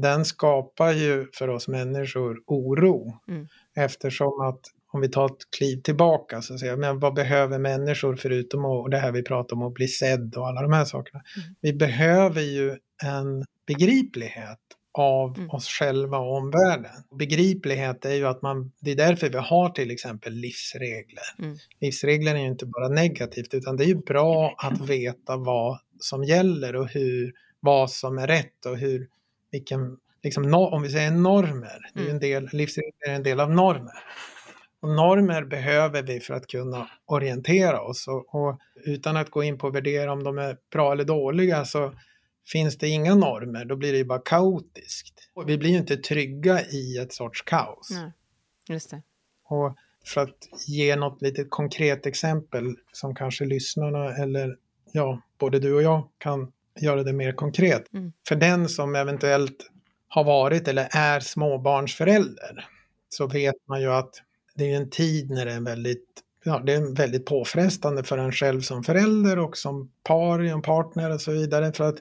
Den 0.00 0.24
skapar 0.24 0.92
ju 0.92 1.26
för 1.32 1.48
oss 1.48 1.68
människor 1.68 2.42
oro. 2.46 3.20
Mm. 3.28 3.46
Eftersom 3.76 4.40
att 4.40 4.60
om 4.92 5.00
vi 5.00 5.08
tar 5.08 5.26
ett 5.26 5.50
kliv 5.56 5.82
tillbaka 5.82 6.42
så 6.42 6.58
säger 6.58 6.72
jag, 6.72 6.78
men 6.78 6.98
vad 6.98 7.14
behöver 7.14 7.58
människor 7.58 8.16
förutom 8.16 8.64
att, 8.64 8.90
det 8.90 8.98
här 8.98 9.12
vi 9.12 9.22
pratar 9.22 9.56
om 9.56 9.62
att 9.62 9.74
bli 9.74 9.88
sedd 9.88 10.34
och 10.36 10.48
alla 10.48 10.62
de 10.62 10.72
här 10.72 10.84
sakerna. 10.84 11.22
Mm. 11.36 11.54
Vi 11.60 11.72
behöver 11.72 12.40
ju 12.40 12.76
en 13.04 13.44
begriplighet 13.66 14.58
av 14.98 15.38
mm. 15.38 15.50
oss 15.50 15.68
själva 15.68 16.18
och 16.18 16.36
omvärlden. 16.36 16.90
Begriplighet 17.18 18.04
är 18.04 18.14
ju 18.14 18.26
att 18.26 18.42
man, 18.42 18.72
det 18.80 18.90
är 18.90 18.96
därför 18.96 19.28
vi 19.28 19.38
har 19.38 19.68
till 19.68 19.90
exempel 19.90 20.32
livsregler. 20.32 21.24
Mm. 21.38 21.56
Livsregler 21.80 22.34
är 22.34 22.38
ju 22.38 22.46
inte 22.46 22.66
bara 22.66 22.88
negativt 22.88 23.54
utan 23.54 23.76
det 23.76 23.84
är 23.84 23.88
ju 23.88 24.02
bra 24.02 24.54
att 24.58 24.80
veta 24.80 25.36
vad 25.36 25.78
som 26.00 26.24
gäller 26.24 26.76
och 26.76 26.88
hur, 26.88 27.32
vad 27.60 27.90
som 27.90 28.18
är 28.18 28.26
rätt 28.26 28.66
och 28.66 28.78
hur, 28.78 29.08
vilken, 29.58 29.96
liksom, 30.22 30.54
om 30.54 30.82
vi 30.82 30.90
säger 30.90 31.10
normer, 31.10 31.90
det 31.94 32.00
är 32.00 32.04
en 32.04 32.10
mm. 32.10 32.20
del, 32.20 32.48
livsregler 32.52 33.08
är 33.08 33.14
en 33.14 33.22
del 33.22 33.40
av 33.40 33.50
normer. 33.50 34.04
Och 34.80 34.88
normer 34.88 35.44
behöver 35.44 36.02
vi 36.02 36.20
för 36.20 36.34
att 36.34 36.46
kunna 36.46 36.90
orientera 37.06 37.80
oss 37.80 38.08
och, 38.08 38.34
och 38.34 38.58
utan 38.84 39.16
att 39.16 39.30
gå 39.30 39.42
in 39.42 39.58
på 39.58 39.66
att 39.66 39.74
värdera 39.74 40.12
om 40.12 40.24
de 40.24 40.38
är 40.38 40.56
bra 40.72 40.92
eller 40.92 41.04
dåliga 41.04 41.64
så 41.64 41.92
Finns 42.46 42.78
det 42.78 42.88
inga 42.88 43.14
normer, 43.14 43.64
då 43.64 43.76
blir 43.76 43.92
det 43.92 43.98
ju 43.98 44.04
bara 44.04 44.18
kaotiskt. 44.24 45.30
Och 45.34 45.48
vi 45.48 45.58
blir 45.58 45.70
ju 45.70 45.76
inte 45.76 45.96
trygga 45.96 46.60
i 46.62 46.98
ett 46.98 47.12
sorts 47.12 47.42
kaos. 47.42 47.90
Nej, 47.90 48.12
just 48.68 48.90
det. 48.90 49.02
Och 49.44 49.76
för 50.04 50.20
att 50.20 50.48
ge 50.66 50.96
något 50.96 51.22
litet 51.22 51.50
konkret 51.50 52.06
exempel 52.06 52.76
som 52.92 53.14
kanske 53.14 53.44
lyssnarna 53.44 54.16
eller 54.16 54.56
ja, 54.92 55.22
både 55.38 55.58
du 55.58 55.74
och 55.74 55.82
jag 55.82 56.08
kan 56.18 56.52
göra 56.80 57.02
det 57.02 57.12
mer 57.12 57.32
konkret. 57.32 57.92
Mm. 57.94 58.12
För 58.28 58.36
den 58.36 58.68
som 58.68 58.94
eventuellt 58.94 59.70
har 60.08 60.24
varit 60.24 60.68
eller 60.68 60.88
är 60.90 61.20
småbarnsförälder 61.20 62.68
så 63.08 63.26
vet 63.26 63.54
man 63.68 63.80
ju 63.80 63.92
att 63.92 64.10
det 64.54 64.72
är 64.72 64.76
en 64.76 64.90
tid 64.90 65.30
när 65.30 65.46
det 65.46 65.52
är 65.52 65.60
väldigt 65.60 66.22
ja, 66.44 66.62
det 66.66 66.72
är 66.72 66.96
väldigt 66.96 67.26
påfrestande 67.26 68.04
för 68.04 68.18
en 68.18 68.32
själv 68.32 68.60
som 68.60 68.82
förälder 68.82 69.38
och 69.38 69.56
som 69.56 69.90
par, 70.02 70.38
en 70.38 70.62
partner 70.62 71.10
och 71.10 71.20
så 71.20 71.32
vidare. 71.32 71.72
För 71.72 71.88
att 71.88 71.96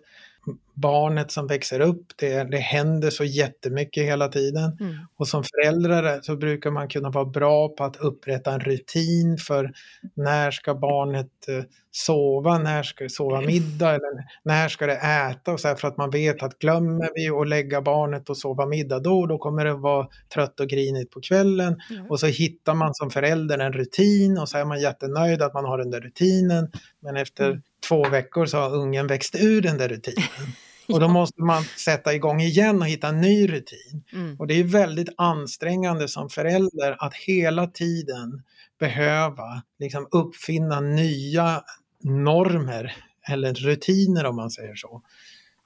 barnet 0.73 1.31
som 1.31 1.47
växer 1.47 1.79
upp, 1.79 2.05
det, 2.15 2.43
det 2.43 2.57
händer 2.57 3.09
så 3.09 3.23
jättemycket 3.23 4.03
hela 4.03 4.27
tiden. 4.27 4.77
Mm. 4.79 4.95
Och 5.17 5.27
som 5.27 5.43
föräldrar 5.43 6.19
så 6.21 6.35
brukar 6.35 6.71
man 6.71 6.87
kunna 6.87 7.09
vara 7.09 7.25
bra 7.25 7.69
på 7.69 7.83
att 7.83 7.97
upprätta 7.97 8.53
en 8.53 8.59
rutin 8.59 9.37
för 9.37 9.71
när 10.13 10.51
ska 10.51 10.75
barnet 10.75 11.47
eh, 11.47 11.63
sova, 11.91 12.57
när 12.57 12.83
ska 12.83 13.03
det 13.03 13.09
sova 13.09 13.41
middag 13.41 13.89
eller 13.89 14.11
när 14.43 14.67
ska 14.67 14.85
det 14.85 14.95
äta 14.95 15.53
och 15.53 15.59
så 15.59 15.67
här, 15.67 15.75
för 15.75 15.87
att 15.87 15.97
man 15.97 16.09
vet 16.09 16.43
att 16.43 16.59
glömmer 16.59 17.09
vi 17.15 17.29
att 17.29 17.47
lägga 17.47 17.81
barnet 17.81 18.29
och 18.29 18.37
sova 18.37 18.65
middag 18.65 18.99
då, 18.99 19.25
då 19.25 19.37
kommer 19.37 19.65
det 19.65 19.73
vara 19.73 20.07
trött 20.33 20.59
och 20.59 20.67
grinigt 20.67 21.11
på 21.11 21.21
kvällen. 21.21 21.77
Mm. 21.91 22.05
Och 22.09 22.19
så 22.19 22.27
hittar 22.27 22.73
man 22.73 22.93
som 22.93 23.09
förälder 23.09 23.59
en 23.59 23.73
rutin 23.73 24.37
och 24.37 24.49
så 24.49 24.57
är 24.57 24.65
man 24.65 24.81
jättenöjd 24.81 25.41
att 25.41 25.53
man 25.53 25.65
har 25.65 25.77
den 25.77 25.89
där 25.89 26.01
rutinen. 26.01 26.71
Men 26.99 27.17
efter 27.17 27.45
mm 27.45 27.61
två 27.87 28.09
veckor 28.09 28.45
så 28.45 28.57
har 28.57 28.75
ungen 28.75 29.07
växt 29.07 29.35
ur 29.35 29.61
den 29.61 29.77
där 29.77 29.89
rutinen. 29.89 30.27
Och 30.87 30.99
då 30.99 31.07
måste 31.07 31.41
man 31.41 31.63
sätta 31.63 32.13
igång 32.13 32.41
igen 32.41 32.81
och 32.81 32.87
hitta 32.87 33.07
en 33.07 33.21
ny 33.21 33.47
rutin. 33.47 34.03
Mm. 34.13 34.39
Och 34.39 34.47
det 34.47 34.59
är 34.59 34.63
väldigt 34.63 35.09
ansträngande 35.17 36.07
som 36.07 36.29
förälder 36.29 36.95
att 36.99 37.13
hela 37.13 37.67
tiden 37.67 38.43
behöva 38.79 39.61
liksom 39.79 40.07
uppfinna 40.11 40.79
nya 40.79 41.61
normer 42.03 42.95
eller 43.29 43.53
rutiner 43.53 44.25
om 44.25 44.35
man 44.35 44.51
säger 44.51 44.75
så. 44.75 45.01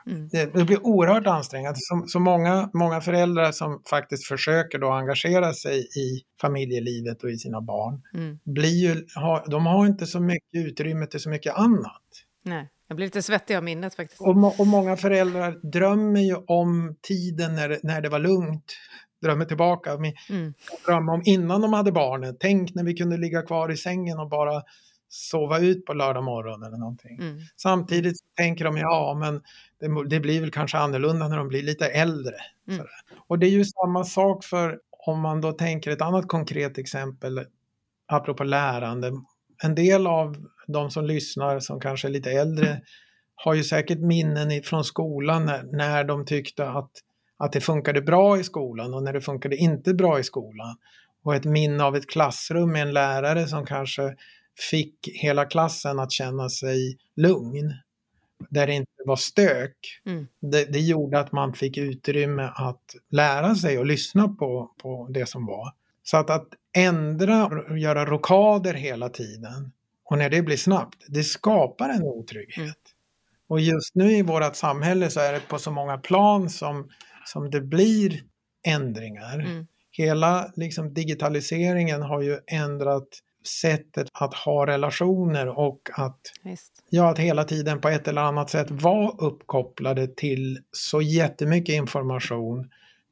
Mm. 0.08 0.30
Det, 0.32 0.66
blir 0.66 0.86
oerhört 0.86 1.28
ansträngande. 1.28 1.80
Så, 1.82 2.04
så, 2.08 2.20
många, 2.20 2.70
många 2.74 3.02
föräldrar 3.02 3.52
som 3.52 3.82
faktiskt 3.90 4.28
försöker 4.28 4.80
då 4.80 4.92
engagera 4.92 5.54
sig 5.54 5.80
i 5.80 6.22
familjelivet 6.42 7.24
och 7.24 7.30
i 7.30 7.38
sina 7.38 7.62
barn, 7.62 8.02
mm. 8.14 8.40
blir 8.44 8.88
ju, 8.88 9.06
har, 9.16 9.44
de 9.50 9.66
har 9.66 9.86
inte 9.86 10.06
så 10.06 10.20
mycket 10.20 10.66
utrymme 10.66 11.06
till 11.06 11.20
så 11.20 11.30
mycket 11.30 11.56
annat. 11.56 12.02
Nej, 12.44 12.70
jag 12.88 12.96
blir 12.96 13.08
lite 13.08 13.22
svettig 13.22 13.56
av 13.56 13.64
minnet 13.64 13.96
faktiskt. 13.96 14.22
Och, 14.22 14.60
och 14.60 14.68
många 14.68 14.98
föräldrar 14.98 15.72
drömmer 15.72 16.20
ju 16.20 16.36
om 16.36 16.96
tiden 17.02 17.56
när, 17.56 17.80
när 17.84 18.02
det 18.02 18.10
var 18.10 18.20
lugnt 18.20 18.76
drömmer 19.22 19.46
tillbaka. 19.46 19.94
Mm. 19.94 20.14
Drömmer 20.86 21.14
om 21.14 21.22
innan 21.26 21.62
de 21.62 21.74
hade 21.74 21.92
barnet. 21.92 22.36
Tänk 22.40 22.76
när 22.76 22.84
vi 22.84 22.94
kunde 22.94 23.18
ligga 23.18 23.42
kvar 23.42 23.72
i 23.72 23.78
sängen 23.78 24.20
och 24.20 24.30
bara 24.30 24.64
sova 25.10 25.60
ut 25.60 25.86
på 25.86 25.94
lördag 25.94 26.24
morgon 26.24 26.64
eller 26.64 26.78
någonting. 26.78 27.18
Mm. 27.22 27.40
Samtidigt 27.56 28.16
tänker 28.38 28.66
de, 28.66 28.78
ja 28.78 29.18
men 29.20 29.42
det, 29.80 30.10
det, 30.10 30.20
blir 30.20 30.42
väl 30.42 30.52
kanske 30.52 30.78
annorlunda 30.78 31.28
när 31.28 31.38
de 31.38 31.48
blir 31.48 31.64
lite 31.64 31.88
äldre. 31.88 32.36
Mm. 32.68 32.86
Och 33.28 33.40
det 33.40 33.48
är 33.48 33.52
ju 33.52 33.66
samma 33.66 34.04
sak 34.04 34.44
för 34.44 34.80
om 35.06 35.20
man 35.20 35.42
då 35.42 35.52
tänker 35.52 35.92
ett 35.92 36.02
annat 36.02 36.28
konkret 36.28 36.78
exempel 36.78 37.46
apropå 38.08 38.44
lärande. 38.44 39.12
En 39.64 39.76
del 39.76 40.08
av 40.08 40.36
de 40.68 40.92
som 40.92 41.06
lyssnar 41.06 41.60
som 41.60 41.80
kanske 41.80 42.08
är 42.08 42.12
lite 42.12 42.32
äldre 42.32 42.82
har 43.36 43.54
ju 43.54 43.64
säkert 43.64 44.00
minnen 44.00 44.64
från 44.64 44.84
skolan 44.84 45.46
när, 45.46 45.64
när 45.64 46.04
de 46.04 46.26
tyckte 46.26 46.70
att, 46.70 46.92
att 47.38 47.52
det 47.52 47.62
funkade 47.62 48.02
bra 48.02 48.40
i 48.40 48.44
skolan 48.44 48.94
och 48.94 49.04
när 49.04 49.14
det 49.14 49.22
funkade 49.22 49.56
inte 49.56 49.94
bra 49.94 50.20
i 50.20 50.24
skolan. 50.24 50.78
Och 51.24 51.36
ett 51.36 51.46
minne 51.46 51.84
av 51.84 51.96
ett 51.96 52.10
klassrum 52.10 52.72
med 52.72 52.82
en 52.82 52.94
lärare 52.94 53.48
som 53.48 53.66
kanske 53.66 54.16
fick 54.72 55.10
hela 55.14 55.46
klassen 55.46 56.00
att 56.00 56.12
känna 56.12 56.50
sig 56.50 56.98
lugn. 57.16 57.74
Där 58.50 58.68
det 58.68 58.74
inte 58.74 58.92
var 59.06 59.16
stök. 59.16 60.02
Mm. 60.06 60.28
Det, 60.40 60.66
det, 60.74 60.80
gjorde 60.80 61.20
att 61.20 61.32
man 61.32 61.54
fick 61.54 61.78
utrymme 61.78 62.52
att 62.56 62.96
lära 63.12 63.56
sig 63.56 63.78
och 63.80 63.86
lyssna 63.86 64.28
på, 64.28 64.72
på 64.82 65.08
det 65.10 65.26
som 65.26 65.46
var. 65.46 65.74
Så 66.04 66.18
att, 66.18 66.30
att 66.30 66.48
ändra 66.78 67.46
och 67.46 67.78
göra 67.78 68.06
rokader 68.06 68.74
hela 68.74 69.10
tiden 69.10 69.72
och 70.10 70.18
när 70.18 70.30
det 70.30 70.42
blir 70.42 70.58
snabbt, 70.58 71.06
det 71.08 71.24
skapar 71.24 71.90
en 71.90 72.04
otrygghet. 72.04 72.58
Mm. 72.60 72.76
Och 73.48 73.60
just 73.60 73.96
nu 73.96 74.12
i 74.12 74.22
vårt 74.22 74.56
samhälle 74.56 75.10
så 75.10 75.20
är 75.20 75.34
det 75.34 75.48
på 75.48 75.60
så 75.60 75.72
många 75.72 75.98
plan 75.98 76.50
som, 76.50 76.90
som 77.26 77.52
det 77.52 77.62
blir 77.62 78.22
ändringar. 78.68 79.40
Mm. 79.40 79.68
Hela 79.92 80.52
liksom, 80.56 80.94
digitaliseringen 80.94 82.02
har 82.02 82.22
ju 82.22 82.40
ändrat 82.48 83.08
sättet 83.62 84.08
att 84.14 84.34
ha 84.34 84.68
relationer 84.68 85.48
och 85.48 85.90
att, 85.94 86.20
ja, 86.90 87.10
att 87.10 87.20
hela 87.20 87.44
tiden 87.44 87.82
på 87.82 87.90
ett 87.90 88.08
eller 88.08 88.22
annat 88.22 88.50
sätt 88.50 88.72
vara 88.72 89.12
uppkopplade 89.18 90.08
till 90.08 90.60
så 90.72 91.02
jättemycket 91.02 91.76
information 91.76 92.70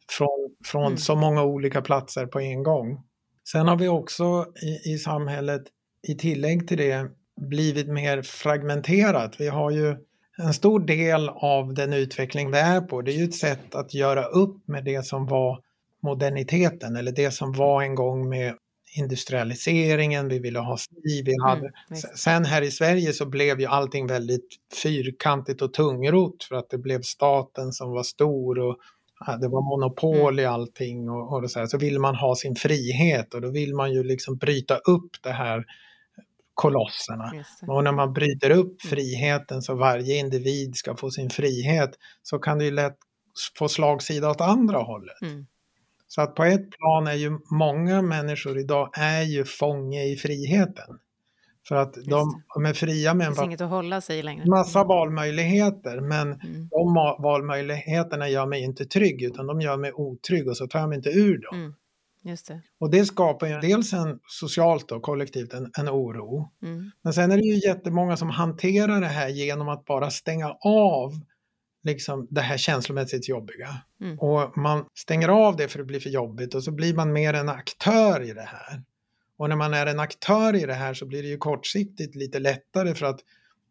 från, 0.10 0.56
från 0.66 0.86
mm. 0.86 0.98
så 0.98 1.16
många 1.16 1.44
olika 1.44 1.82
platser 1.82 2.26
på 2.26 2.40
en 2.40 2.64
gång. 2.64 3.04
Sen 3.52 3.68
har 3.68 3.76
vi 3.76 3.88
också 3.88 4.46
i, 4.62 4.94
i 4.94 4.98
samhället 4.98 5.64
i 6.08 6.16
tillägg 6.16 6.68
till 6.68 6.78
det 6.78 7.12
blivit 7.42 7.88
mer 7.88 8.22
fragmenterat. 8.22 9.36
Vi 9.40 9.48
har 9.48 9.72
ju 9.72 9.96
en 10.38 10.54
stor 10.54 10.80
del 10.80 11.30
av 11.30 11.74
den 11.74 11.94
utveckling 11.94 12.52
vi 12.52 12.58
är 12.58 12.82
på, 12.82 13.02
det 13.02 13.12
är 13.12 13.18
ju 13.18 13.24
ett 13.24 13.36
sätt 13.36 13.76
att 13.76 13.94
göra 13.94 14.26
upp 14.26 14.68
med 14.68 14.86
det 14.86 15.06
som 15.06 15.28
var 15.28 15.62
moderniteten 16.04 16.96
eller 16.96 17.12
det 17.12 17.32
som 17.32 17.54
var 17.54 17.82
en 17.82 17.96
gång 17.96 18.30
med 18.30 18.56
industrialiseringen, 18.96 20.28
vi 20.28 20.40
ville 20.40 20.60
ha 20.60 20.78
SNI, 20.78 21.22
vi 21.26 21.36
hade... 21.44 21.62
Mm, 21.62 22.02
sen 22.16 22.46
här 22.46 22.62
i 22.62 22.72
Sverige 22.72 23.14
så 23.14 23.26
blev 23.26 23.60
ju 23.60 23.66
allting 23.66 24.08
väldigt 24.08 24.56
fyrkantigt 24.84 25.62
och 25.62 25.74
tungrot 25.74 26.44
för 26.44 26.56
att 26.56 26.70
det 26.70 26.78
blev 26.78 27.02
staten 27.02 27.72
som 27.72 27.92
var 27.92 28.04
stor 28.04 28.60
och 28.60 28.78
det 29.42 29.48
var 29.48 29.62
monopol 29.62 30.34
mm. 30.34 30.40
i 30.40 30.46
allting 30.46 31.10
och, 31.10 31.34
och 31.34 31.52
så, 31.52 31.60
här. 31.60 31.68
så 31.68 31.78
vill 31.78 32.00
man 32.00 32.16
ha 32.16 32.36
sin 32.36 32.56
frihet 32.56 33.34
och 33.34 33.42
då 33.42 33.52
vill 33.52 33.76
man 33.76 33.94
ju 33.94 34.04
liksom 34.04 34.38
bryta 34.38 34.78
upp 34.78 35.10
det 35.24 35.32
här 35.32 35.66
kolosserna. 36.54 37.32
Och 37.68 37.84
när 37.84 37.92
man 37.92 38.14
bryter 38.14 38.50
upp 38.50 38.84
mm. 38.84 38.90
friheten 38.90 39.62
så 39.62 39.76
varje 39.76 40.20
individ 40.20 40.76
ska 40.76 40.96
få 40.96 41.12
sin 41.12 41.30
frihet 41.30 41.92
så 42.24 42.40
kan 42.40 42.58
det 42.58 42.66
ju 42.66 42.72
lätt 42.72 42.98
få 43.58 43.70
slagsida 43.70 44.30
åt 44.30 44.42
andra 44.42 44.78
hållet. 44.78 45.22
Mm. 45.22 45.46
Så 46.08 46.22
att 46.22 46.36
på 46.36 46.44
ett 46.44 46.70
plan 46.72 47.08
är 47.08 47.14
ju 47.14 47.40
många 47.52 48.02
människor 48.02 48.60
idag 48.60 48.90
är 48.94 49.22
ju 49.22 49.46
fånge 49.46 50.04
i 50.04 50.16
friheten. 50.16 51.00
För 51.68 51.76
att 51.76 51.94
de, 51.94 52.44
de, 52.56 52.66
är 52.66 52.74
fria 52.74 53.14
med 53.14 53.28
en 53.28 53.44
inget 53.44 53.62
att 53.62 53.70
hålla 53.70 54.02
sig 54.02 54.24
längre. 54.24 54.46
massa 54.46 54.84
valmöjligheter 54.84 56.02
men 56.02 56.34
mm. 56.34 56.68
de 56.68 56.94
valmöjligheterna 57.20 58.30
gör 58.30 58.46
mig 58.46 58.64
inte 58.64 58.86
trygg 58.86 59.24
utan 59.24 59.48
de 59.48 59.62
gör 59.62 59.78
mig 59.78 59.94
otrygg 59.94 60.48
och 60.48 60.58
så 60.58 60.68
tar 60.68 60.80
jag 60.80 60.90
mig 60.90 60.96
inte 60.96 61.10
ur 61.10 61.42
dem. 61.42 61.60
Mm. 61.60 61.74
Just 62.24 62.48
det. 62.48 62.62
Och 62.80 62.92
det 62.92 63.06
skapar 63.06 63.48
ju 63.48 63.60
dels 63.60 63.94
en 63.94 64.20
socialt 64.28 64.92
och 64.92 65.02
kollektivt 65.02 65.54
en, 65.54 65.72
en 65.78 65.90
oro. 65.90 66.52
Mm. 66.64 66.92
Men 67.02 67.14
sen 67.14 67.32
är 67.32 67.38
det 67.38 67.44
ju 67.44 67.68
jättemånga 67.68 68.18
som 68.18 68.30
hanterar 68.30 69.02
det 69.02 69.08
här 69.08 69.28
genom 69.28 69.70
att 69.70 69.86
bara 69.86 70.10
stänga 70.12 70.58
av 70.62 71.14
liksom 71.84 72.28
det 72.30 72.42
här 72.42 72.58
känslomässigt 72.58 73.30
jobbiga. 73.30 73.78
Mm. 74.02 74.20
Och 74.20 74.58
man 74.58 74.86
stänger 74.94 75.30
av 75.30 75.56
det 75.56 75.68
för 75.68 75.80
att 75.80 75.86
det 75.86 75.88
blir 75.88 76.00
för 76.00 76.10
jobbigt 76.10 76.56
och 76.56 76.64
så 76.64 76.72
blir 76.72 76.94
man 76.94 77.14
mer 77.14 77.34
en 77.34 77.50
aktör 77.50 78.22
i 78.22 78.34
det 78.34 78.48
här. 78.48 78.84
Och 79.38 79.50
när 79.50 79.56
man 79.56 79.74
är 79.74 79.86
en 79.86 80.00
aktör 80.00 80.56
i 80.56 80.66
det 80.66 80.74
här 80.74 80.94
så 80.94 81.06
blir 81.06 81.24
det 81.24 81.30
ju 81.30 81.38
kortsiktigt 81.38 82.16
lite 82.16 82.40
lättare 82.40 82.96
för 82.96 83.06
att 83.06 83.20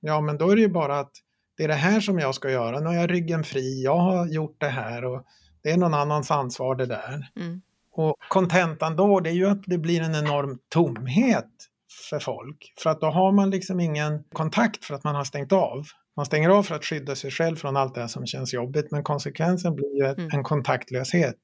ja 0.00 0.20
men 0.20 0.38
då 0.38 0.50
är 0.50 0.56
det 0.56 0.62
ju 0.62 0.68
bara 0.68 0.98
att 0.98 1.12
det 1.56 1.64
är 1.64 1.68
det 1.68 1.74
här 1.74 2.00
som 2.00 2.18
jag 2.18 2.34
ska 2.34 2.50
göra, 2.50 2.80
nu 2.80 2.86
har 2.86 2.94
jag 2.94 3.10
ryggen 3.10 3.44
fri, 3.44 3.82
jag 3.82 3.98
har 3.98 4.26
gjort 4.26 4.56
det 4.60 4.68
här 4.68 5.04
och 5.04 5.26
det 5.62 5.70
är 5.70 5.76
någon 5.76 5.94
annans 5.94 6.30
ansvar 6.30 6.74
det 6.74 6.86
där. 6.86 7.30
Mm. 7.36 7.62
Och 7.92 8.16
kontentan 8.28 8.96
då 8.96 9.20
det 9.20 9.30
är 9.30 9.34
ju 9.34 9.46
att 9.46 9.62
det 9.66 9.78
blir 9.78 10.00
en 10.00 10.14
enorm 10.14 10.58
tomhet 10.68 11.50
för 12.10 12.18
folk. 12.18 12.72
För 12.78 12.90
att 12.90 13.00
då 13.00 13.06
har 13.06 13.32
man 13.32 13.50
liksom 13.50 13.80
ingen 13.80 14.24
kontakt 14.32 14.84
för 14.84 14.94
att 14.94 15.04
man 15.04 15.14
har 15.14 15.24
stängt 15.24 15.52
av. 15.52 15.86
Man 16.16 16.26
stänger 16.26 16.48
av 16.48 16.62
för 16.62 16.74
att 16.74 16.84
skydda 16.84 17.14
sig 17.14 17.30
själv 17.30 17.56
från 17.56 17.76
allt 17.76 17.94
det 17.94 18.00
här 18.00 18.08
som 18.08 18.26
känns 18.26 18.54
jobbigt 18.54 18.90
men 18.90 19.02
konsekvensen 19.02 19.74
blir 19.74 19.96
ju 19.96 20.04
mm. 20.04 20.30
en 20.32 20.42
kontaktlöshet. 20.42 21.36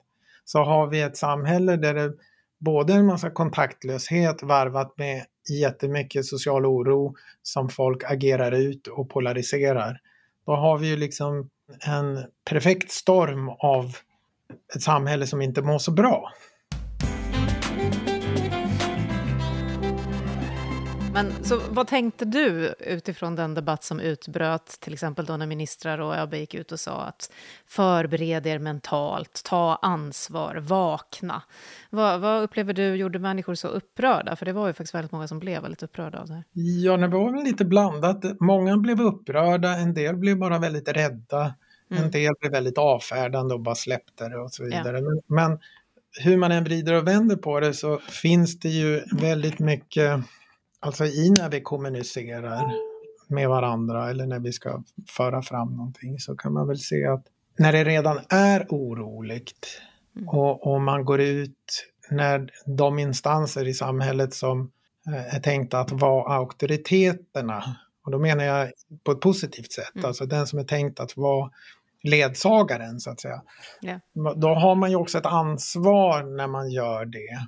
Så 0.44 0.62
har 0.64 0.86
vi 0.86 1.00
ett 1.00 1.16
samhälle 1.16 1.76
där 1.76 1.94
det 1.94 2.12
både 2.64 2.92
en 2.92 3.06
massa 3.06 3.30
kontaktlöshet 3.30 4.42
varvat 4.42 4.98
med 4.98 5.24
jättemycket 5.60 6.26
social 6.26 6.66
oro 6.66 7.14
som 7.42 7.68
folk 7.68 8.04
agerar 8.04 8.52
ut 8.52 8.86
och 8.86 9.10
polariserar. 9.10 10.00
Då 10.46 10.52
har 10.52 10.78
vi 10.78 10.88
ju 10.88 10.96
liksom 10.96 11.50
en 11.86 12.24
perfekt 12.50 12.90
storm 12.90 13.48
av 13.48 13.96
ett 14.74 14.82
samhälle 14.82 15.26
som 15.26 15.42
inte 15.42 15.62
mår 15.62 15.78
så 15.78 15.90
bra. 15.90 16.32
Men 21.14 21.44
så 21.44 21.60
vad 21.70 21.86
tänkte 21.86 22.24
du 22.24 22.74
utifrån 22.78 23.36
den 23.36 23.54
debatt 23.54 23.84
som 23.84 24.00
utbröt, 24.00 24.80
till 24.80 24.92
exempel 24.92 25.24
då 25.24 25.36
när 25.36 25.46
ministrar 25.46 25.98
och 25.98 26.16
ÖB 26.16 26.34
gick 26.34 26.54
ut 26.54 26.72
och 26.72 26.80
sa 26.80 27.02
att 27.02 27.32
förbered 27.66 28.46
er 28.46 28.58
mentalt, 28.58 29.42
ta 29.44 29.78
ansvar, 29.82 30.56
vakna. 30.56 31.42
Vad, 31.90 32.20
vad, 32.20 32.42
upplever 32.42 32.72
du 32.72 32.94
gjorde 32.94 33.18
människor 33.18 33.54
så 33.54 33.68
upprörda? 33.68 34.36
För 34.36 34.46
det 34.46 34.52
var 34.52 34.66
ju 34.66 34.72
faktiskt 34.72 34.94
väldigt 34.94 35.12
många 35.12 35.28
som 35.28 35.38
blev 35.38 35.62
väldigt 35.62 35.82
upprörda 35.82 36.20
av 36.20 36.26
det 36.26 36.34
här. 36.34 36.44
Ja, 36.52 36.96
det 36.96 37.08
var 37.08 37.32
väl 37.32 37.44
lite 37.44 37.64
blandat. 37.64 38.40
Många 38.40 38.76
blev 38.76 39.00
upprörda, 39.00 39.76
en 39.76 39.94
del 39.94 40.16
blev 40.16 40.38
bara 40.38 40.58
väldigt 40.58 40.88
rädda. 40.88 41.54
Mm. 41.90 42.04
En 42.04 42.10
del 42.10 42.32
blev 42.40 42.52
väldigt 42.52 42.78
avfärdande 42.78 43.54
och 43.54 43.60
bara 43.60 43.74
släppte 43.74 44.28
det 44.28 44.38
och 44.38 44.52
så 44.52 44.64
vidare. 44.64 44.98
Ja. 44.98 45.02
Men, 45.02 45.22
men 45.26 45.58
hur 46.20 46.36
man 46.36 46.52
än 46.52 46.64
vrider 46.64 46.94
och 46.94 47.06
vänder 47.06 47.36
på 47.36 47.60
det 47.60 47.74
så 47.74 47.98
finns 47.98 48.58
det 48.58 48.68
ju 48.68 49.02
väldigt 49.20 49.58
mycket 49.58 50.24
Alltså 50.82 51.04
i 51.04 51.30
när 51.38 51.50
vi 51.50 51.60
kommunicerar 51.60 52.72
med 53.28 53.48
varandra 53.48 54.10
eller 54.10 54.26
när 54.26 54.38
vi 54.38 54.52
ska 54.52 54.82
föra 55.08 55.42
fram 55.42 55.76
någonting 55.76 56.18
så 56.18 56.36
kan 56.36 56.52
man 56.52 56.68
väl 56.68 56.78
se 56.78 57.06
att 57.06 57.24
när 57.58 57.72
det 57.72 57.84
redan 57.84 58.20
är 58.28 58.66
oroligt 58.68 59.80
mm. 60.16 60.28
och, 60.28 60.66
och 60.66 60.80
man 60.80 61.04
går 61.04 61.20
ut 61.20 61.88
när 62.10 62.50
de 62.66 62.98
instanser 62.98 63.68
i 63.68 63.74
samhället 63.74 64.34
som 64.34 64.70
eh, 65.06 65.34
är 65.34 65.40
tänkta 65.40 65.80
att 65.80 65.92
vara 65.92 66.34
auktoriteterna, 66.34 67.76
och 68.04 68.12
då 68.12 68.18
menar 68.18 68.44
jag 68.44 68.72
på 69.04 69.12
ett 69.12 69.20
positivt 69.20 69.72
sätt, 69.72 69.94
mm. 69.94 70.06
alltså 70.06 70.26
den 70.26 70.46
som 70.46 70.58
är 70.58 70.64
tänkt 70.64 71.00
att 71.00 71.16
vara 71.16 71.50
ledsagaren 72.02 73.00
så 73.00 73.10
att 73.10 73.20
säga. 73.20 73.42
Yeah. 73.82 74.00
Då 74.36 74.48
har 74.48 74.74
man 74.74 74.90
ju 74.90 74.96
också 74.96 75.18
ett 75.18 75.26
ansvar 75.26 76.36
när 76.36 76.46
man 76.46 76.70
gör 76.70 77.04
det. 77.04 77.46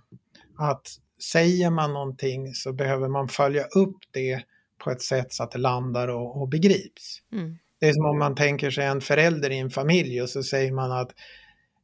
Att 0.59 0.87
säger 1.33 1.71
man 1.71 1.93
någonting 1.93 2.55
så 2.55 2.73
behöver 2.73 3.09
man 3.09 3.29
följa 3.29 3.65
upp 3.65 3.97
det 4.11 4.43
på 4.85 4.91
ett 4.91 5.03
sätt 5.03 5.33
så 5.33 5.43
att 5.43 5.51
det 5.51 5.59
landar 5.59 6.09
och, 6.09 6.43
och 6.43 6.49
begrips. 6.49 7.19
Mm. 7.33 7.59
Det 7.81 7.89
är 7.89 7.93
som 7.93 8.07
om 8.07 8.19
man 8.19 8.35
tänker 8.35 8.71
sig 8.71 8.87
en 8.87 9.01
förälder 9.01 9.51
i 9.51 9.59
en 9.59 9.71
familj 9.71 10.23
och 10.23 10.29
så 10.29 10.43
säger 10.43 10.73
man 10.73 10.93
att 10.93 11.11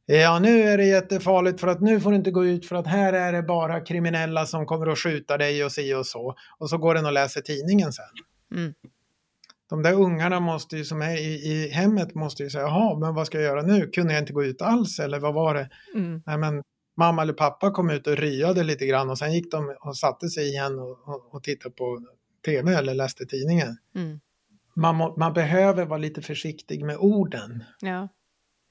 Ja, 0.05 0.39
nu 0.39 0.61
är 0.61 0.77
det 0.77 0.85
jättefarligt 0.85 1.59
för 1.59 1.67
att 1.67 1.81
nu 1.81 1.99
får 1.99 2.09
du 2.09 2.15
inte 2.15 2.31
gå 2.31 2.45
ut 2.45 2.65
för 2.65 2.75
att 2.75 2.87
här 2.87 3.13
är 3.13 3.33
det 3.33 3.43
bara 3.43 3.81
kriminella 3.81 4.45
som 4.45 4.65
kommer 4.65 4.87
att 4.87 4.99
skjuta 4.99 5.37
dig 5.37 5.65
och 5.65 5.71
si 5.71 5.93
och 5.93 6.05
så. 6.05 6.35
Och 6.57 6.69
så 6.69 6.77
går 6.77 6.95
den 6.95 7.05
och 7.05 7.13
läser 7.13 7.41
tidningen 7.41 7.93
sen. 7.93 8.05
Mm. 8.55 8.73
De 9.69 9.83
där 9.83 9.93
ungarna 9.93 10.39
måste 10.39 10.77
ju, 10.77 10.85
som 10.85 11.01
är 11.01 11.17
i, 11.17 11.33
i 11.33 11.69
hemmet 11.69 12.15
måste 12.15 12.43
ju 12.43 12.49
säga, 12.49 12.63
jaha, 12.63 12.99
men 12.99 13.15
vad 13.15 13.27
ska 13.27 13.37
jag 13.37 13.45
göra 13.45 13.61
nu? 13.61 13.87
Kunde 13.87 14.13
jag 14.13 14.21
inte 14.21 14.33
gå 14.33 14.43
ut 14.43 14.61
alls 14.61 14.99
eller 14.99 15.19
vad 15.19 15.33
var 15.33 15.53
det? 15.53 15.69
Mm. 15.95 16.23
Nej, 16.25 16.37
men 16.37 16.63
mamma 16.97 17.21
eller 17.21 17.33
pappa 17.33 17.71
kom 17.71 17.89
ut 17.89 18.07
och 18.07 18.17
ryade 18.17 18.63
lite 18.63 18.85
grann 18.85 19.09
och 19.09 19.17
sen 19.17 19.33
gick 19.33 19.51
de 19.51 19.75
och 19.79 19.97
satte 19.97 20.29
sig 20.29 20.47
igen 20.49 20.79
och, 20.79 21.07
och, 21.07 21.35
och 21.35 21.43
tittade 21.43 21.75
på 21.75 22.05
tv 22.45 22.73
eller 22.73 22.93
läste 22.93 23.25
tidningen. 23.25 23.77
Mm. 23.95 24.19
Man, 24.75 24.95
må, 24.95 25.17
man 25.17 25.33
behöver 25.33 25.85
vara 25.85 25.97
lite 25.97 26.21
försiktig 26.21 26.85
med 26.85 26.97
orden. 26.97 27.63
Ja. 27.81 28.07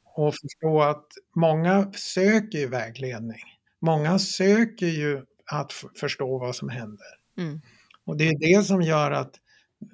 Och 0.04 0.34
förstå 0.34 0.82
att 0.82 1.06
många 1.36 1.92
söker 1.92 2.58
ju 2.58 2.68
vägledning. 2.68 3.42
Många 3.80 4.18
söker 4.18 4.86
ju 4.86 5.24
att 5.52 5.72
förstå 6.00 6.38
vad 6.38 6.56
som 6.56 6.68
händer. 6.68 7.06
Mm. 7.38 7.60
Och 8.04 8.16
det 8.16 8.28
är 8.28 8.38
det 8.38 8.64
som 8.64 8.82
gör 8.82 9.10
att, 9.10 9.34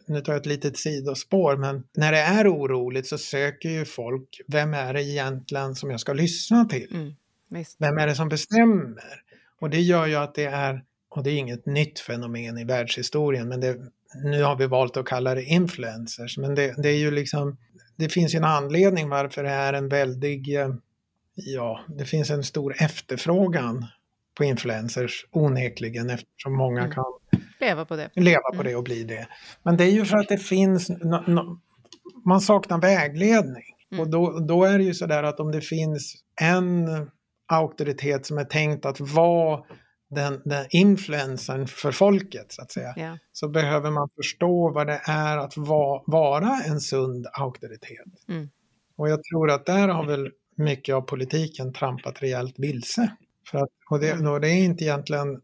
nu 0.06 0.20
tar 0.20 0.32
jag 0.32 0.40
ett 0.40 0.46
litet 0.46 0.78
sidospår, 0.78 1.56
men 1.56 1.84
när 1.96 2.12
det 2.12 2.18
är 2.18 2.52
oroligt 2.54 3.06
så 3.06 3.18
söker 3.18 3.68
ju 3.68 3.84
folk, 3.84 4.40
vem 4.46 4.74
är 4.74 4.94
det 4.94 5.02
egentligen 5.02 5.74
som 5.74 5.90
jag 5.90 6.00
ska 6.00 6.12
lyssna 6.12 6.64
till? 6.64 6.94
Mm. 6.94 7.14
Visst. 7.50 7.76
Vem 7.80 7.98
är 7.98 8.06
det 8.06 8.14
som 8.14 8.28
bestämmer? 8.28 9.22
Och 9.60 9.70
det 9.70 9.80
gör 9.80 10.06
ju 10.06 10.14
att 10.14 10.34
det 10.34 10.44
är, 10.44 10.84
och 11.08 11.22
det 11.22 11.30
är 11.30 11.36
inget 11.36 11.66
nytt 11.66 11.98
fenomen 11.98 12.58
i 12.58 12.64
världshistorien, 12.64 13.48
men 13.48 13.60
det, 13.60 13.76
nu 14.24 14.42
har 14.42 14.56
vi 14.56 14.66
valt 14.66 14.96
att 14.96 15.06
kalla 15.06 15.34
det 15.34 15.44
influencers, 15.44 16.38
men 16.38 16.54
det, 16.54 16.74
det 16.82 16.88
är 16.88 16.98
ju 16.98 17.10
liksom, 17.10 17.56
det 17.96 18.08
finns 18.08 18.34
ju 18.34 18.36
en 18.36 18.44
anledning 18.44 19.08
varför 19.08 19.42
det 19.42 19.50
är 19.50 19.72
en 19.72 19.88
väldig, 19.88 20.60
eh, 20.60 20.74
ja, 21.34 21.80
det 21.88 22.04
finns 22.04 22.30
en 22.30 22.44
stor 22.44 22.74
efterfrågan 22.82 23.86
på 24.36 24.44
influencers 24.44 25.26
onekligen 25.30 26.10
eftersom 26.10 26.56
många 26.56 26.80
mm. 26.80 26.92
kan 26.92 27.04
leva 27.60 27.84
på 27.84 27.96
det. 27.96 28.10
Leva 28.14 28.50
på 28.50 28.54
mm. 28.54 28.66
det 28.66 28.76
och 28.76 28.84
bli 28.84 29.04
det. 29.04 29.28
Men 29.62 29.76
det 29.76 29.84
är 29.84 29.90
ju 29.90 30.04
för 30.04 30.16
att 30.16 30.28
det 30.28 30.38
finns, 30.38 30.88
no, 30.88 31.24
no, 31.26 31.60
man 32.24 32.40
saknar 32.40 32.80
vägledning. 32.80 33.64
Mm. 33.92 34.00
Och 34.00 34.10
då, 34.10 34.38
då 34.48 34.64
är 34.64 34.78
det 34.78 34.84
ju 34.84 34.94
sådär 34.94 35.22
att 35.22 35.40
om 35.40 35.52
det 35.52 35.60
finns 35.60 36.14
en 36.40 36.88
auktoritet 37.46 38.26
som 38.26 38.38
är 38.38 38.44
tänkt 38.44 38.86
att 38.86 39.00
vara 39.00 39.62
den, 40.10 40.42
den 40.44 40.66
influensen 40.70 41.66
för 41.66 41.92
folket 41.92 42.46
så 42.52 42.62
att 42.62 42.70
säga. 42.70 42.94
Yeah. 42.96 43.16
Så 43.32 43.48
behöver 43.48 43.90
man 43.90 44.08
förstå 44.16 44.72
vad 44.72 44.86
det 44.86 45.00
är 45.04 45.38
att 45.38 45.56
va, 45.56 46.04
vara 46.06 46.60
en 46.66 46.80
sund 46.80 47.26
auktoritet. 47.32 48.28
Mm. 48.28 48.50
Och 48.96 49.08
jag 49.08 49.24
tror 49.24 49.50
att 49.50 49.66
där 49.66 49.88
har 49.88 50.06
väl 50.06 50.30
mycket 50.56 50.94
av 50.94 51.00
politiken 51.00 51.72
trampat 51.72 52.22
rejält 52.22 52.54
vilse. 52.58 53.16
För 53.50 53.58
att, 53.58 53.68
och 53.90 54.00
det, 54.00 54.10
mm. 54.10 54.32
och 54.32 54.40
det 54.40 54.48
är 54.48 54.64
inte 54.64 54.84
egentligen, 54.84 55.40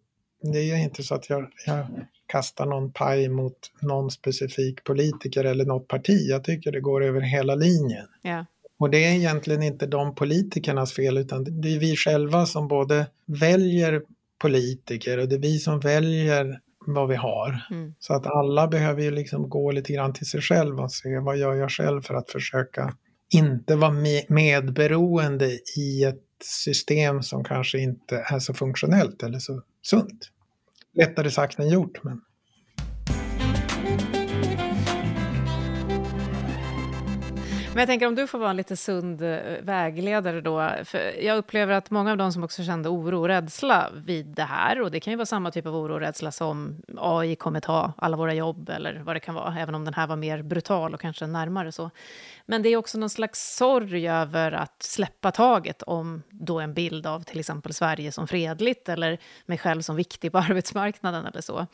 det 0.53 0.59
är 0.59 0.77
inte 0.77 1.03
så 1.03 1.15
att 1.15 1.31
jag, 1.31 1.51
jag 1.67 1.87
kastar 2.27 2.67
någon 2.67 2.93
paj 2.93 3.29
mot 3.29 3.59
någon 3.81 4.11
specifik 4.11 4.85
politiker 4.85 5.45
eller 5.45 5.65
något 5.65 5.89
parti. 5.89 6.19
Jag 6.29 6.45
tycker 6.45 6.73
det 6.73 6.81
går 6.81 7.05
över 7.05 7.21
hela 7.21 7.55
linjen. 7.55 8.07
Yeah. 8.25 8.45
Och 8.83 8.91
det 8.91 9.05
är 9.05 9.15
egentligen 9.15 9.63
inte 9.63 9.87
de 9.87 10.15
politikernas 10.15 10.93
fel 10.93 11.19
utan 11.19 11.61
det 11.61 11.75
är 11.75 11.79
vi 11.79 11.97
själva 11.97 12.47
som 12.47 12.69
både 12.69 13.07
väljer 13.27 14.03
politiker 14.39 15.19
och 15.19 15.29
det 15.29 15.35
är 15.35 15.39
vi 15.39 15.59
som 15.59 15.81
väljer 15.81 16.61
vad 16.87 17.09
vi 17.09 17.17
har. 17.17 17.67
Mm. 17.71 17.95
Så 17.99 18.15
att 18.15 18.27
alla 18.27 18.69
behöver 18.69 19.03
ju 19.03 19.11
liksom 19.11 19.49
gå 19.49 19.71
lite 19.71 19.93
grann 19.93 20.13
till 20.13 20.27
sig 20.27 20.41
själv 20.41 20.81
och 20.81 20.93
se 20.93 21.19
vad 21.19 21.37
gör 21.37 21.55
jag 21.55 21.71
själv 21.71 22.03
för 22.03 22.15
att 22.15 22.31
försöka 22.31 22.97
inte 23.33 23.77
vara 23.77 23.95
medberoende 24.29 25.59
i 25.77 26.05
ett 26.05 26.25
system 26.45 27.23
som 27.23 27.45
kanske 27.45 27.79
inte 27.79 28.25
är 28.27 28.39
så 28.39 28.55
funktionellt 28.55 29.23
eller 29.23 29.39
så 29.39 29.63
sunt. 29.83 30.31
Lättare 30.95 31.31
sagt 31.31 31.59
än 31.59 31.69
gjort. 31.69 32.05
Men... 32.05 32.21
Men 37.75 37.81
jag 37.81 37.89
tänker 37.89 38.07
om 38.07 38.15
du 38.15 38.27
får 38.27 38.39
vara 38.39 38.51
en 38.51 38.57
lite 38.57 38.77
sund 38.77 39.23
eh, 39.23 39.39
vägledare 39.63 40.41
då. 40.41 40.71
För 40.85 41.23
jag 41.23 41.39
upplever 41.39 41.75
att 41.75 41.91
många 41.91 42.11
av 42.11 42.17
de 42.17 42.33
som 42.33 42.45
också 42.45 42.65
kände 42.65 42.89
oro 42.89 43.21
och 43.21 43.29
rädsla 43.29 43.91
vid 43.95 44.27
det 44.27 44.43
här, 44.43 44.81
och 44.81 44.91
det 44.91 45.01
kan 45.01 45.11
ju 45.13 45.17
vara 45.17 45.27
samma 45.27 45.51
typ 45.51 45.67
av 45.67 45.77
oro 45.77 45.95
och 45.95 46.01
rädsla 46.01 46.33
som 46.33 46.83
AI 46.97 47.37
kommer 47.37 47.61
ta 47.61 47.93
alla 47.97 48.17
våra 48.17 48.35
jobb 48.35 48.69
eller 48.69 49.03
vad 49.05 49.17
det 49.17 49.21
kan 49.21 49.35
vara, 49.35 49.57
även 49.59 49.75
om 49.75 49.85
den 49.85 49.95
här 49.95 50.07
var 50.07 50.17
mer 50.17 50.43
brutal 50.43 50.95
och 50.95 51.01
kanske 51.01 51.27
närmare 51.27 51.73
så. 51.73 51.91
Men 52.47 52.63
det 52.63 52.69
är 52.69 52.77
också 52.77 52.99
någon 52.99 53.11
slags 53.11 53.57
sorg 53.57 54.09
över 54.09 54.53
att 54.53 54.83
släppa 54.83 55.31
taget 55.31 55.83
om 55.83 56.23
då 56.31 56.61
en 56.61 56.75
bild 56.75 57.07
av 57.07 57.23
till 57.23 57.41
exempel 57.41 57.75
Sverige 57.75 58.13
som 58.13 58.29
fredligt 58.29 58.89
eller 58.89 59.19
mig 59.47 59.59
själv 59.59 59.83
som 59.83 59.97
viktig 59.97 60.33
på 60.33 60.39
arbetsmarknaden 60.49 61.27
eller 61.27 61.41
så. 61.41 61.67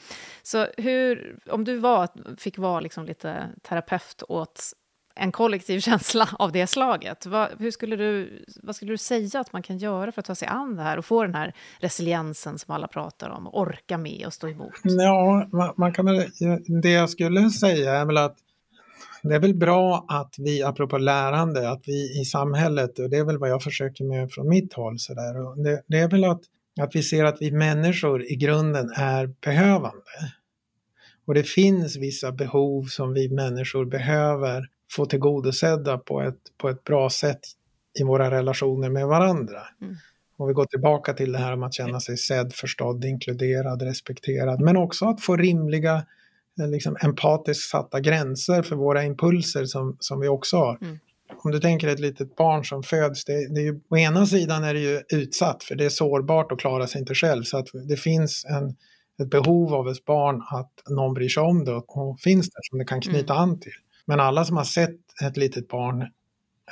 Så 0.43 0.67
hur, 0.77 1.37
om 1.51 1.65
du 1.65 1.77
var, 1.77 2.09
fick 2.37 2.59
vara 2.59 2.81
liksom 2.81 3.05
lite 3.05 3.49
terapeut 3.63 4.23
åt 4.29 4.73
en 5.19 5.33
kollektiv 5.33 5.81
känsla 5.89 6.29
av 6.33 6.53
det 6.53 6.67
slaget. 6.67 7.27
Vad, 7.27 7.49
hur 7.59 7.71
skulle 7.71 7.97
du, 7.97 8.45
vad 8.63 8.77
skulle 8.77 8.93
du 8.93 8.99
säga 8.99 9.41
att 9.41 9.53
man 9.53 9.63
kan 9.63 9.79
göra 9.79 10.13
för 10.13 10.21
att 10.21 10.27
ta 10.27 10.35
sig 10.35 10.49
an 10.49 10.77
det 10.77 10.83
här 10.83 10.99
och 10.99 11.05
få 11.05 11.23
den 11.23 11.35
här 11.35 11.55
resiliensen 11.81 12.59
som 12.59 12.75
alla 12.75 12.89
pratar 12.89 13.31
om, 13.31 13.47
och 13.47 13.61
orka 13.61 13.99
med 13.99 14.27
och 14.27 14.33
stå 14.33 14.49
emot? 14.49 14.73
Ja, 14.83 15.49
man, 15.53 15.75
man 15.77 15.93
kan 15.93 16.07
det 16.83 16.91
jag 16.91 17.11
skulle 17.11 17.51
säga 17.51 17.93
är 17.93 18.05
väl 18.05 18.17
att 18.17 18.37
det 19.23 19.35
är 19.35 19.41
väl 19.41 19.55
bra 19.55 20.05
att 20.09 20.35
vi, 20.39 20.63
apropå 20.63 20.99
lärande, 20.99 21.71
att 21.71 21.83
vi 21.87 22.21
i 22.21 22.25
samhället, 22.25 22.99
och 22.99 23.11
det 23.11 23.17
är 23.17 23.25
väl 23.25 23.39
vad 23.39 23.51
jag 23.51 23.63
försöker 23.63 24.05
med 24.05 24.31
från 24.33 24.49
mitt 24.49 24.73
håll, 24.73 24.99
så 24.99 25.15
där, 25.15 25.65
det, 25.65 25.83
det 25.87 25.99
är 25.99 26.11
väl 26.11 26.25
att, 26.25 26.41
att 26.81 26.97
vi 26.97 27.03
ser 27.03 27.25
att 27.25 27.37
vi 27.41 27.51
människor 27.51 28.23
i 28.23 28.37
grunden 28.37 28.91
är 28.97 29.27
behövande. 29.27 30.03
Och 31.27 31.35
det 31.35 31.43
finns 31.43 31.97
vissa 31.97 32.33
behov 32.33 32.85
som 32.85 33.13
vi 33.13 33.29
människor 33.29 33.85
behöver 33.85 34.69
få 34.91 35.07
tillgodosedda 35.07 35.99
på 35.99 36.23
ett, 36.23 36.39
på 36.59 36.69
ett 36.69 36.85
bra 36.85 37.11
sätt 37.11 37.41
i 38.01 38.03
våra 38.03 38.31
relationer 38.31 38.91
med 38.91 39.07
varandra. 39.07 39.61
Mm. 39.83 39.97
Och 40.37 40.49
vi 40.49 40.53
går 40.53 40.65
tillbaka 40.65 41.13
till 41.13 41.33
det 41.33 41.39
här 41.39 41.53
om 41.53 41.63
att 41.63 41.75
känna 41.75 42.01
sig 42.01 42.17
sedd, 42.17 42.53
förstådd, 42.53 43.05
inkluderad, 43.05 43.83
respekterad, 43.83 44.61
men 44.61 44.77
också 44.77 45.07
att 45.07 45.21
få 45.21 45.37
rimliga, 45.37 46.07
eh, 46.61 46.69
liksom 46.69 46.97
empatiskt 47.05 47.71
satta 47.71 48.01
gränser 48.01 48.63
för 48.63 48.77
våra 48.77 49.05
impulser 49.05 49.65
som, 49.65 49.97
som 50.01 50.21
vi 50.21 50.29
också 50.29 50.57
har. 50.57 50.79
Mm. 50.81 50.99
Om 51.45 51.51
du 51.51 51.61
tänker 51.61 51.89
ett 51.89 52.01
litet 52.01 52.37
barn 52.37 52.65
som 52.65 52.83
föds, 52.83 53.25
det, 53.25 53.55
det 53.55 53.61
är 53.61 53.65
ju, 53.65 53.81
å 53.89 53.97
ena 53.97 54.27
sidan 54.27 54.65
är 54.65 54.75
det 54.75 54.81
ju 54.81 55.03
utsatt 55.09 55.65
för 55.65 55.75
det 55.75 55.85
är 55.85 55.89
sårbart 55.89 56.53
och 56.53 56.61
klarar 56.61 56.87
sig 56.87 57.01
inte 57.01 57.15
själv 57.15 57.43
så 57.43 57.59
att 57.59 57.69
det 57.89 57.97
finns 57.97 58.45
en, 58.45 58.77
ett 59.23 59.31
behov 59.31 59.75
av 59.75 59.89
ett 59.89 60.05
barn 60.05 60.43
att 60.51 60.73
någon 60.91 61.15
bryr 61.15 61.29
sig 61.29 61.43
om 61.43 61.65
det 61.65 61.73
och 61.73 62.21
finns 62.21 62.51
där 62.51 62.61
som 62.63 62.79
det 62.79 62.85
kan 62.85 63.01
knyta 63.01 63.35
mm. 63.35 63.43
an 63.43 63.61
till. 63.61 63.73
Men 64.09 64.21
alla 64.21 64.45
som 64.45 64.57
har 64.57 64.65
sett 64.65 65.23
ett 65.23 65.37
litet 65.37 65.69
barn 65.69 66.07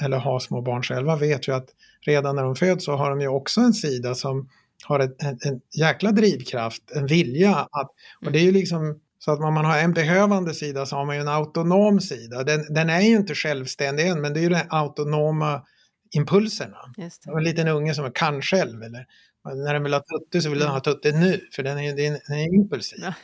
eller 0.01 0.18
har 0.18 0.39
små 0.39 0.62
barn 0.62 0.82
själva 0.82 1.16
vet 1.16 1.49
ju 1.49 1.55
att 1.55 1.68
redan 2.01 2.37
när 2.37 2.43
de 2.43 2.57
föds 2.57 2.84
så 2.84 2.97
har 2.97 3.11
de 3.11 3.20
ju 3.20 3.28
också 3.28 3.61
en 3.61 3.72
sida 3.72 4.14
som 4.14 4.49
har 4.84 5.01
ett, 5.01 5.22
en, 5.22 5.39
en 5.43 5.61
jäkla 5.78 6.12
drivkraft, 6.12 6.91
en 6.91 7.07
vilja 7.07 7.55
att, 7.55 7.91
och 8.24 8.32
det 8.32 8.39
är 8.39 8.43
ju 8.43 8.53
liksom 8.53 9.01
så 9.18 9.32
att 9.32 9.41
om 9.41 9.55
man 9.55 9.64
har 9.64 9.78
en 9.78 9.93
behövande 9.93 10.55
sida 10.55 10.87
så 10.87 10.97
har 10.97 11.05
man 11.05 11.16
ju 11.16 11.20
en 11.20 11.28
autonom 11.28 12.01
sida. 12.01 12.45
Den, 12.45 12.74
den 12.74 12.91
är 12.91 13.01
ju 13.01 13.16
inte 13.16 13.34
självständig 13.34 14.09
än, 14.09 14.20
men 14.20 14.34
det 14.34 14.41
är 14.41 14.43
ju 14.43 14.49
de 14.49 14.62
autonoma 14.68 15.62
impulserna. 16.11 16.78
En 17.37 17.45
liten 17.45 17.68
unge 17.68 17.95
som 17.95 18.12
kan 18.12 18.43
själv, 18.43 18.82
eller 18.82 19.07
när 19.64 19.74
den 19.74 19.82
vill 19.82 19.95
ha 19.95 20.01
tutte 20.01 20.41
så 20.41 20.51
vill 20.51 20.59
den 20.59 20.68
ha 20.68 20.80
tutte 20.80 21.12
nu, 21.12 21.41
för 21.53 21.62
den 21.62 21.78
är, 21.78 21.97
den 21.97 22.39
är 22.39 22.55
impulsiv. 22.55 22.99
Ja. 23.03 23.14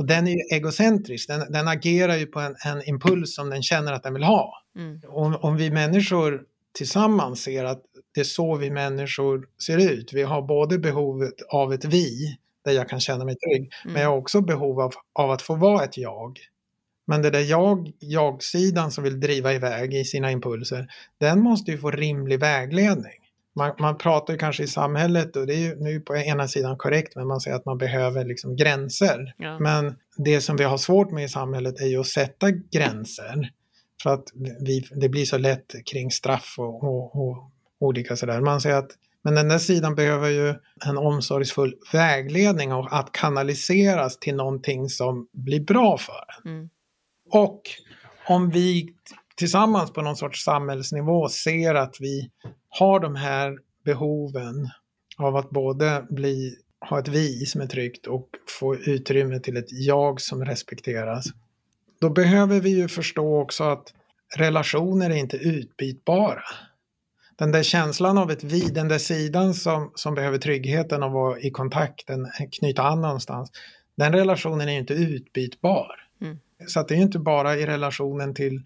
Och 0.00 0.06
den 0.06 0.28
är 0.28 0.30
ju 0.30 0.38
egocentrisk, 0.56 1.28
den, 1.28 1.52
den 1.52 1.68
agerar 1.68 2.16
ju 2.16 2.26
på 2.26 2.40
en, 2.40 2.56
en, 2.64 2.88
impuls 2.88 3.34
som 3.34 3.50
den 3.50 3.62
känner 3.62 3.92
att 3.92 4.02
den 4.02 4.14
vill 4.14 4.22
ha. 4.22 4.62
Mm. 4.76 5.00
Om, 5.08 5.36
om 5.36 5.56
vi 5.56 5.70
människor 5.70 6.42
tillsammans 6.74 7.42
ser 7.42 7.64
att 7.64 7.82
det 8.14 8.20
är 8.20 8.24
så 8.24 8.56
vi 8.56 8.70
människor 8.70 9.46
ser 9.66 9.78
ut, 9.92 10.12
vi 10.12 10.22
har 10.22 10.42
både 10.42 10.78
behovet 10.78 11.34
av 11.48 11.72
ett 11.72 11.84
vi, 11.84 12.38
där 12.64 12.72
jag 12.72 12.88
kan 12.88 13.00
känna 13.00 13.24
mig 13.24 13.36
trygg, 13.36 13.72
mm. 13.84 13.92
men 13.92 14.02
jag 14.02 14.10
har 14.10 14.16
också 14.16 14.40
behov 14.40 14.80
av, 14.80 14.92
av 15.12 15.30
att 15.30 15.42
få 15.42 15.54
vara 15.54 15.84
ett 15.84 15.98
jag. 15.98 16.38
Men 17.06 17.22
det 17.22 17.30
där 17.30 17.50
jag, 17.50 17.92
jag-sidan 17.98 18.90
som 18.90 19.04
vill 19.04 19.20
driva 19.20 19.52
iväg 19.52 19.94
i 19.94 20.04
sina 20.04 20.30
impulser, 20.30 20.86
den 21.18 21.40
måste 21.40 21.70
ju 21.70 21.78
få 21.78 21.90
rimlig 21.90 22.40
vägledning 22.40 23.19
man, 23.56 23.72
man 23.78 23.98
pratar 23.98 24.32
ju 24.32 24.38
kanske 24.38 24.62
i 24.62 24.66
samhället 24.66 25.36
och 25.36 25.46
det 25.46 25.54
är 25.54 25.58
ju 25.58 25.76
nu 25.76 26.00
på 26.00 26.16
ena 26.16 26.48
sidan 26.48 26.76
korrekt 26.76 27.16
men 27.16 27.26
man 27.26 27.40
säger 27.40 27.56
att 27.56 27.64
man 27.64 27.78
behöver 27.78 28.24
liksom 28.24 28.56
gränser. 28.56 29.34
Ja. 29.38 29.58
Men 29.58 29.96
det 30.16 30.40
som 30.40 30.56
vi 30.56 30.64
har 30.64 30.78
svårt 30.78 31.10
med 31.10 31.24
i 31.24 31.28
samhället 31.28 31.80
är 31.80 31.86
ju 31.86 32.00
att 32.00 32.06
sätta 32.06 32.50
gränser. 32.50 33.50
För 34.02 34.10
att 34.10 34.24
vi, 34.60 34.88
det 34.90 35.08
blir 35.08 35.24
så 35.24 35.38
lätt 35.38 35.74
kring 35.92 36.10
straff 36.10 36.54
och, 36.58 36.84
och, 36.84 37.16
och 37.16 37.50
olika 37.80 38.16
sådär. 38.16 38.40
Man 38.40 38.60
säger 38.60 38.76
att 38.76 38.90
men 39.22 39.34
den 39.34 39.48
där 39.48 39.58
sidan 39.58 39.94
behöver 39.94 40.28
ju 40.28 40.54
en 40.86 40.98
omsorgsfull 40.98 41.74
vägledning 41.92 42.72
och 42.72 42.88
att 42.98 43.12
kanaliseras 43.12 44.18
till 44.18 44.34
någonting 44.34 44.88
som 44.88 45.28
blir 45.32 45.60
bra 45.60 45.98
för 45.98 46.24
en. 46.44 46.52
Mm. 46.52 46.70
Och 47.30 47.62
om 48.28 48.50
vi 48.50 48.94
tillsammans 49.40 49.92
på 49.92 50.02
någon 50.02 50.16
sorts 50.16 50.44
samhällsnivå 50.44 51.28
ser 51.28 51.74
att 51.74 51.96
vi 52.00 52.30
har 52.68 53.00
de 53.00 53.16
här 53.16 53.58
behoven 53.84 54.70
av 55.18 55.36
att 55.36 55.50
både 55.50 56.06
bli, 56.10 56.54
ha 56.90 56.98
ett 56.98 57.08
vi 57.08 57.46
som 57.46 57.60
är 57.60 57.66
tryggt 57.66 58.06
och 58.06 58.28
få 58.60 58.76
utrymme 58.76 59.40
till 59.40 59.56
ett 59.56 59.68
jag 59.70 60.20
som 60.20 60.44
respekteras. 60.44 61.26
Då 62.00 62.10
behöver 62.10 62.60
vi 62.60 62.70
ju 62.70 62.88
förstå 62.88 63.40
också 63.40 63.64
att 63.64 63.92
relationer 64.36 65.10
är 65.10 65.14
inte 65.14 65.36
utbytbara. 65.36 66.42
Den 67.38 67.52
där 67.52 67.62
känslan 67.62 68.18
av 68.18 68.30
ett 68.30 68.44
vi, 68.44 68.60
den 68.60 68.88
där 68.88 68.98
sidan 68.98 69.54
som, 69.54 69.92
som 69.94 70.14
behöver 70.14 70.38
tryggheten 70.38 71.02
och 71.02 71.12
vara 71.12 71.38
i 71.40 71.50
kontakten, 71.50 72.26
knyta 72.58 72.82
an 72.82 73.00
någonstans, 73.00 73.50
den 73.94 74.12
relationen 74.12 74.68
är 74.68 74.78
inte 74.78 74.94
utbytbar. 74.94 75.90
Mm. 76.22 76.38
Så 76.66 76.82
det 76.82 76.94
är 76.94 76.98
inte 76.98 77.18
bara 77.18 77.56
i 77.56 77.66
relationen 77.66 78.34
till 78.34 78.62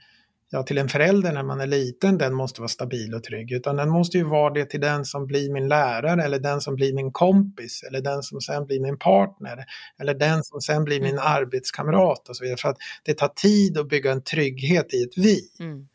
ja, 0.51 0.63
till 0.63 0.79
en 0.79 0.89
förälder 0.89 1.33
när 1.33 1.43
man 1.43 1.61
är 1.61 1.67
liten, 1.67 2.19
den 2.19 2.35
måste 2.35 2.61
vara 2.61 2.69
stabil 2.69 3.15
och 3.15 3.23
trygg, 3.23 3.53
utan 3.53 3.77
den 3.77 3.89
måste 3.89 4.19
ju 4.19 4.25
vara 4.25 4.55
det 4.55 4.65
till 4.65 4.81
den 4.81 5.05
som 5.05 5.27
blir 5.27 5.53
min 5.53 5.69
lärare 5.69 6.23
eller 6.23 6.39
den 6.39 6.61
som 6.61 6.75
blir 6.75 6.95
min 6.95 7.13
kompis 7.13 7.83
eller 7.89 8.01
den 8.01 8.23
som 8.23 8.41
sen 8.41 8.67
blir 8.67 8.81
min 8.81 8.99
partner 8.99 9.65
eller 10.01 10.15
den 10.15 10.45
som 10.45 10.61
sen 10.61 10.85
blir 10.85 11.01
min 11.01 11.15
mm. 11.15 11.25
arbetskamrat 11.25 12.29
och 12.29 12.37
så 12.37 12.45
vidare. 12.45 12.59
För 12.59 12.69
att 12.69 12.79
det 13.05 13.15
tar 13.15 13.29
tid 13.29 13.79
att 13.79 13.89
bygga 13.89 14.13
en 14.13 14.23
trygghet 14.23 14.95
i 14.95 15.03
ett 15.03 15.19
vi. 15.19 15.41
Mm. 15.61 15.89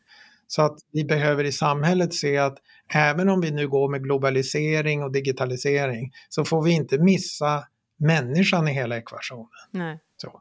Så 0.46 0.62
att 0.62 0.78
vi 0.92 1.04
behöver 1.04 1.44
i 1.44 1.52
samhället 1.52 2.14
se 2.14 2.38
att 2.38 2.58
även 2.94 3.28
om 3.28 3.40
vi 3.40 3.50
nu 3.50 3.68
går 3.68 3.88
med 3.88 4.02
globalisering 4.02 5.02
och 5.02 5.12
digitalisering 5.12 6.12
så 6.28 6.44
får 6.44 6.62
vi 6.62 6.70
inte 6.70 6.98
missa 6.98 7.64
människan 7.98 8.68
i 8.68 8.72
hela 8.72 8.96
ekvationen. 8.96 9.48
Nej. 9.70 9.98
Så. 10.16 10.40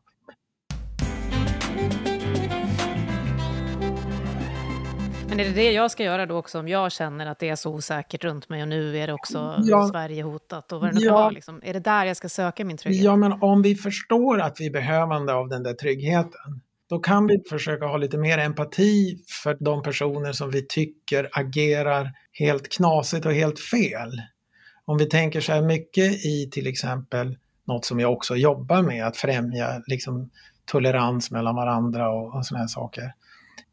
Men 5.30 5.40
är 5.40 5.44
det 5.44 5.52
det 5.52 5.72
jag 5.72 5.92
ska 5.92 6.04
göra 6.04 6.26
då 6.26 6.38
också 6.38 6.60
om 6.60 6.68
jag 6.68 6.92
känner 6.92 7.26
att 7.26 7.40
det 7.40 7.50
är 7.50 7.56
så 7.56 7.74
osäkert 7.74 8.24
runt 8.24 8.50
mig 8.50 8.62
och 8.62 8.68
nu 8.68 8.98
är 8.98 9.08
det 9.08 9.14
också 9.14 9.56
ja. 9.64 9.88
Sverige 9.92 10.24
hotat 10.24 10.72
och 10.72 10.82
vad 10.82 10.90
det 10.90 11.00
nu 11.00 11.06
ja. 11.06 11.10
kan 11.10 11.22
vara? 11.22 11.30
Liksom. 11.30 11.62
Är 11.64 11.74
det 11.74 11.80
där 11.80 12.06
jag 12.06 12.18
ska 12.18 12.30
söka 12.30 12.66
min 12.66 12.78
trygghet? 12.78 13.04
Ja, 13.04 13.16
men 13.16 13.34
om 13.42 13.62
vi 13.62 13.76
förstår 13.76 14.42
att 14.42 14.60
vi 14.60 14.66
är 14.66 14.72
behövande 14.72 15.34
av 15.34 15.50
den 15.50 15.64
där 15.64 15.74
tryggheten, 15.74 16.62
då 16.90 17.00
kan 17.00 17.28
vi 17.28 17.44
försöka 17.50 17.86
ha 17.86 17.98
lite 17.98 18.18
mer 18.18 18.38
empati 18.38 19.18
för 19.44 19.58
de 19.60 19.84
personer 19.84 20.32
som 20.32 20.52
vi 20.52 20.68
tycker 20.68 21.30
agerar 21.32 22.12
helt 22.32 22.70
knasigt 22.70 23.26
och 23.26 23.34
helt 23.34 23.60
fel. 23.60 24.12
Om 24.86 24.98
vi 24.98 25.06
tänker 25.06 25.42
så 25.42 25.52
här 25.52 25.62
mycket 25.62 26.26
i 26.26 26.50
till 26.52 26.68
exempel 26.68 27.38
något 27.68 27.86
som 27.86 28.00
jag 28.00 28.14
också 28.14 28.36
jobbar 28.36 28.82
med, 28.82 29.08
att 29.08 29.18
främja 29.18 29.82
liksom, 29.88 30.30
tolerans 30.66 31.32
mellan 31.32 31.56
varandra 31.56 32.10
och, 32.10 32.36
och 32.36 32.46
sådana 32.46 32.64
här 32.64 32.68
saker. 32.68 33.14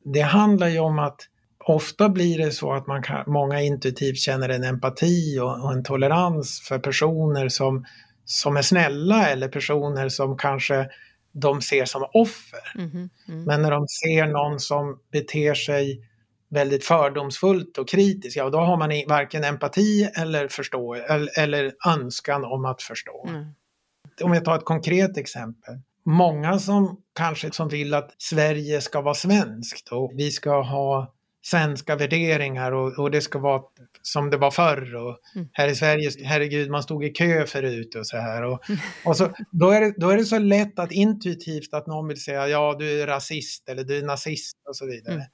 Det 0.04 0.20
handlar 0.20 0.68
ju 0.68 0.78
om 0.78 0.98
att 0.98 1.20
ofta 1.68 2.08
blir 2.08 2.38
det 2.38 2.50
så 2.50 2.72
att 2.72 2.86
man 2.86 3.02
kan, 3.02 3.24
många 3.26 3.60
intuitivt 3.60 4.18
känner 4.18 4.48
en 4.48 4.64
empati 4.64 5.38
och, 5.38 5.64
och, 5.64 5.72
en 5.72 5.82
tolerans 5.84 6.60
för 6.68 6.78
personer 6.78 7.48
som, 7.48 7.84
som 8.24 8.56
är 8.56 8.62
snälla 8.62 9.28
eller 9.28 9.48
personer 9.48 10.08
som 10.08 10.36
kanske 10.36 10.88
de 11.32 11.62
ser 11.62 11.84
som 11.84 12.06
offer. 12.14 12.72
Mm, 12.74 13.10
mm. 13.28 13.44
Men 13.44 13.62
när 13.62 13.70
de 13.70 13.88
ser 13.88 14.26
någon 14.26 14.60
som 14.60 14.98
beter 15.12 15.54
sig 15.54 16.00
väldigt 16.48 16.84
fördomsfullt 16.84 17.78
och 17.78 17.88
kritiskt, 17.88 18.36
ja 18.36 18.50
då 18.50 18.58
har 18.58 18.76
man 18.76 18.90
varken 19.08 19.44
empati 19.44 20.10
eller, 20.16 20.48
förstå, 20.48 20.94
eller, 20.94 21.38
eller 21.38 21.72
önskan 21.86 22.44
om 22.44 22.64
att 22.64 22.82
förstå. 22.82 23.26
Mm. 23.28 23.44
Om 24.22 24.34
jag 24.34 24.44
tar 24.44 24.56
ett 24.56 24.64
konkret 24.64 25.16
exempel. 25.16 25.74
Många 26.04 26.58
som 26.58 27.00
kanske 27.14 27.52
som 27.52 27.68
vill 27.68 27.94
att 27.94 28.14
Sverige 28.18 28.80
ska 28.80 29.00
vara 29.00 29.14
svenskt 29.14 29.88
och 29.88 30.12
vi 30.14 30.30
ska 30.30 30.62
ha 30.62 31.15
svenska 31.50 31.96
värderingar 31.96 32.72
och, 32.72 32.98
och, 32.98 33.10
det 33.10 33.20
ska 33.20 33.38
vara 33.38 33.62
som 34.02 34.30
det 34.30 34.36
var 34.36 34.50
förr. 34.50 34.94
Och 34.94 35.18
mm. 35.34 35.48
Här 35.52 35.68
i 35.68 35.74
Sverige, 35.74 36.10
herregud, 36.24 36.70
man 36.70 36.82
stod 36.82 37.04
i 37.04 37.08
kö 37.08 37.46
förut 37.46 37.94
och 37.94 38.06
så 38.06 38.16
här. 38.16 38.42
Och, 38.42 38.68
mm. 38.68 38.80
och 39.04 39.16
så, 39.16 39.32
då, 39.50 39.70
är 39.70 39.80
det, 39.80 39.94
då 39.96 40.10
är 40.10 40.16
det 40.16 40.24
så 40.24 40.38
lätt 40.38 40.78
att 40.78 40.92
intuitivt 40.92 41.74
att 41.74 41.86
någon 41.86 42.08
vill 42.08 42.22
säga 42.22 42.48
ja, 42.48 42.76
du 42.78 43.02
är 43.02 43.06
rasist 43.06 43.68
eller 43.68 43.84
du 43.84 43.98
är 43.98 44.02
nazist 44.02 44.56
och 44.68 44.76
så 44.76 44.86
vidare. 44.86 45.14
Mm. 45.14 45.26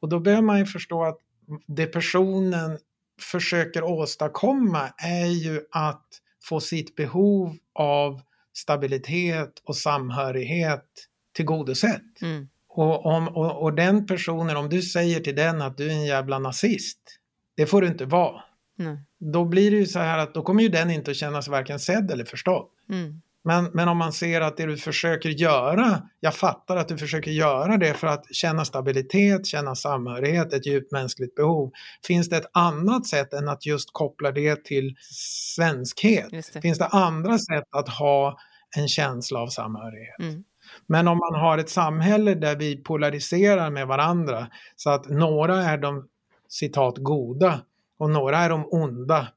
Och 0.00 0.08
då 0.08 0.20
behöver 0.20 0.42
man 0.42 0.58
ju 0.58 0.66
förstå 0.66 1.04
att 1.04 1.18
det 1.66 1.86
personen 1.86 2.78
försöker 3.20 3.84
åstadkomma 3.84 4.92
är 4.96 5.26
ju 5.26 5.60
att 5.70 6.06
få 6.44 6.60
sitt 6.60 6.96
behov 6.96 7.56
av 7.74 8.20
stabilitet 8.52 9.62
och 9.64 9.76
samhörighet 9.76 10.86
tillgodosett. 11.32 12.22
Mm. 12.22 12.48
Och, 12.80 13.06
om, 13.06 13.28
och, 13.28 13.62
och, 13.62 13.74
den 13.74 14.06
personen, 14.06 14.56
om 14.56 14.68
du 14.68 14.82
säger 14.82 15.20
till 15.20 15.36
den 15.36 15.62
att 15.62 15.76
du 15.76 15.86
är 15.86 15.94
en 15.94 16.04
jävla 16.04 16.38
nazist, 16.38 16.98
det 17.56 17.66
får 17.66 17.82
du 17.82 17.88
inte 17.88 18.04
vara. 18.04 18.42
Mm. 18.78 18.96
Då 19.32 19.44
blir 19.44 19.70
det 19.70 19.76
ju 19.76 19.86
så 19.86 19.98
här 19.98 20.18
att 20.18 20.34
då 20.34 20.42
kommer 20.42 20.62
ju 20.62 20.68
den 20.68 20.90
inte 20.90 21.10
att 21.10 21.16
känna 21.16 21.42
sig 21.42 21.50
varken 21.50 21.78
sedd 21.78 22.10
eller 22.10 22.24
förstådd. 22.24 22.66
Mm. 22.90 23.20
Men, 23.44 23.64
men 23.64 23.88
om 23.88 23.96
man 23.96 24.12
ser 24.12 24.40
att 24.40 24.56
det 24.56 24.66
du 24.66 24.76
försöker 24.76 25.28
göra, 25.28 26.02
jag 26.20 26.34
fattar 26.34 26.76
att 26.76 26.88
du 26.88 26.98
försöker 26.98 27.30
göra 27.30 27.76
det 27.76 27.94
för 27.94 28.06
att 28.06 28.34
känna 28.34 28.64
stabilitet, 28.64 29.46
känna 29.46 29.74
samhörighet, 29.74 30.52
ett 30.52 30.66
djupt 30.66 30.92
mänskligt 30.92 31.34
behov. 31.34 31.70
Finns 32.06 32.28
det 32.28 32.36
ett 32.36 32.50
annat 32.52 33.06
sätt 33.06 33.32
än 33.32 33.48
att 33.48 33.66
just 33.66 33.88
koppla 33.92 34.32
det 34.32 34.64
till 34.64 34.94
svenskhet? 35.54 36.28
Det. 36.30 36.60
Finns 36.62 36.78
det 36.78 36.86
andra 36.86 37.38
sätt 37.38 37.68
att 37.70 37.88
ha 37.88 38.38
en 38.76 38.88
känsla 38.88 39.40
av 39.40 39.46
samhörighet? 39.46 40.20
Mm. 40.20 40.44
Men 40.86 41.08
om 41.08 41.18
man 41.18 41.34
har 41.34 41.58
ett 41.58 41.68
samhälle 41.70 42.34
där 42.34 42.56
vi 42.56 42.76
polariserar 42.76 43.70
med 43.70 43.86
varandra 43.86 44.46
så 44.76 44.90
att 44.90 45.08
några 45.08 45.62
är 45.62 45.78
de 45.78 46.08
citat 46.48 46.98
goda 46.98 47.60
och 47.98 48.10
några 48.10 48.38
är 48.38 48.48
de 48.48 48.68
onda 48.70 49.28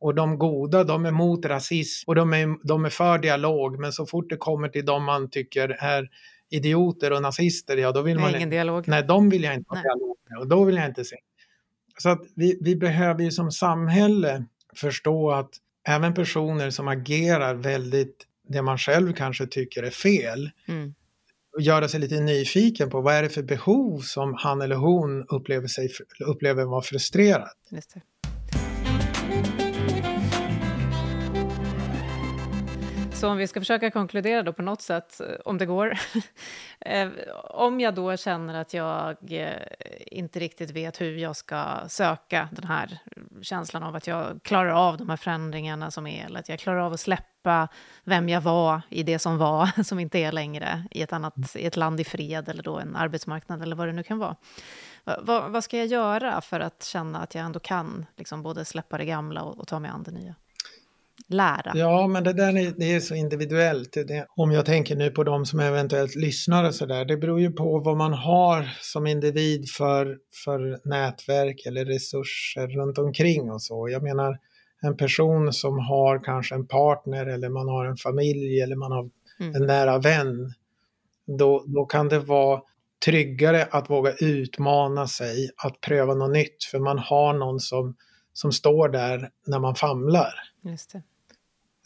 och 0.00 0.14
de 0.14 0.38
goda, 0.38 0.84
de 0.84 1.06
är 1.06 1.10
mot 1.10 1.44
rasism 1.46 2.08
och 2.08 2.14
de 2.14 2.34
är, 2.34 2.66
de 2.66 2.84
är 2.84 2.90
för 2.90 3.18
dialog. 3.18 3.80
Men 3.80 3.92
så 3.92 4.06
fort 4.06 4.30
det 4.30 4.36
kommer 4.36 4.68
till 4.68 4.84
de 4.84 5.04
man 5.04 5.30
tycker 5.30 5.68
är 5.68 6.08
idioter 6.50 7.12
och 7.12 7.22
nazister, 7.22 7.76
ja 7.76 7.92
då 7.92 8.02
vill 8.02 8.18
man... 8.18 8.34
Ingen 8.34 8.50
dialog. 8.50 8.88
Nej, 8.88 9.02
de 9.02 9.30
vill 9.30 9.42
jag 9.44 9.54
inte 9.54 9.74
ha 9.74 9.82
dialog 9.82 10.16
med 10.28 10.38
och 10.38 10.48
då 10.48 10.64
vill 10.64 10.76
jag 10.76 10.86
inte 10.86 11.04
se. 11.04 11.16
Så 11.98 12.08
att 12.08 12.22
vi, 12.36 12.58
vi 12.60 12.76
behöver 12.76 13.22
ju 13.22 13.30
som 13.30 13.50
samhälle 13.50 14.44
förstå 14.76 15.30
att 15.30 15.50
även 15.88 16.14
personer 16.14 16.70
som 16.70 16.88
agerar 16.88 17.54
väldigt, 17.54 18.26
det 18.50 18.62
man 18.62 18.78
själv 18.78 19.12
kanske 19.12 19.46
tycker 19.46 19.82
är 19.82 19.90
fel, 19.90 20.50
mm. 20.68 20.94
göra 21.58 21.88
sig 21.88 22.00
lite 22.00 22.20
nyfiken 22.20 22.90
på 22.90 23.00
vad 23.00 23.14
är 23.14 23.22
det 23.22 23.28
för 23.28 23.42
behov 23.42 24.00
som 24.00 24.34
han 24.34 24.60
eller 24.60 24.76
hon 24.76 25.26
upplever, 25.28 25.68
sig, 25.68 25.90
upplever 26.20 26.64
vara 26.64 26.82
frustrerad. 26.82 27.50
Så 33.20 33.28
om 33.28 33.36
vi 33.36 33.46
ska 33.46 33.60
försöka 33.60 33.90
konkludera 33.90 34.42
då 34.42 34.52
på 34.52 34.62
något 34.62 34.82
sätt, 34.82 35.20
eh, 35.20 35.26
om 35.44 35.58
det 35.58 35.66
går. 35.66 35.98
Eh, 36.82 37.08
om 37.44 37.80
jag 37.80 37.94
då 37.94 38.16
känner 38.16 38.60
att 38.60 38.74
jag 38.74 39.16
eh, 39.30 39.52
inte 40.06 40.40
riktigt 40.40 40.70
vet 40.70 41.00
hur 41.00 41.16
jag 41.16 41.36
ska 41.36 41.64
söka 41.88 42.48
den 42.52 42.64
här 42.64 42.98
känslan 43.42 43.82
av 43.82 43.96
att 43.96 44.06
jag 44.06 44.40
klarar 44.42 44.70
av 44.70 44.96
de 44.96 45.08
här 45.08 45.16
förändringarna 45.16 45.90
som 45.90 46.06
är, 46.06 46.26
eller 46.26 46.40
att 46.40 46.48
jag 46.48 46.58
klarar 46.58 46.78
av 46.78 46.92
att 46.92 47.00
släppa 47.00 47.68
vem 48.04 48.28
jag 48.28 48.40
var 48.40 48.82
i 48.88 49.02
det 49.02 49.18
som 49.18 49.38
var, 49.38 49.82
som 49.84 49.98
inte 49.98 50.18
är 50.18 50.32
längre, 50.32 50.84
i 50.90 51.02
ett, 51.02 51.12
annat, 51.12 51.56
i 51.56 51.66
ett 51.66 51.76
land 51.76 52.00
i 52.00 52.04
fred 52.04 52.48
eller 52.48 52.62
då 52.62 52.78
en 52.78 52.96
arbetsmarknad 52.96 53.62
eller 53.62 53.76
vad 53.76 53.88
det 53.88 53.92
nu 53.92 54.02
kan 54.02 54.18
vara. 54.18 54.36
Vad, 55.04 55.50
vad 55.50 55.64
ska 55.64 55.78
jag 55.78 55.86
göra 55.86 56.40
för 56.40 56.60
att 56.60 56.84
känna 56.84 57.20
att 57.20 57.34
jag 57.34 57.44
ändå 57.44 57.60
kan 57.60 58.06
liksom 58.16 58.42
både 58.42 58.64
släppa 58.64 58.98
det 58.98 59.04
gamla 59.04 59.42
och, 59.42 59.58
och 59.58 59.68
ta 59.68 59.78
mig 59.78 59.90
an 59.90 60.02
det 60.02 60.12
nya? 60.12 60.34
Lära? 61.30 61.72
Ja, 61.74 62.06
men 62.06 62.24
det 62.24 62.32
där 62.32 62.56
är, 62.56 62.74
det 62.76 62.94
är 62.94 63.00
så 63.00 63.14
individuellt. 63.14 63.92
Det, 63.92 64.26
om 64.36 64.52
jag 64.52 64.66
tänker 64.66 64.96
nu 64.96 65.10
på 65.10 65.24
de 65.24 65.46
som 65.46 65.60
eventuellt 65.60 66.14
lyssnar 66.14 66.64
och 66.64 66.74
sådär, 66.74 67.04
det 67.04 67.16
beror 67.16 67.40
ju 67.40 67.52
på 67.52 67.78
vad 67.84 67.96
man 67.96 68.12
har 68.12 68.70
som 68.80 69.06
individ 69.06 69.70
för, 69.70 70.18
för 70.44 70.88
nätverk 70.88 71.66
eller 71.66 71.84
resurser 71.84 72.68
runt 72.68 72.98
omkring 72.98 73.50
och 73.50 73.62
så. 73.62 73.88
Jag 73.88 74.02
menar, 74.02 74.38
en 74.82 74.96
person 74.96 75.52
som 75.52 75.78
har 75.78 76.24
kanske 76.24 76.54
en 76.54 76.66
partner 76.66 77.26
eller 77.26 77.48
man 77.48 77.68
har 77.68 77.86
en 77.86 77.96
familj 77.96 78.60
eller 78.60 78.76
man 78.76 78.92
har 78.92 79.10
mm. 79.40 79.54
en 79.54 79.66
nära 79.66 79.98
vän, 79.98 80.54
då, 81.38 81.64
då 81.66 81.86
kan 81.86 82.08
det 82.08 82.18
vara 82.18 82.60
tryggare 83.04 83.68
att 83.70 83.90
våga 83.90 84.12
utmana 84.12 85.06
sig, 85.06 85.50
att 85.56 85.80
pröva 85.80 86.14
något 86.14 86.32
nytt, 86.32 86.64
för 86.70 86.78
man 86.78 86.98
har 86.98 87.32
någon 87.32 87.60
som, 87.60 87.96
som 88.32 88.52
står 88.52 88.88
där 88.88 89.30
när 89.46 89.58
man 89.58 89.74
famlar. 89.74 90.32
Just 90.62 90.92
det. 90.92 91.02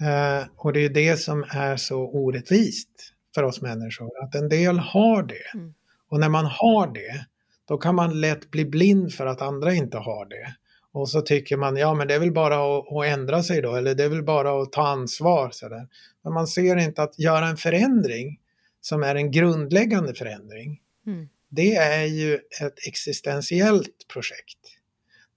Eh, 0.01 0.47
och 0.57 0.72
det 0.72 0.84
är 0.84 0.88
det 0.88 1.16
som 1.16 1.45
är 1.51 1.76
så 1.76 1.97
orättvist 1.97 2.88
för 3.34 3.42
oss 3.42 3.61
människor, 3.61 4.11
att 4.22 4.34
en 4.34 4.49
del 4.49 4.78
har 4.78 5.22
det. 5.22 5.55
Mm. 5.55 5.74
Och 6.09 6.20
när 6.20 6.28
man 6.28 6.47
har 6.47 6.86
det, 6.95 7.26
då 7.68 7.78
kan 7.78 7.95
man 7.95 8.20
lätt 8.20 8.51
bli 8.51 8.64
blind 8.64 9.12
för 9.12 9.26
att 9.26 9.42
andra 9.42 9.74
inte 9.74 9.99
har 9.99 10.26
det. 10.26 10.55
Och 10.92 11.09
så 11.09 11.20
tycker 11.20 11.57
man, 11.57 11.76
ja 11.76 11.95
men 11.95 12.09
det 12.09 12.14
är 12.14 12.18
väl 12.18 12.32
bara 12.32 12.78
att, 12.78 12.92
att 12.92 13.05
ändra 13.07 13.42
sig 13.42 13.62
då, 13.62 13.74
eller 13.74 13.95
det 13.95 14.05
är 14.05 14.09
väl 14.09 14.22
bara 14.22 14.62
att 14.62 14.72
ta 14.72 14.88
ansvar. 14.88 15.51
Så 15.53 15.68
där. 15.68 15.88
Men 16.24 16.32
man 16.32 16.47
ser 16.47 16.76
inte 16.76 17.03
att 17.03 17.18
göra 17.18 17.47
en 17.47 17.57
förändring 17.57 18.38
som 18.80 19.03
är 19.03 19.14
en 19.14 19.30
grundläggande 19.30 20.14
förändring, 20.14 20.80
mm. 21.07 21.28
det 21.49 21.74
är 21.74 22.05
ju 22.05 22.34
ett 22.34 22.86
existentiellt 22.86 24.09
projekt. 24.12 24.59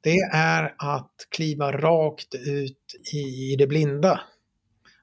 Det 0.01 0.17
är 0.33 0.75
att 0.77 1.11
kliva 1.29 1.71
rakt 1.71 2.35
ut 2.35 2.95
i, 3.13 3.53
i 3.53 3.55
det 3.55 3.67
blinda. 3.67 4.21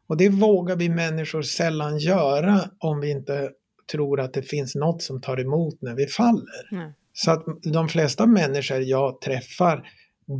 Och 0.06 0.16
det 0.16 0.28
vågar 0.28 0.76
vi 0.76 0.88
människor 0.88 1.42
sällan 1.42 1.98
göra 1.98 2.70
om 2.78 3.00
vi 3.00 3.10
inte 3.10 3.50
tror 3.92 4.20
att 4.20 4.32
det 4.32 4.42
finns 4.42 4.74
något 4.74 5.02
som 5.02 5.20
tar 5.20 5.40
emot 5.40 5.82
när 5.82 5.94
vi 5.94 6.06
faller. 6.06 6.68
Mm. 6.72 6.92
Så 7.12 7.30
att 7.30 7.44
de 7.62 7.88
flesta 7.88 8.26
människor 8.26 8.80
jag 8.80 9.20
träffar, 9.20 9.90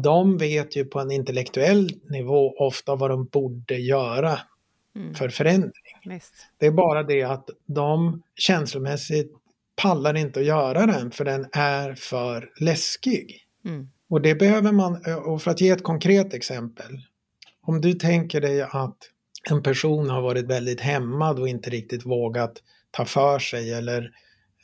de 0.02 0.38
vet 0.38 0.76
ju 0.76 0.84
på 0.84 1.00
en 1.00 1.10
intellektuell 1.10 1.90
nivå 2.10 2.54
ofta 2.58 2.96
vad 2.96 3.10
de 3.10 3.24
borde 3.24 3.74
göra 3.74 4.38
mm. 4.96 5.14
för 5.14 5.28
förändring. 5.28 5.72
Visst. 6.04 6.34
Det 6.58 6.66
är 6.66 6.70
bara 6.70 7.02
det 7.02 7.22
att 7.22 7.50
de 7.66 8.22
känslomässigt 8.36 9.32
pallar 9.76 10.16
inte 10.16 10.40
att 10.40 10.46
göra 10.46 10.86
den 10.86 11.10
för 11.10 11.24
den 11.24 11.46
är 11.52 11.94
för 11.94 12.50
läskig. 12.60 13.46
Mm. 13.64 13.88
Och 14.08 14.22
det 14.22 14.34
behöver 14.34 14.72
man, 14.72 15.02
och 15.24 15.42
för 15.42 15.50
att 15.50 15.60
ge 15.60 15.70
ett 15.70 15.82
konkret 15.82 16.34
exempel. 16.34 17.00
Om 17.62 17.80
du 17.80 17.92
tänker 17.92 18.40
dig 18.40 18.62
att 18.62 18.96
en 19.50 19.62
person 19.62 20.10
har 20.10 20.22
varit 20.22 20.44
väldigt 20.44 20.80
hämmad 20.80 21.38
och 21.38 21.48
inte 21.48 21.70
riktigt 21.70 22.06
vågat 22.06 22.62
ta 22.90 23.04
för 23.04 23.38
sig 23.38 23.72
eller 23.72 24.10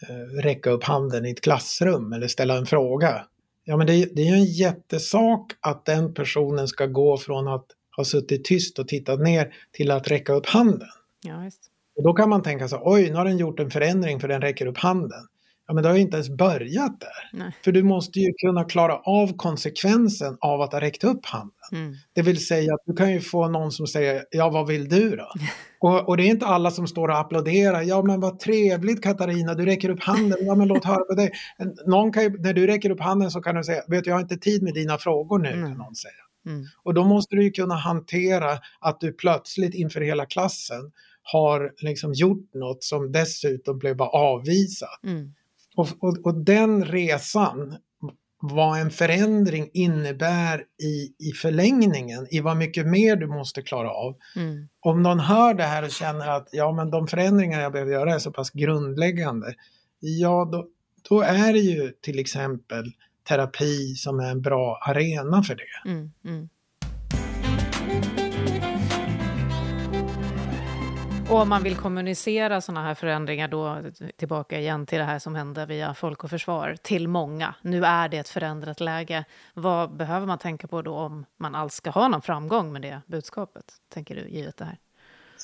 eh, 0.08 0.42
räcka 0.42 0.70
upp 0.70 0.84
handen 0.84 1.26
i 1.26 1.30
ett 1.30 1.40
klassrum 1.40 2.12
eller 2.12 2.28
ställa 2.28 2.56
en 2.56 2.66
fråga. 2.66 3.26
Ja 3.64 3.76
men 3.76 3.86
det, 3.86 4.16
det 4.16 4.22
är 4.22 4.26
ju 4.26 4.34
en 4.34 4.44
jättesak 4.44 5.52
att 5.60 5.86
den 5.86 6.14
personen 6.14 6.68
ska 6.68 6.86
gå 6.86 7.18
från 7.18 7.48
att 7.48 7.66
ha 7.96 8.04
suttit 8.04 8.44
tyst 8.44 8.78
och 8.78 8.88
tittat 8.88 9.20
ner 9.20 9.54
till 9.72 9.90
att 9.90 10.08
räcka 10.08 10.32
upp 10.32 10.46
handen. 10.46 10.88
Ja, 11.22 11.50
och 11.96 12.02
då 12.02 12.12
kan 12.12 12.28
man 12.28 12.42
tänka 12.42 12.68
så 12.68 12.80
oj 12.84 13.10
nu 13.10 13.16
har 13.16 13.24
den 13.24 13.38
gjort 13.38 13.60
en 13.60 13.70
förändring 13.70 14.20
för 14.20 14.28
den 14.28 14.40
räcker 14.40 14.66
upp 14.66 14.78
handen. 14.78 15.26
Ja, 15.70 15.74
men 15.74 15.82
det 15.82 15.88
har 15.88 15.96
ju 15.96 16.02
inte 16.02 16.16
ens 16.16 16.30
börjat 16.30 17.00
där. 17.00 17.38
Nej. 17.38 17.56
För 17.64 17.72
du 17.72 17.82
måste 17.82 18.20
ju 18.20 18.32
kunna 18.32 18.64
klara 18.64 18.96
av 18.96 19.36
konsekvensen 19.36 20.36
av 20.40 20.60
att 20.60 20.72
ha 20.72 20.80
räckt 20.80 21.04
upp 21.04 21.26
handen. 21.26 21.54
Mm. 21.72 21.94
Det 22.12 22.22
vill 22.22 22.46
säga 22.46 22.74
att 22.74 22.80
du 22.86 22.96
kan 22.96 23.12
ju 23.12 23.20
få 23.20 23.48
någon 23.48 23.72
som 23.72 23.86
säger, 23.86 24.24
ja 24.30 24.50
vad 24.50 24.66
vill 24.66 24.88
du 24.88 25.16
då? 25.16 25.32
och, 25.80 26.08
och, 26.08 26.16
det 26.16 26.22
är 26.22 26.26
inte 26.26 26.46
alla 26.46 26.70
som 26.70 26.86
står 26.86 27.08
och 27.08 27.18
applåderar, 27.18 27.82
ja 27.82 28.02
men 28.02 28.20
vad 28.20 28.38
trevligt 28.38 29.02
Katarina, 29.02 29.54
du 29.54 29.64
räcker 29.64 29.90
upp 29.90 30.02
handen, 30.02 30.38
ja 30.40 30.54
men 30.54 30.68
låt 30.68 30.84
höra 30.84 31.04
på 31.04 31.14
dig. 31.14 31.32
Någon 31.86 32.12
kan 32.12 32.22
ju, 32.22 32.38
när 32.38 32.52
du 32.52 32.66
räcker 32.66 32.90
upp 32.90 33.00
handen 33.00 33.30
så 33.30 33.40
kan 33.40 33.54
du 33.54 33.64
säga, 33.64 33.82
vet 33.88 34.04
du 34.04 34.10
jag 34.10 34.16
har 34.16 34.22
inte 34.22 34.36
tid 34.36 34.62
med 34.62 34.74
dina 34.74 34.98
frågor 34.98 35.38
nu, 35.38 35.52
mm. 35.52 35.72
någon 35.72 35.94
säga. 35.94 36.12
Mm. 36.46 36.66
Och 36.82 36.94
då 36.94 37.04
måste 37.04 37.36
du 37.36 37.44
ju 37.44 37.50
kunna 37.50 37.74
hantera 37.74 38.58
att 38.80 39.00
du 39.00 39.12
plötsligt 39.12 39.74
inför 39.74 40.00
hela 40.00 40.26
klassen 40.26 40.92
har 41.22 41.72
liksom 41.76 42.12
gjort 42.12 42.54
något 42.54 42.84
som 42.84 43.12
dessutom 43.12 43.78
blev 43.78 43.96
bara 43.96 44.08
avvisat. 44.08 45.04
Mm. 45.04 45.32
Och, 45.76 45.88
och, 46.00 46.26
och, 46.26 46.44
den 46.44 46.84
resan, 46.84 47.76
vad 48.40 48.80
en 48.80 48.90
förändring 48.90 49.70
innebär 49.72 50.64
i, 50.82 51.28
i 51.28 51.32
förlängningen, 51.32 52.26
i 52.30 52.40
vad 52.40 52.56
mycket 52.56 52.86
mer 52.86 53.16
du 53.16 53.26
måste 53.26 53.62
klara 53.62 53.90
av. 53.90 54.16
Mm. 54.36 54.68
Om 54.80 55.02
någon 55.02 55.20
hör 55.20 55.54
det 55.54 55.64
här 55.64 55.82
och 55.82 55.90
känner 55.90 56.28
att 56.28 56.48
ja, 56.52 56.72
men 56.72 56.90
de 56.90 57.06
förändringar 57.06 57.60
jag 57.60 57.72
behöver 57.72 57.92
göra 57.92 58.14
är 58.14 58.18
så 58.18 58.32
pass 58.32 58.50
grundläggande, 58.50 59.54
ja 60.00 60.48
då, 60.52 60.66
då 61.08 61.20
är 61.20 61.52
det 61.52 61.58
ju 61.58 61.92
till 62.02 62.18
exempel 62.18 62.92
terapi 63.28 63.94
som 63.94 64.20
är 64.20 64.30
en 64.30 64.42
bra 64.42 64.78
arena 64.86 65.42
för 65.42 65.54
det. 65.54 65.90
Mm, 65.90 66.12
mm. 66.24 66.48
Och 71.30 71.40
om 71.40 71.48
man 71.48 71.62
vill 71.62 71.76
kommunicera 71.76 72.60
sådana 72.60 72.86
här 72.86 72.94
förändringar, 72.94 73.48
då 73.48 73.82
tillbaka 74.16 74.58
igen 74.58 74.86
till 74.86 74.98
det 74.98 75.04
här 75.04 75.18
som 75.18 75.34
hände 75.34 75.66
via 75.66 75.94
Folk 75.94 76.24
och 76.24 76.30
Försvar, 76.30 76.76
till 76.82 77.08
många. 77.08 77.54
Nu 77.62 77.84
är 77.84 78.08
det 78.08 78.18
ett 78.18 78.28
förändrat 78.28 78.80
läge. 78.80 79.24
Vad 79.54 79.96
behöver 79.96 80.26
man 80.26 80.38
tänka 80.38 80.68
på 80.68 80.82
då 80.82 80.94
om 80.94 81.24
man 81.36 81.54
alls 81.54 81.74
ska 81.74 81.90
ha 81.90 82.08
någon 82.08 82.22
framgång 82.22 82.72
med 82.72 82.82
det 82.82 83.00
budskapet, 83.06 83.64
tänker 83.94 84.14
du, 84.14 84.28
givet 84.28 84.56
det 84.56 84.64
här? 84.64 84.78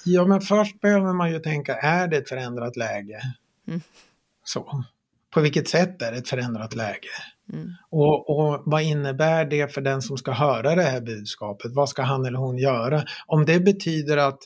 Ja, 0.05 0.27
men 0.27 0.41
först 0.41 0.81
behöver 0.81 1.13
man 1.13 1.33
ju 1.33 1.39
tänka, 1.39 1.77
är 1.77 2.09
det 2.09 2.17
ett 2.17 2.29
förändrat 2.29 2.77
läge? 2.77 3.21
Mm. 3.69 3.81
Så. 4.45 4.85
På 5.31 5.41
vilket 5.41 5.69
sätt 5.69 6.03
är 6.03 6.13
det 6.13 6.19
ett 6.19 6.29
förändrat 6.29 6.75
läge? 6.75 7.09
Mm. 7.53 7.73
Och, 7.91 8.31
och, 8.31 8.63
vad 8.67 8.83
innebär 8.83 9.45
det 9.45 9.75
för 9.75 9.81
den 9.81 10.03
som 10.03 10.17
ska 10.17 10.33
höra 10.33 10.75
det 10.75 10.83
här 10.83 11.01
budskapet? 11.01 11.73
Vad 11.75 11.89
ska 11.89 12.03
han 12.03 12.27
eller 12.27 12.39
hon 12.39 12.59
göra? 12.59 13.03
Om 13.27 13.45
det 13.45 13.61
betyder 13.61 14.17
att 14.17 14.39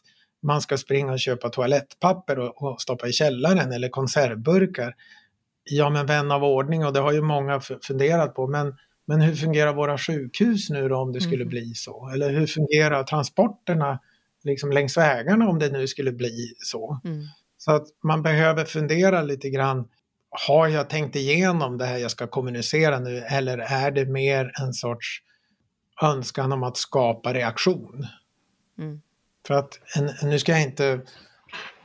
man 0.43 0.61
ska 0.61 0.76
springa 0.78 1.12
och 1.12 1.20
köpa 1.20 1.49
toalettpapper 1.49 2.38
och, 2.38 2.62
och 2.62 2.80
stoppa 2.80 3.09
i 3.09 3.12
källaren 3.12 3.72
eller 3.72 3.88
konservburkar. 3.88 4.95
Ja 5.64 5.91
men 5.91 6.07
vän 6.07 6.30
av 6.30 6.45
ordning 6.45 6.86
och 6.86 6.93
det 6.93 7.01
har 7.01 7.12
ju 7.12 7.22
många 7.22 7.61
funderat 7.61 8.34
på 8.34 8.47
men, 8.47 8.74
men 9.07 9.20
hur 9.20 9.34
fungerar 9.34 9.74
våra 9.74 9.99
sjukhus 9.99 10.70
nu 10.70 10.88
då 10.88 10.97
om 10.97 11.12
det 11.12 11.20
skulle 11.20 11.43
mm. 11.43 11.49
bli 11.49 11.74
så? 11.74 12.11
Eller 12.14 12.30
hur 12.30 12.47
fungerar 12.47 13.05
transporterna 13.05 14.01
liksom 14.45 14.72
längs 14.72 14.97
vägarna 14.97 15.49
om 15.49 15.59
det 15.59 15.72
nu 15.72 15.86
skulle 15.86 16.12
bli 16.12 16.55
så? 16.59 17.01
Mm. 17.05 17.22
Så 17.59 17.72
att 17.72 17.86
man 18.03 18.22
behöver 18.22 18.64
fundera 18.64 19.22
lite 19.22 19.51
grann 19.51 19.88
har 20.30 20.68
jag 20.68 20.91
tänkt 20.91 21.16
igenom 21.16 21.78
det 21.78 21.84
här 21.84 21.99
jag 21.99 22.11
ska 22.11 22.26
kommunicera 22.26 22.99
nu 22.99 23.18
eller 23.18 23.59
är 23.59 23.91
det 23.91 24.07
mer 24.07 24.53
en 24.62 24.72
sorts 24.72 25.22
önskan 26.03 26.53
om 26.53 26.62
att 26.62 26.76
skapa 26.76 27.34
reaktion? 27.34 28.07
Mm. 28.78 29.01
För 29.47 29.55
att, 29.55 29.78
nu 30.22 30.38
ska 30.38 30.53
jag 30.53 30.62
inte 30.62 31.01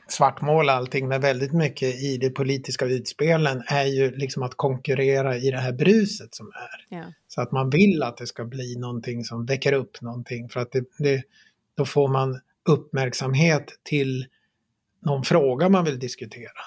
svartmåla 0.08 0.74
allting, 0.74 1.08
men 1.08 1.22
väldigt 1.22 1.54
mycket 1.54 1.96
i 1.96 2.18
de 2.18 2.30
politiska 2.30 2.86
utspelen 2.86 3.64
är 3.68 3.86
ju 3.86 4.16
liksom 4.16 4.44
att 4.44 4.56
konkurrera 4.56 5.38
i 5.38 5.52
det 5.52 5.60
här 5.60 5.74
bruset 5.74 6.36
som 6.36 6.48
är. 6.48 6.98
Ja. 6.98 7.04
Så 7.28 7.42
att 7.42 7.52
man 7.52 7.70
vill 7.70 8.04
att 8.04 8.18
det 8.18 8.28
ska 8.28 8.46
bli 8.46 8.76
någonting 8.76 9.24
som 9.24 9.46
väcker 9.46 9.74
upp 9.74 10.02
någonting 10.02 10.50
för 10.50 10.60
att 10.60 10.72
det, 10.72 10.84
det, 10.98 11.24
då 11.78 11.86
får 11.86 12.08
man 12.08 12.40
uppmärksamhet 12.70 13.80
till 13.84 14.28
någon 15.06 15.24
fråga 15.24 15.70
man 15.70 15.86
vill 15.86 16.00
diskutera. 16.00 16.62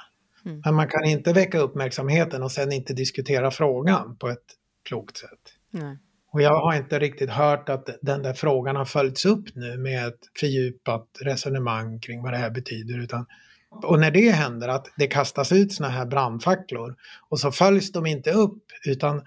Mm. 0.44 0.62
Men 0.64 0.74
man 0.74 0.88
kan 0.88 1.04
inte 1.04 1.32
väcka 1.32 1.58
uppmärksamheten 1.58 2.42
och 2.42 2.52
sen 2.52 2.72
inte 2.72 2.92
diskutera 2.92 3.50
frågan 3.50 4.16
på 4.16 4.28
ett 4.28 4.46
klokt 4.82 5.16
sätt. 5.16 5.54
Nej. 5.70 5.98
Och 6.30 6.42
jag 6.42 6.60
har 6.60 6.74
inte 6.76 6.98
riktigt 6.98 7.30
hört 7.30 7.68
att 7.68 7.88
den 8.02 8.22
där 8.22 8.32
frågan 8.32 8.76
har 8.76 8.84
följts 8.84 9.24
upp 9.24 9.54
nu 9.54 9.76
med 9.76 10.06
ett 10.06 10.20
fördjupat 10.40 11.08
resonemang 11.20 12.00
kring 12.00 12.22
vad 12.22 12.32
det 12.32 12.36
här 12.36 12.50
betyder. 12.50 12.98
Utan, 12.98 13.26
och 13.70 14.00
när 14.00 14.10
det 14.10 14.30
händer, 14.30 14.68
att 14.68 14.86
det 14.96 15.06
kastas 15.06 15.52
ut 15.52 15.72
såna 15.72 15.88
här 15.88 16.06
brandfacklor 16.06 16.96
och 17.28 17.40
så 17.40 17.52
följs 17.52 17.92
de 17.92 18.06
inte 18.06 18.32
upp 18.32 18.62
utan 18.86 19.22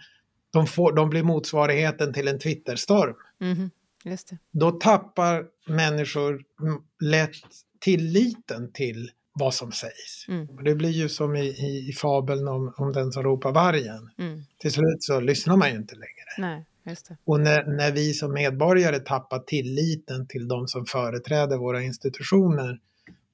de, 0.53 0.67
får, 0.67 0.93
de 0.93 1.09
blir 1.09 1.23
motsvarigheten 1.23 2.13
till 2.13 2.27
en 2.27 2.39
Twitterstorm. 2.39 3.15
Mm, 3.41 3.69
just 4.03 4.29
det. 4.29 4.37
Då 4.51 4.71
tappar 4.71 5.45
människor 5.67 6.41
lätt 6.99 7.31
tilliten 7.79 8.71
till 8.71 9.11
vad 9.33 9.53
som 9.53 9.71
sägs. 9.71 10.25
Mm. 10.27 10.63
Det 10.63 10.75
blir 10.75 10.89
ju 10.89 11.09
som 11.09 11.35
i, 11.35 11.45
i, 11.45 11.89
i 11.89 11.93
fabeln 11.93 12.47
om, 12.47 12.73
om 12.77 12.93
den 12.93 13.11
som 13.11 13.23
ropar 13.23 13.51
vargen. 13.51 14.09
Mm. 14.17 14.43
Till 14.57 14.71
slut 14.71 15.03
så 15.03 15.19
lyssnar 15.19 15.57
man 15.57 15.69
ju 15.69 15.75
inte 15.75 15.95
längre. 15.95 16.25
Nej, 16.37 16.65
Och 17.25 17.39
när, 17.39 17.63
när 17.63 17.91
vi 17.91 18.13
som 18.13 18.33
medborgare 18.33 18.99
tappar 18.99 19.39
tilliten 19.39 20.27
till 20.27 20.47
de 20.47 20.67
som 20.67 20.85
företräder 20.85 21.57
våra 21.57 21.83
institutioner, 21.83 22.79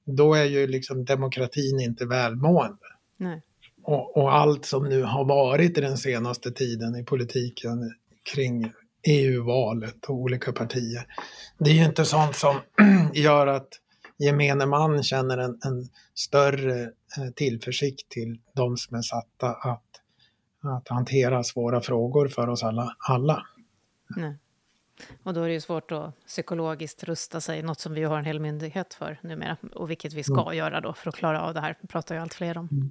då 0.04 0.34
är 0.34 0.44
ju 0.44 0.66
liksom 0.66 1.04
demokratin 1.04 1.80
inte 1.80 2.06
välmående. 2.06 2.86
Nej. 3.16 3.42
Och, 3.82 4.16
och, 4.16 4.34
allt 4.34 4.64
som 4.64 4.88
nu 4.88 5.02
har 5.02 5.24
varit 5.24 5.78
i 5.78 5.80
den 5.80 5.96
senaste 5.96 6.50
tiden 6.50 6.96
i 6.96 7.04
politiken 7.04 7.94
kring 8.34 8.72
EU-valet 9.08 10.04
och 10.04 10.14
olika 10.14 10.52
partier, 10.52 11.06
det 11.58 11.70
är 11.70 11.74
ju 11.74 11.84
inte 11.84 12.04
sånt 12.04 12.36
som 12.36 12.56
gör 13.14 13.46
att 13.46 13.68
gemene 14.18 14.66
man 14.66 15.02
känner 15.02 15.38
en, 15.38 15.58
en 15.64 15.88
större 16.14 16.82
eh, 16.82 17.30
tillförsikt 17.34 18.08
till 18.08 18.38
de 18.54 18.76
som 18.76 18.96
är 18.96 19.02
satta 19.02 19.48
att, 19.48 19.87
att 20.62 20.88
hantera 20.88 21.44
svåra 21.44 21.80
frågor 21.80 22.28
för 22.28 22.48
oss 22.48 22.62
alla. 22.62 22.96
alla. 22.98 23.46
Nej. 24.16 24.38
Och 25.22 25.34
då 25.34 25.42
är 25.42 25.48
det 25.48 25.54
ju 25.54 25.60
svårt 25.60 25.92
att 25.92 26.24
psykologiskt 26.26 27.04
rusta 27.04 27.40
sig, 27.40 27.62
något 27.62 27.80
som 27.80 27.94
vi 27.94 28.04
har 28.04 28.18
en 28.18 28.24
hel 28.24 28.40
myndighet 28.40 28.94
för 28.94 29.18
numera, 29.22 29.56
och 29.74 29.90
vilket 29.90 30.12
vi 30.12 30.22
ska 30.22 30.42
mm. 30.42 30.56
göra 30.56 30.80
då 30.80 30.92
för 30.92 31.08
att 31.08 31.16
klara 31.16 31.42
av 31.42 31.54
det 31.54 31.60
här, 31.60 31.78
det 31.80 31.86
pratar 31.86 32.14
ju 32.14 32.20
allt 32.20 32.34
fler 32.34 32.58
om. 32.58 32.68
Mm. 32.72 32.90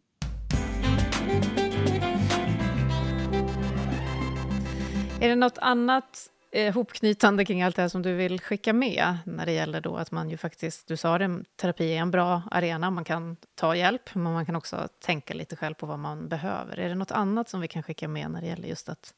Är 5.22 5.30
det 5.30 5.36
något 5.36 5.58
annat 5.58 6.30
eh, 6.52 6.74
hopknytande 6.74 7.46
kring 7.46 7.62
allt 7.62 7.76
det 7.76 7.82
här 7.82 7.90
som 7.90 8.02
du 8.02 8.14
vill 8.14 8.42
skicka 8.42 8.74
med 8.74 9.18
när 9.26 9.46
det 9.46 9.52
gäller 9.52 9.82
då 9.82 9.98
att 9.98 10.12
man 10.12 10.30
ju 10.30 10.38
faktiskt, 10.38 10.88
du 10.88 10.98
sa 10.98 11.18
det, 11.18 11.44
terapi 11.56 11.94
är 11.94 11.98
en 11.98 12.12
bra 12.12 12.42
arena, 12.52 12.92
man 12.92 13.04
kan 13.04 13.38
ta 13.56 13.76
hjälp, 13.76 14.16
men 14.16 14.34
man 14.34 14.46
kan 14.46 14.56
också 14.56 14.88
tänka 15.06 15.34
lite 15.34 15.56
själv 15.56 15.74
på 15.74 15.86
vad 15.86 16.00
man 16.00 16.28
behöver. 16.28 16.80
Är 16.80 16.90
det 16.90 16.96
något 16.96 17.12
annat 17.12 17.50
som 17.50 17.62
vi 17.62 17.68
kan 17.68 17.84
skicka 17.84 18.08
med 18.08 18.32
när 18.32 18.42
det 18.42 18.48
gäller 18.48 18.68
just 18.68 18.90
att 18.90 19.14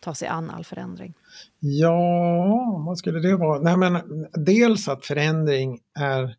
ta 0.00 0.14
sig 0.14 0.28
an 0.28 0.50
all 0.50 0.64
förändring? 0.64 1.14
Ja, 1.58 2.82
vad 2.86 2.98
skulle 2.98 3.20
det 3.20 3.36
vara? 3.36 3.60
Nej, 3.60 3.76
men 3.76 4.26
dels 4.32 4.88
att 4.88 5.06
förändring 5.06 5.80
är 5.98 6.36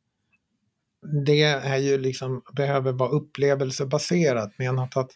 det 1.26 1.44
är 1.44 1.78
ju 1.78 1.98
liksom, 1.98 2.42
behöver 2.54 2.92
vara 2.92 3.10
upplevelsebaserat, 3.10 4.60
menat 4.60 4.98
att 4.98 5.12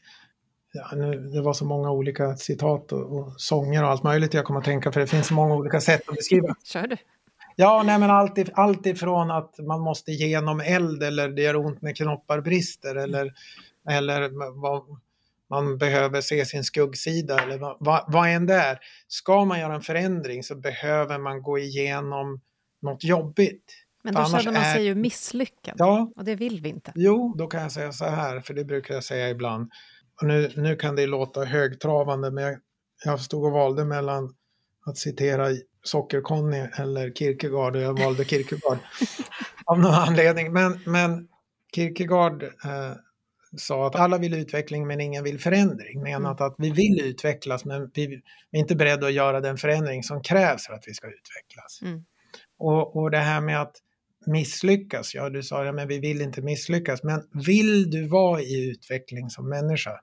ja, 0.71 0.95
nu, 0.95 1.29
det 1.29 1.41
var 1.41 1.53
så 1.53 1.65
många 1.65 1.91
olika 1.91 2.35
citat 2.35 2.91
och, 2.91 3.19
och 3.19 3.33
sånger 3.37 3.83
och 3.83 3.89
allt 3.89 4.03
möjligt 4.03 4.33
jag 4.33 4.45
kommer 4.45 4.59
att 4.59 4.65
tänka 4.65 4.91
för 4.91 4.99
det 4.99 5.07
finns 5.07 5.27
så 5.27 5.33
många 5.33 5.55
olika 5.55 5.81
sätt 5.81 6.09
att 6.09 6.15
beskriva. 6.15 6.55
Kör 6.63 6.87
du. 6.87 6.97
Ja, 7.55 7.83
nej 7.85 7.99
men 7.99 8.09
allt, 8.09 8.49
allt 8.53 8.85
ifrån 8.85 9.31
att 9.31 9.59
man 9.59 9.81
måste 9.81 10.11
genom 10.11 10.59
eld 10.59 11.03
eller 11.03 11.29
det 11.29 11.41
gör 11.41 11.55
ont 11.55 11.81
när 11.81 11.93
knoppar 11.93 12.41
brister 12.41 12.95
eller, 12.95 13.33
eller 13.89 14.29
vad, 14.61 14.83
man 15.49 15.77
behöver 15.77 16.21
se 16.21 16.45
sin 16.45 16.63
skuggsida 16.63 17.39
eller 17.39 17.57
vad, 17.57 17.77
vad, 17.79 18.03
vad 18.07 18.29
än 18.29 18.45
det 18.45 18.53
är. 18.53 18.79
Ska 19.07 19.45
man 19.45 19.59
göra 19.59 19.75
en 19.75 19.81
förändring 19.81 20.43
så 20.43 20.55
behöver 20.55 21.17
man 21.17 21.41
gå 21.41 21.59
igenom 21.59 22.41
något 22.81 23.03
jobbigt. 23.03 23.73
Men 24.03 24.13
då 24.13 24.25
känner 24.25 24.51
man 24.51 24.73
sig 24.73 24.85
ju 24.85 24.95
misslyckad 24.95 25.75
ja, 25.77 26.11
och 26.15 26.25
det 26.25 26.35
vill 26.35 26.61
vi 26.61 26.69
inte. 26.69 26.91
Jo, 26.95 27.35
då 27.37 27.47
kan 27.47 27.61
jag 27.61 27.71
säga 27.71 27.91
så 27.91 28.05
här, 28.05 28.39
för 28.39 28.53
det 28.53 28.63
brukar 28.65 28.93
jag 28.93 29.03
säga 29.03 29.29
ibland. 29.29 29.71
Och 30.21 30.27
nu, 30.27 30.51
nu 30.55 30.75
kan 30.75 30.95
det 30.95 31.07
låta 31.07 31.43
högtravande, 31.43 32.31
men 32.31 32.43
jag, 32.43 32.57
jag 33.05 33.19
stod 33.19 33.45
och 33.45 33.51
valde 33.51 33.85
mellan 33.85 34.35
att 34.85 34.97
citera 34.97 35.47
Socker-Conny 35.83 36.67
eller 36.77 37.11
Kierkegaard 37.11 37.75
och 37.75 37.81
jag 37.81 37.99
valde 37.99 38.25
Kierkegaard 38.25 38.77
av 39.65 39.79
någon 39.79 39.93
anledning. 39.93 40.53
Men, 40.53 40.79
men 40.85 41.27
Kierkegaard 41.75 42.43
eh, 42.43 42.93
sa 43.57 43.87
att 43.87 43.95
alla 43.95 44.17
vill 44.17 44.33
utveckling 44.33 44.87
men 44.87 45.01
ingen 45.01 45.23
vill 45.23 45.39
förändring. 45.39 46.03
Menat 46.03 46.39
mm. 46.39 46.51
att 46.51 46.55
vi 46.57 46.71
vill 46.71 47.01
utvecklas 47.01 47.65
men 47.65 47.91
vi, 47.93 48.07
vi, 48.07 48.21
är 48.51 48.59
inte 48.59 48.75
beredda 48.75 49.07
att 49.07 49.13
göra 49.13 49.41
den 49.41 49.57
förändring 49.57 50.03
som 50.03 50.23
krävs 50.23 50.67
för 50.67 50.73
att 50.73 50.83
vi 50.87 50.93
ska 50.93 51.07
utvecklas. 51.07 51.79
Mm. 51.81 52.05
Och, 52.57 52.95
och 52.95 53.11
det 53.11 53.17
här 53.17 53.41
med 53.41 53.61
att 53.61 53.75
misslyckas, 54.25 55.15
ja 55.15 55.29
du 55.29 55.43
sa 55.43 55.65
ja, 55.65 55.71
men 55.71 55.87
vi 55.87 55.99
vill 55.99 56.21
inte 56.21 56.41
misslyckas, 56.41 57.03
men 57.03 57.23
vill 57.45 57.91
du 57.91 58.07
vara 58.07 58.41
i 58.41 58.69
utveckling 58.69 59.29
som 59.29 59.49
människa 59.49 59.99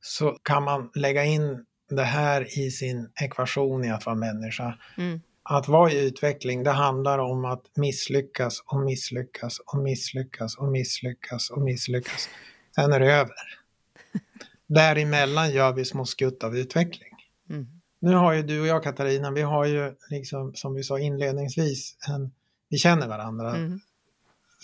så 0.00 0.38
kan 0.42 0.62
man 0.64 0.90
lägga 0.94 1.24
in 1.24 1.64
det 1.88 2.02
här 2.02 2.58
i 2.58 2.70
sin 2.70 3.10
ekvation 3.20 3.84
i 3.84 3.90
att 3.90 4.06
vara 4.06 4.16
människa. 4.16 4.78
Mm. 4.96 5.20
Att 5.42 5.68
vara 5.68 5.92
i 5.92 6.06
utveckling, 6.06 6.62
det 6.64 6.70
handlar 6.70 7.18
om 7.18 7.44
att 7.44 7.76
misslyckas 7.76 8.62
och 8.66 8.80
misslyckas 8.80 9.58
och 9.66 9.78
misslyckas 9.78 10.56
och 10.58 10.68
misslyckas 10.68 11.50
och 11.50 11.62
misslyckas. 11.62 12.28
Sen 12.74 12.92
är 12.92 13.00
det 13.00 13.12
över. 13.12 13.34
Däremellan 14.66 15.50
gör 15.50 15.72
vi 15.72 15.84
små 15.84 16.04
skutt 16.04 16.44
av 16.44 16.56
utveckling. 16.56 17.12
Mm. 17.50 17.66
Nu 18.00 18.14
har 18.14 18.32
ju 18.32 18.42
du 18.42 18.60
och 18.60 18.66
jag 18.66 18.82
Katarina, 18.82 19.30
vi 19.30 19.42
har 19.42 19.64
ju 19.64 19.94
liksom 20.10 20.54
som 20.54 20.74
vi 20.74 20.82
sa 20.82 20.98
inledningsvis, 20.98 21.96
en, 22.08 22.32
vi 22.68 22.78
känner 22.78 23.08
varandra 23.08 23.56
mm. 23.56 23.80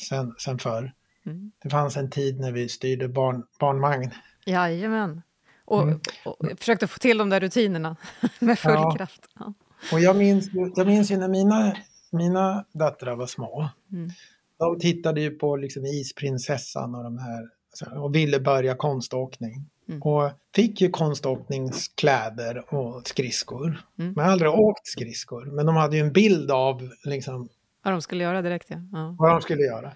sen, 0.08 0.34
sen 0.38 0.58
förr. 0.58 0.92
Mm. 1.26 1.52
Det 1.62 1.70
fanns 1.70 1.96
en 1.96 2.10
tid 2.10 2.40
när 2.40 2.52
vi 2.52 2.68
styrde 2.68 3.08
barn, 3.08 3.46
barnvagn. 3.60 4.10
Jajamän. 4.44 5.22
Och, 5.64 5.82
mm. 5.82 6.00
och, 6.24 6.40
och 6.40 6.58
försökte 6.58 6.86
få 6.86 6.98
till 6.98 7.18
de 7.18 7.30
där 7.30 7.40
rutinerna 7.40 7.96
med 8.38 8.58
full 8.58 8.72
ja. 8.72 8.94
kraft. 8.96 9.28
Ja. 9.38 9.52
Och 9.92 10.00
jag 10.00 10.16
minns, 10.16 10.50
jag 10.76 10.86
minns 10.86 11.10
ju 11.10 11.16
när 11.16 11.28
mina, 11.28 11.76
mina 12.10 12.64
döttrar 12.72 13.16
var 13.16 13.26
små. 13.26 13.68
Mm. 13.92 14.10
De 14.58 14.78
tittade 14.78 15.20
ju 15.20 15.30
på 15.30 15.56
liksom 15.56 15.86
Isprinsessan 15.86 16.94
och 16.94 17.04
de 17.04 17.18
här 17.18 17.48
och 17.96 18.14
ville 18.14 18.40
börja 18.40 18.74
konståkning. 18.74 19.70
Mm. 19.88 20.02
Och 20.02 20.30
fick 20.54 20.80
ju 20.80 20.90
konståkningskläder 20.90 22.74
och 22.74 23.08
skridskor. 23.08 23.82
Mm. 23.98 24.12
Men 24.12 24.30
aldrig 24.30 24.50
åkt 24.50 24.86
skridskor. 24.86 25.44
Men 25.44 25.66
de 25.66 25.76
hade 25.76 25.96
ju 25.96 26.02
en 26.02 26.12
bild 26.12 26.50
av 26.50 26.90
liksom, 27.04 27.48
vad 27.82 27.94
de 27.94 28.02
skulle 28.02 28.24
göra 28.24 28.42
direkt 28.42 28.66
ja. 28.70 28.76
ja. 28.92 29.16
Vad 29.18 29.30
de 29.30 29.40
skulle 29.40 29.62
göra. 29.62 29.92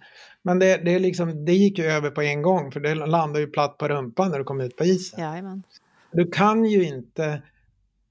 Men 0.49 0.59
det, 0.59 0.77
det, 0.77 0.99
liksom, 0.99 1.45
det 1.45 1.53
gick 1.53 1.79
ju 1.79 1.85
över 1.85 2.11
på 2.11 2.23
en 2.23 2.43
gång 2.43 2.73
för 2.73 2.81
det 2.81 2.95
landade 2.95 3.41
ju 3.41 3.47
platt 3.47 3.79
på 3.79 3.89
rumpan 3.89 4.31
när 4.31 4.39
du 4.39 4.45
kom 4.45 4.61
ut 4.61 4.77
på 4.77 4.85
isen. 4.85 5.21
Jajamän. 5.21 5.63
Du 6.13 6.31
kan 6.31 6.65
ju 6.65 6.85
inte, 6.85 7.43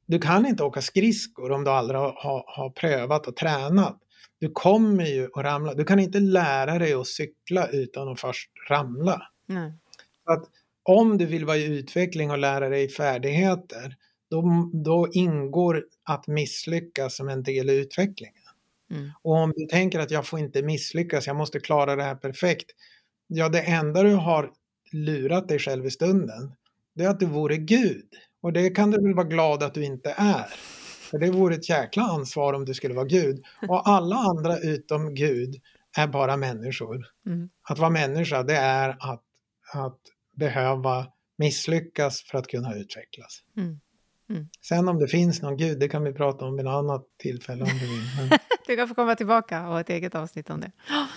du 0.05 0.19
kan 0.19 0.45
inte 0.45 0.63
åka 0.63 0.81
skridskor 0.81 1.51
om 1.51 1.63
du 1.63 1.71
aldrig 1.71 1.99
har, 1.99 2.13
har, 2.17 2.43
har 2.47 2.69
prövat 2.69 3.27
och 3.27 3.35
tränat. 3.35 3.97
Du 4.39 4.49
kommer 4.53 5.05
ju 5.05 5.29
att 5.33 5.43
ramla. 5.43 5.73
Du 5.73 5.83
kan 5.83 5.99
inte 5.99 6.19
lära 6.19 6.79
dig 6.79 6.93
att 6.93 7.07
cykla 7.07 7.67
utan 7.67 8.07
att 8.07 8.19
först 8.19 8.51
ramla. 8.69 9.21
Nej. 9.45 9.73
att 10.25 10.43
om 10.83 11.17
du 11.17 11.25
vill 11.25 11.45
vara 11.45 11.57
i 11.57 11.65
utveckling 11.65 12.31
och 12.31 12.37
lära 12.37 12.69
dig 12.69 12.89
färdigheter, 12.89 13.95
då, 14.29 14.69
då 14.73 15.07
ingår 15.11 15.83
att 16.03 16.27
misslyckas 16.27 17.15
som 17.15 17.29
en 17.29 17.43
del 17.43 17.69
i 17.69 17.75
utvecklingen. 17.75 18.46
Mm. 18.91 19.11
Och 19.21 19.35
om 19.35 19.53
du 19.55 19.65
tänker 19.65 19.99
att 19.99 20.11
jag 20.11 20.27
får 20.27 20.39
inte 20.39 20.61
misslyckas, 20.61 21.27
jag 21.27 21.35
måste 21.35 21.59
klara 21.59 21.95
det 21.95 22.03
här 22.03 22.15
perfekt. 22.15 22.71
Ja, 23.27 23.49
det 23.49 23.61
enda 23.61 24.03
du 24.03 24.13
har 24.13 24.51
lurat 24.91 25.47
dig 25.47 25.59
själv 25.59 25.85
i 25.85 25.91
stunden, 25.91 26.51
det 26.95 27.03
är 27.03 27.09
att 27.09 27.19
du 27.19 27.25
vore 27.25 27.57
Gud. 27.57 28.07
Och 28.41 28.53
det 28.53 28.69
kan 28.69 28.91
du 28.91 29.01
väl 29.01 29.15
vara 29.15 29.27
glad 29.27 29.63
att 29.63 29.73
du 29.73 29.83
inte 29.83 30.13
är. 30.17 30.45
För 31.09 31.17
det 31.17 31.31
vore 31.31 31.55
ett 31.55 31.69
jäkla 31.69 32.03
ansvar 32.03 32.53
om 32.53 32.65
du 32.65 32.73
skulle 32.73 32.93
vara 32.93 33.05
Gud. 33.05 33.45
Och 33.67 33.89
alla 33.89 34.15
andra 34.15 34.57
utom 34.59 35.15
Gud 35.15 35.55
är 35.97 36.07
bara 36.07 36.37
människor. 36.37 37.05
Mm. 37.25 37.49
Att 37.69 37.79
vara 37.79 37.89
människa, 37.89 38.43
det 38.43 38.55
är 38.55 38.89
att, 38.89 39.23
att 39.73 39.99
behöva 40.35 41.07
misslyckas 41.37 42.21
för 42.21 42.37
att 42.37 42.47
kunna 42.47 42.75
utvecklas. 42.75 43.43
Mm. 43.57 43.79
Mm. 44.29 44.47
Sen 44.61 44.87
om 44.87 44.99
det 44.99 45.07
finns 45.07 45.41
någon 45.41 45.57
gud, 45.57 45.79
det 45.79 45.89
kan 45.89 46.03
vi 46.03 46.13
prata 46.13 46.45
om 46.45 46.55
vid 46.55 46.65
något 46.65 46.83
annat 46.83 47.05
tillfälle 47.17 47.63
om 47.63 47.69
du 47.69 47.85
vill. 47.87 48.29
Men... 48.29 48.39
du 48.67 48.75
kan 48.75 48.87
få 48.87 48.95
komma 48.95 49.15
tillbaka 49.15 49.61
och 49.61 49.67
ha 49.67 49.79
ett 49.79 49.89
eget 49.89 50.15
avsnitt 50.15 50.49
om 50.49 50.59
det. 50.59 50.71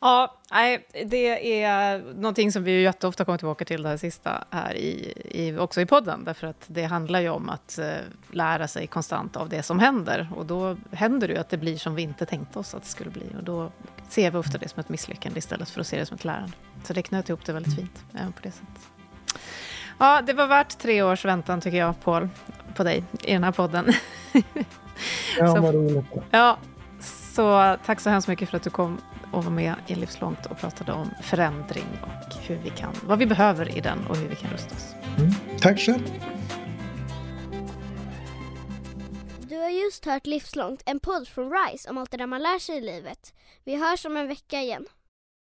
Ja, 0.00 0.42
det 1.06 1.62
är 1.62 1.98
någonting 1.98 2.52
som 2.52 2.64
vi 2.64 2.82
jätteofta 2.82 3.24
kommer 3.24 3.38
tillbaka 3.38 3.64
till 3.64 3.82
det 3.82 3.88
här 3.88 3.96
sista 3.96 4.44
här 4.50 4.74
i, 4.74 5.12
i, 5.24 5.56
också 5.56 5.80
i 5.80 5.86
podden. 5.86 6.24
Därför 6.24 6.46
att 6.46 6.64
det 6.66 6.84
handlar 6.84 7.20
ju 7.20 7.28
om 7.28 7.48
att 7.48 7.78
uh, 7.82 7.86
lära 8.30 8.68
sig 8.68 8.86
konstant 8.86 9.36
av 9.36 9.48
det 9.48 9.62
som 9.62 9.78
händer. 9.78 10.28
Och 10.36 10.46
då 10.46 10.76
händer 10.92 11.28
det 11.28 11.34
ju 11.34 11.40
att 11.40 11.48
det 11.48 11.56
blir 11.56 11.76
som 11.76 11.94
vi 11.94 12.02
inte 12.02 12.26
tänkte 12.26 12.58
oss 12.58 12.74
att 12.74 12.82
det 12.82 12.88
skulle 12.88 13.10
bli. 13.10 13.26
Och 13.36 13.44
då 13.44 13.72
ser 14.08 14.30
vi 14.30 14.38
ofta 14.38 14.58
det 14.58 14.68
som 14.68 14.80
ett 14.80 14.88
misslyckande 14.88 15.38
istället 15.38 15.70
för 15.70 15.80
att 15.80 15.86
se 15.86 15.98
det 15.98 16.06
som 16.06 16.14
ett 16.14 16.24
lärande. 16.24 16.52
Så 16.84 16.92
det 16.92 17.02
knöt 17.02 17.28
ihop 17.28 17.44
det 17.44 17.52
väldigt 17.52 17.76
fint, 17.76 18.04
även 18.14 18.32
på 18.32 18.40
det 18.42 18.50
sättet. 18.50 18.88
Ja, 19.98 20.22
det 20.26 20.32
var 20.32 20.46
värt 20.46 20.78
tre 20.78 21.02
års 21.02 21.24
väntan 21.24 21.60
tycker 21.60 21.78
jag, 21.78 22.00
Paul, 22.00 22.28
på 22.76 22.84
dig 22.84 23.04
i 23.22 23.32
den 23.32 23.44
här 23.44 23.52
podden. 23.52 23.92
Ja, 25.38 25.60
vad 25.60 25.74
roligt. 25.74 26.06
Ja, 26.30 26.58
så 27.00 27.76
tack 27.86 28.00
så 28.00 28.10
hemskt 28.10 28.28
mycket 28.28 28.50
för 28.50 28.56
att 28.56 28.62
du 28.62 28.70
kom 28.70 29.00
och 29.32 29.44
var 29.44 29.50
med 29.50 29.74
i 29.86 29.94
Livslångt 29.94 30.46
och 30.46 30.58
pratade 30.58 30.92
om 30.92 31.10
förändring 31.22 31.86
och 32.02 32.34
hur 32.34 32.56
vi 32.64 32.70
kan, 32.70 32.92
vad 33.04 33.18
vi 33.18 33.26
behöver 33.26 33.76
i 33.76 33.80
den 33.80 34.06
och 34.06 34.16
hur 34.16 34.28
vi 34.28 34.36
kan 34.36 34.50
rusta 34.50 34.74
oss. 34.74 34.94
Mm. 35.18 35.30
Tack 35.60 35.78
själv. 35.78 36.10
Du 39.48 39.56
har 39.56 39.70
just 39.70 40.04
hört 40.04 40.26
Livslångt, 40.26 40.82
en 40.86 41.00
podd 41.00 41.28
från 41.28 41.52
RISE 41.52 41.90
om 41.90 41.98
allt 41.98 42.10
det 42.10 42.16
där 42.16 42.26
man 42.26 42.42
lär 42.42 42.58
sig 42.58 42.76
i 42.76 42.80
livet. 42.80 43.34
Vi 43.64 43.76
hörs 43.76 44.04
om 44.06 44.16
en 44.16 44.28
vecka 44.28 44.60
igen. 44.60 44.86